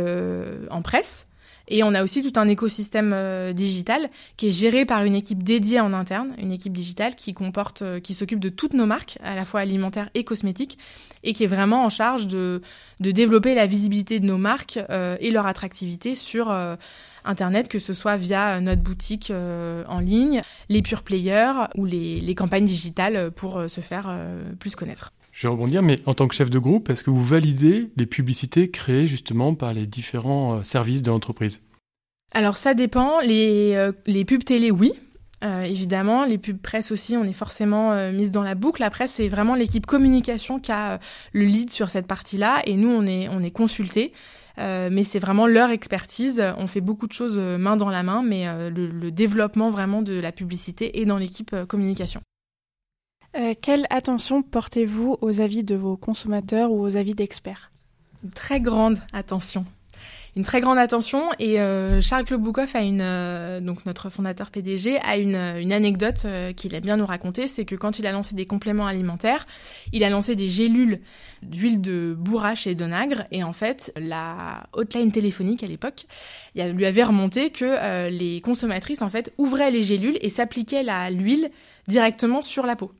en 0.70 0.82
presse. 0.82 1.28
Et 1.68 1.82
on 1.82 1.94
a 1.94 2.04
aussi 2.04 2.22
tout 2.22 2.38
un 2.38 2.46
écosystème 2.46 3.12
euh, 3.14 3.52
digital 3.52 4.10
qui 4.36 4.48
est 4.48 4.50
géré 4.50 4.84
par 4.84 5.04
une 5.04 5.14
équipe 5.14 5.42
dédiée 5.42 5.80
en 5.80 5.94
interne, 5.94 6.34
une 6.38 6.52
équipe 6.52 6.74
digitale 6.74 7.14
qui 7.14 7.32
comporte, 7.32 7.80
euh, 7.82 8.00
qui 8.00 8.12
s'occupe 8.12 8.40
de 8.40 8.50
toutes 8.50 8.74
nos 8.74 8.84
marques, 8.84 9.18
à 9.22 9.34
la 9.34 9.46
fois 9.46 9.60
alimentaires 9.60 10.10
et 10.14 10.24
cosmétiques, 10.24 10.78
et 11.22 11.32
qui 11.32 11.44
est 11.44 11.48
vraiment 11.48 11.84
en 11.84 11.88
charge 11.88 12.26
de, 12.26 12.60
développer 13.00 13.54
la 13.54 13.66
visibilité 13.66 14.20
de 14.20 14.26
nos 14.26 14.36
marques 14.36 14.78
euh, 14.90 15.16
et 15.20 15.30
leur 15.30 15.46
attractivité 15.46 16.14
sur 16.14 16.54
Internet, 17.24 17.68
que 17.68 17.78
ce 17.78 17.92
soit 17.92 18.16
via 18.16 18.60
notre 18.60 18.82
boutique 18.82 19.32
en 19.32 19.98
ligne, 20.00 20.42
les 20.68 20.82
pure 20.82 21.02
players 21.02 21.68
ou 21.76 21.84
les, 21.84 22.20
les 22.20 22.34
campagnes 22.34 22.66
digitales 22.66 23.30
pour 23.30 23.68
se 23.68 23.80
faire 23.80 24.14
plus 24.58 24.76
connaître. 24.76 25.12
Je 25.34 25.48
vais 25.48 25.52
rebondir, 25.52 25.82
mais 25.82 25.98
en 26.06 26.14
tant 26.14 26.28
que 26.28 26.34
chef 26.34 26.48
de 26.48 26.60
groupe, 26.60 26.88
est-ce 26.90 27.02
que 27.02 27.10
vous 27.10 27.24
validez 27.24 27.90
les 27.96 28.06
publicités 28.06 28.70
créées 28.70 29.08
justement 29.08 29.56
par 29.56 29.72
les 29.72 29.84
différents 29.84 30.58
euh, 30.58 30.62
services 30.62 31.02
de 31.02 31.10
l'entreprise? 31.10 31.60
Alors 32.30 32.56
ça 32.56 32.72
dépend. 32.72 33.18
Les, 33.18 33.72
euh, 33.74 33.90
les 34.06 34.24
pubs 34.24 34.44
télé, 34.44 34.70
oui. 34.70 34.92
Euh, 35.42 35.64
évidemment, 35.64 36.24
les 36.24 36.38
pubs 36.38 36.56
presse 36.56 36.92
aussi, 36.92 37.16
on 37.16 37.24
est 37.24 37.32
forcément 37.32 38.12
mise 38.12 38.30
dans 38.30 38.44
la 38.44 38.54
boucle. 38.54 38.80
La 38.80 38.90
presse, 38.90 39.10
c'est 39.14 39.26
vraiment 39.26 39.56
l'équipe 39.56 39.86
communication 39.86 40.60
qui 40.60 40.70
a 40.70 41.00
le 41.32 41.44
lead 41.46 41.70
sur 41.70 41.90
cette 41.90 42.06
partie-là, 42.06 42.62
et 42.64 42.76
nous, 42.76 42.88
on 42.88 43.04
est, 43.04 43.28
on 43.28 43.42
est 43.42 43.50
consultés. 43.50 44.12
Mais 44.56 45.02
c'est 45.02 45.18
vraiment 45.18 45.46
leur 45.46 45.70
expertise. 45.70 46.42
On 46.58 46.66
fait 46.66 46.80
beaucoup 46.80 47.06
de 47.06 47.12
choses 47.12 47.38
main 47.38 47.76
dans 47.76 47.90
la 47.90 48.02
main, 48.02 48.22
mais 48.22 48.46
le, 48.70 48.86
le, 48.86 49.10
développement 49.10 49.70
vraiment 49.70 50.02
de 50.02 50.14
la 50.14 50.32
publicité 50.32 51.00
est 51.00 51.04
dans 51.04 51.18
l'équipe 51.18 51.54
communication. 51.66 52.20
Euh, 53.36 53.54
quelle 53.60 53.86
attention 53.90 54.42
portez-vous 54.42 55.18
aux 55.20 55.40
avis 55.40 55.64
de 55.64 55.74
vos 55.74 55.96
consommateurs 55.96 56.70
ou 56.70 56.80
aux 56.80 56.96
avis 56.96 57.14
d'experts? 57.14 57.72
Très 58.34 58.60
grande 58.60 58.98
attention. 59.12 59.64
Une 60.36 60.42
très 60.42 60.60
grande 60.60 60.78
attention. 60.78 61.28
Et 61.38 61.60
euh, 61.60 62.00
Charles 62.00 62.24
Kloboukoff 62.24 62.74
a 62.74 62.80
euh, 62.80 63.60
donc 63.60 63.86
notre 63.86 64.10
fondateur 64.10 64.50
PDG 64.50 64.98
a 64.98 65.16
une, 65.16 65.36
une 65.36 65.72
anecdote 65.72 66.26
qu'il 66.56 66.74
aime 66.74 66.82
bien 66.82 66.96
nous 66.96 67.06
raconter, 67.06 67.46
c'est 67.46 67.64
que 67.64 67.76
quand 67.76 67.98
il 67.98 68.06
a 68.06 68.12
lancé 68.12 68.34
des 68.34 68.46
compléments 68.46 68.86
alimentaires, 68.86 69.46
il 69.92 70.02
a 70.02 70.10
lancé 70.10 70.34
des 70.34 70.48
gélules 70.48 71.00
d'huile 71.42 71.80
de 71.80 72.14
bourrache 72.18 72.66
et 72.66 72.74
d'onagre 72.74 73.24
et 73.30 73.44
en 73.44 73.52
fait 73.52 73.92
la 73.96 74.66
hotline 74.72 75.12
téléphonique 75.12 75.62
à 75.62 75.66
l'époque 75.66 76.06
lui 76.54 76.86
avait 76.86 77.04
remonté 77.04 77.50
que 77.50 78.08
les 78.08 78.40
consommatrices 78.40 79.02
en 79.02 79.08
fait 79.08 79.32
ouvraient 79.38 79.70
les 79.70 79.82
gélules 79.82 80.18
et 80.20 80.30
s'appliquaient 80.30 80.84
l'huile 81.10 81.50
directement 81.86 82.42
sur 82.42 82.66
la 82.66 82.76
peau. 82.76 82.92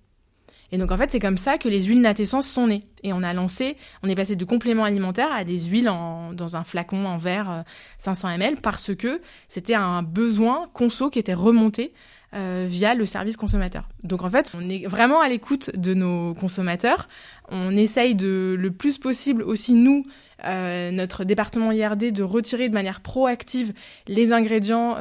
Et 0.75 0.77
donc 0.77 0.91
en 0.91 0.97
fait, 0.97 1.09
c'est 1.13 1.21
comme 1.21 1.39
ça 1.39 1.57
que 1.57 1.69
les 1.69 1.85
huiles 1.85 2.01
natescence 2.01 2.49
sont 2.49 2.67
nées. 2.67 2.83
Et 3.05 3.13
on 3.13 3.23
a 3.23 3.33
lancé, 3.33 3.77
on 4.03 4.09
est 4.09 4.17
passé 4.17 4.35
de 4.35 4.45
compléments 4.45 4.83
alimentaires 4.83 5.33
à 5.33 5.45
des 5.45 5.61
huiles 5.61 5.85
dans 5.85 6.57
un 6.57 6.65
flacon 6.65 7.07
en 7.07 7.17
verre 7.17 7.63
500 7.99 8.27
euh, 8.27 8.31
ml 8.33 8.57
parce 8.61 8.93
que 8.93 9.21
c'était 9.49 9.77
un 9.77 10.03
besoin 10.03 10.69
conso 10.73 11.11
qui 11.11 11.21
était 11.21 11.33
remonté 11.33 11.93
euh, 12.35 12.67
via 12.69 12.97
le 12.97 13.07
service 13.07 13.37
consommateur. 13.37 13.89
Donc 14.03 14.25
en 14.25 14.31
fait, 14.31 14.51
on 14.53 14.69
est 14.69 14.85
vraiment 14.89 15.21
à 15.21 15.29
l'écoute 15.29 15.71
de 15.77 15.95
nos 15.95 16.35
consommateurs. 16.35 17.09
On 17.51 17.71
essaye 17.77 18.17
de 18.17 18.57
le 18.59 18.73
plus 18.73 18.99
possible 18.99 19.45
aussi 19.45 19.75
nous, 19.75 20.05
euh, 20.45 20.91
notre 20.91 21.23
département 21.23 21.71
IRD, 21.71 22.11
de 22.11 22.25
retirer 22.25 22.69
de 22.69 22.75
manière 22.75 23.01
proactive 23.01 23.75
les 24.09 24.33
ingrédients 24.33 24.97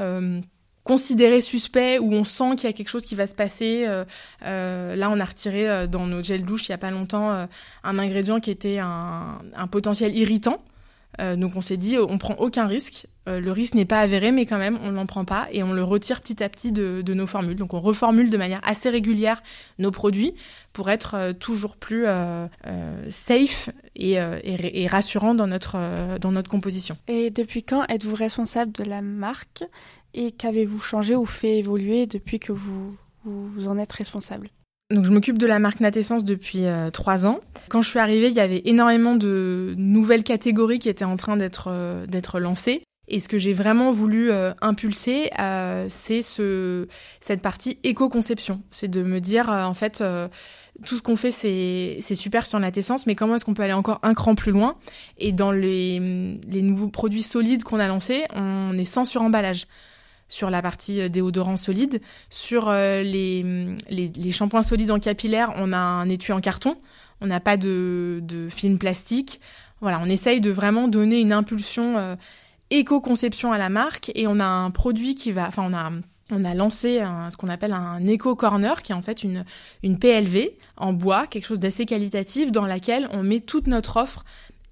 considéré 0.84 1.41
suspect 1.41 2.00
où 2.00 2.12
on 2.13 2.24
sent 2.24 2.56
qu'il 2.58 2.69
y 2.69 2.69
a 2.69 2.74
quelque 2.74 2.89
chose 2.89 3.06
qui 3.06 3.15
va 3.15 3.28
se 3.28 3.36
passer. 3.36 3.86
Euh, 3.88 4.06
euh, 4.43 4.96
là, 4.96 5.10
on 5.10 5.19
a 5.19 5.26
retiré 5.26 5.69
euh, 5.69 5.88
dans 5.88 6.06
nos 6.06 6.22
gels 6.22 6.43
douche 6.43 6.67
il 6.67 6.72
y 6.72 6.76
a 6.76 6.78
pas 6.78 6.91
longtemps 6.91 7.48
un 7.84 8.00
ingrédient 8.00 8.39
qui 8.39 8.52
était 8.52 8.80
un, 8.80 9.39
potentiel 9.72 10.15
irritant. 10.15 10.62
donc 11.19 11.56
on 11.56 11.62
s'est 11.62 11.78
dit 11.78 11.98
on 11.98 12.17
prend 12.17 12.36
aucun 12.36 12.67
risque. 12.67 13.08
le 13.28 13.52
risque 13.52 13.76
n'est 13.76 13.86
pas 13.86 14.00
avéré, 14.00 14.32
mais 14.32 14.46
quand 14.46 14.58
même 14.58 14.78
on 14.84 14.91
n'en 14.91 15.06
prend 15.06 15.26
pas 15.26 15.48
et 15.52 15.63
on 15.63 15.74
le 15.74 15.84
retire 15.84 16.22
petit 16.22 16.43
à 16.43 16.50
petit 16.50 16.72
de, 16.72 17.13
nos 17.13 17.28
formules. 17.28 17.56
Donc 17.56 17.74
on 17.74 17.80
reformule 17.80 18.30
de 18.30 18.38
manière 18.38 18.62
assez 18.63 18.89
régulière 18.89 19.41
nos 19.80 19.91
produits 19.91 20.34
pour 20.74 20.89
être 20.89 21.34
toujours 21.34 21.76
plus 21.78 22.06
safe 23.10 23.69
et, 23.96 24.13
et, 24.13 24.88
rassurant 24.88 25.34
dans 25.34 25.48
notre 25.48 25.78
dans 26.19 26.32
notre 26.32 26.50
composition. 26.50 26.98
Et 27.08 27.30
depuis 27.30 27.63
quand 27.63 27.86
êtes-vous 27.88 28.15
responsable 28.15 28.72
de 28.72 28.84
la 28.84 29.02
marque? 29.02 29.63
Et 30.13 30.32
qu'avez-vous 30.32 30.80
changé 30.80 31.15
ou 31.15 31.26
fait 31.26 31.58
évoluer 31.58 32.06
depuis 32.06 32.39
que 32.39 32.52
vous, 32.52 32.95
vous 33.23 33.67
en 33.67 33.78
êtes 33.78 33.91
responsable? 33.91 34.49
Donc 34.93 35.06
je 35.06 35.12
m'occupe 35.12 35.38
de 35.38 35.47
la 35.47 35.60
marque 35.60 35.80
Natessence 35.80 36.23
depuis 36.23 36.65
euh, 36.65 36.91
trois 36.91 37.26
ans. 37.26 37.39
Quand 37.69 37.82
je 37.82 37.89
suis 37.89 37.99
arrivée, 37.99 38.28
il 38.28 38.34
y 38.34 38.39
avait 38.39 38.62
énormément 38.65 39.15
de 39.15 39.73
nouvelles 39.78 40.23
catégories 40.23 40.80
qui 40.80 40.89
étaient 40.89 41.06
en 41.06 41.15
train 41.15 41.36
d'être 41.36 41.69
euh, 41.71 42.06
d'être 42.06 42.39
lancées. 42.39 42.84
Et 43.10 43.19
ce 43.19 43.28
que 43.28 43.38
j'ai 43.38 43.52
vraiment 43.52 43.91
voulu 43.91 44.32
euh, 44.32 44.54
impulser, 44.62 45.30
c'est 45.89 46.21
ce 46.21 46.88
cette 47.19 47.41
partie 47.41 47.78
éco-conception. 47.84 48.62
C'est 48.71 48.88
de 48.88 49.04
me 49.04 49.19
dire 49.19 49.49
en 49.49 49.73
fait 49.73 50.02
tout 50.86 50.95
ce 50.95 51.02
qu'on 51.02 51.17
fait 51.17 51.32
c'est 51.32 52.15
super 52.15 52.47
sur 52.47 52.60
Natessence, 52.60 53.06
mais 53.06 53.15
comment 53.15 53.36
est-ce 53.36 53.43
qu'on 53.43 53.54
peut 53.54 53.63
aller 53.63 53.73
encore 53.73 53.99
un 54.04 54.13
cran 54.13 54.36
plus 54.36 54.54
loin? 54.54 54.78
Et 55.17 55.34
dans 55.34 55.52
les 55.52 56.39
les 56.47 56.62
nouveaux 56.62 56.88
produits 56.88 57.23
solides 57.23 57.63
qu'on 57.63 57.80
a 57.80 57.88
lancés, 57.88 58.23
on 58.36 58.73
est 58.78 58.86
sans 58.86 59.04
suremballage 59.04 59.67
sur 60.34 60.50
la 60.50 60.62
partie 60.62 61.00
euh, 61.00 61.10
déodorant 61.10 61.58
solide. 61.58 62.02
Sur 62.30 62.69
euh, 62.69 63.04
les, 63.04 63.46
les, 63.89 64.32
shampoings 64.32 64.63
solides 64.63 64.91
en 64.91 65.00
capillaire, 65.00 65.54
on 65.58 65.72
a 65.72 65.78
un 65.78 66.10
étui 66.10 66.34
en 66.34 66.41
carton. 66.41 66.76
On 67.22 67.28
n'a 67.28 67.39
pas 67.39 67.56
de, 67.56 68.19
de, 68.24 68.50
film 68.50 68.78
plastique. 68.78 69.39
Voilà, 69.80 70.00
on 70.02 70.10
essaye 70.10 70.41
de 70.41 70.50
vraiment 70.50 70.88
donner 70.88 71.19
une 71.19 71.32
impulsion 71.32 71.98
euh, 71.98 72.15
éco-conception 72.72 73.52
à 73.52 73.58
la 73.58 73.69
marque 73.69 74.12
et 74.15 74.28
on 74.28 74.39
a 74.39 74.46
un 74.46 74.72
produit 74.72 75.15
qui 75.15 75.32
va, 75.32 75.48
enfin 75.48 75.63
on 75.69 75.74
a 75.74 75.91
on 76.32 76.46
a 76.46 76.56
lancé 76.56 77.04
ce 77.30 77.36
qu'on 77.36 77.50
appelle 77.50 77.74
un 77.74 78.00
Eco 78.02 78.34
Corner, 78.36 78.82
qui 78.82 78.93
est 78.93 78.96
en 78.96 79.02
fait 79.02 79.24
une, 79.24 79.43
une 79.84 80.00
PLV 80.00 80.52
en 80.78 80.93
bois, 80.93 81.28
quelque 81.28 81.46
chose 81.46 81.60
d'assez 81.60 81.86
qualitatif, 81.86 82.52
dans 82.52 82.65
laquelle 82.65 83.08
on 83.12 83.22
met 83.22 83.41
toute 83.41 83.67
notre 83.67 83.98
offre 83.98 84.24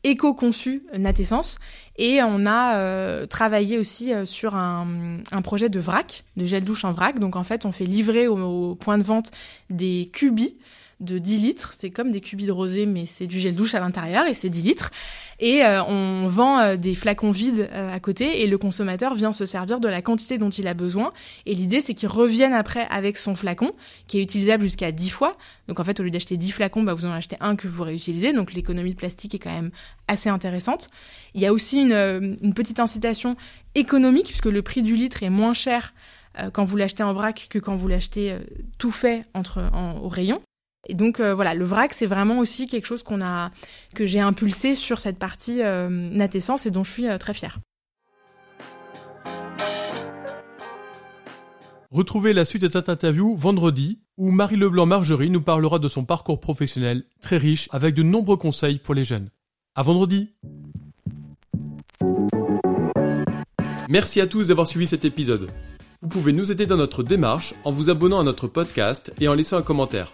éco-conçu 0.04 0.84
Natessence. 0.98 1.58
Et 1.98 2.22
on 2.24 2.46
a 2.46 2.78
euh, 2.78 3.26
travaillé 3.26 3.78
aussi 3.78 4.14
euh, 4.14 4.26
sur 4.26 4.56
un, 4.56 5.20
un, 5.32 5.42
projet 5.42 5.70
de 5.70 5.80
vrac, 5.80 6.24
de 6.38 6.46
gel 6.46 6.64
douche 6.64 6.86
en 6.86 6.92
vrac. 6.92 7.20
Donc 7.20 7.36
en 7.36 7.44
fait, 7.44 7.66
on 7.66 7.72
fait 7.72 7.86
livrer 7.86 8.28
au, 8.28 8.76
point 8.76 8.98
de 8.98 9.04
vente 9.04 9.32
des 9.70 10.10
cubis 10.12 10.56
de 11.02 11.18
10 11.18 11.38
litres. 11.38 11.74
C'est 11.78 11.90
comme 11.90 12.12
des 12.12 12.22
cubis 12.22 12.46
de 12.46 12.52
rosé, 12.52 12.86
mais 12.86 13.06
c'est 13.06 13.28
du 13.28 13.40
gel 13.40 13.56
douche 13.56 13.76
à 13.76 13.80
l'intérieur 13.80 14.28
et 14.28 14.34
c'est 14.34 14.50
10 14.50 14.62
litres. 14.62 14.92
Et 15.40 15.66
euh, 15.66 15.84
on 15.84 16.28
vend 16.28 16.60
euh, 16.60 16.78
des 16.78 16.94
flacons 16.94 17.32
vides 17.32 17.68
euh, 17.74 17.94
à 17.94 18.00
côté 18.00 18.42
et 18.42 18.48
le 18.48 18.58
consommateur 18.60 19.16
vient 19.16 19.34
se 19.34 19.48
servir 19.48 19.80
de 19.80 19.88
la 19.88 20.02
quantité 20.04 20.38
dont 20.38 20.52
il 20.52 20.68
a 20.68 20.76
besoin. 20.76 21.12
Et 21.48 21.56
l'idée, 21.56 21.82
c'est 21.82 21.96
qu'il 21.96 22.10
revienne 22.10 22.54
après 22.54 22.88
avec 22.90 23.18
son 23.18 23.36
flacon, 23.36 23.74
qui 24.08 24.20
est 24.20 24.22
utilisable 24.22 24.64
jusqu'à 24.64 24.92
10 24.92 25.10
fois. 25.10 25.38
Donc 25.68 25.80
en 25.80 25.84
fait, 25.84 26.00
au 26.00 26.04
lieu 26.04 26.12
d'acheter 26.12 26.38
10 26.38 26.52
flacons, 26.52 26.84
bah, 26.84 26.94
vous 26.94 27.06
en 27.06 27.12
achetez 27.12 27.38
un 27.40 27.56
que 27.56 27.68
vous 27.68 27.84
réutilisez. 27.84 28.34
Donc 28.34 28.54
l'économie 28.54 28.92
de 28.92 28.98
plastique 28.98 29.34
est 29.34 29.40
quand 29.40 29.54
même 29.54 29.72
assez 30.08 30.30
intéressante. 30.30 30.90
Il 31.34 31.42
y 31.42 31.48
a 31.48 31.54
aussi 31.54 31.82
une, 31.82 32.38
une 32.42 32.54
petite 32.54 32.80
incitation 32.80 33.36
économique, 33.74 34.28
puisque 34.28 34.46
le 34.46 34.62
prix 34.62 34.84
du 34.84 34.96
litre 34.96 35.24
est 35.24 35.30
moins 35.30 35.54
cher 35.54 35.94
quand 36.54 36.64
vous 36.64 36.78
l'achetez 36.78 37.04
en 37.04 37.12
vrac 37.12 37.48
que 37.50 37.60
quand 37.60 37.76
vous 37.76 37.90
l'achetez 37.90 38.38
tout 38.78 38.92
fait 38.92 39.26
entre, 39.34 39.70
au 40.02 40.08
rayon. 40.08 40.42
Et 40.88 40.96
donc 40.96 41.20
euh, 41.20 41.34
voilà, 41.34 41.54
le 41.54 41.66
vrac, 41.66 41.94
c'est 41.94 42.06
vraiment 42.06 42.40
aussi 42.40 42.68
quelque 42.68 42.86
chose 42.86 43.04
qu'on 43.04 43.22
a, 43.22 43.52
que 43.96 44.06
j'ai 44.06 44.20
impulsé 44.20 44.76
sur 44.76 45.00
cette 45.00 45.20
partie 45.20 45.62
euh, 45.62 46.10
et 46.12 46.72
dont 46.72 46.84
je 46.84 46.92
suis 46.92 47.08
euh, 47.08 47.18
très 47.18 47.34
fière. 47.34 47.60
Retrouvez 51.92 52.32
la 52.34 52.46
suite 52.46 52.62
de 52.62 52.70
cette 52.70 52.90
interview 52.90 53.36
vendredi 53.36 54.00
où 54.18 54.32
Marie 54.32 54.56
Leblanc-Margerie 54.56 55.30
nous 55.30 55.42
parlera 55.42 55.78
de 55.78 55.88
son 55.88 56.06
parcours 56.06 56.40
professionnel 56.40 57.04
très 57.22 57.38
riche 57.38 57.68
avec 57.72 57.94
de 57.94 58.02
nombreux 58.02 58.38
conseils 58.38 58.80
pour 58.80 58.96
les 58.96 59.04
jeunes. 59.04 59.30
À 59.76 59.84
vendredi! 59.84 60.34
Merci 63.90 64.22
à 64.22 64.28
tous 64.28 64.48
d'avoir 64.48 64.68
suivi 64.68 64.88
cet 64.88 65.04
épisode. 65.04 65.52
Vous 66.02 66.08
pouvez 66.08 66.32
nous 66.32 66.50
aider 66.52 66.66
dans 66.66 66.78
notre 66.78 67.04
démarche 67.04 67.54
en 67.66 67.72
vous 67.72 67.90
abonnant 67.90 68.22
à 68.22 68.24
notre 68.24 68.48
podcast 68.48 69.12
et 69.20 69.28
en 69.28 69.34
laissant 69.34 69.58
un 69.58 69.62
commentaire. 69.62 70.14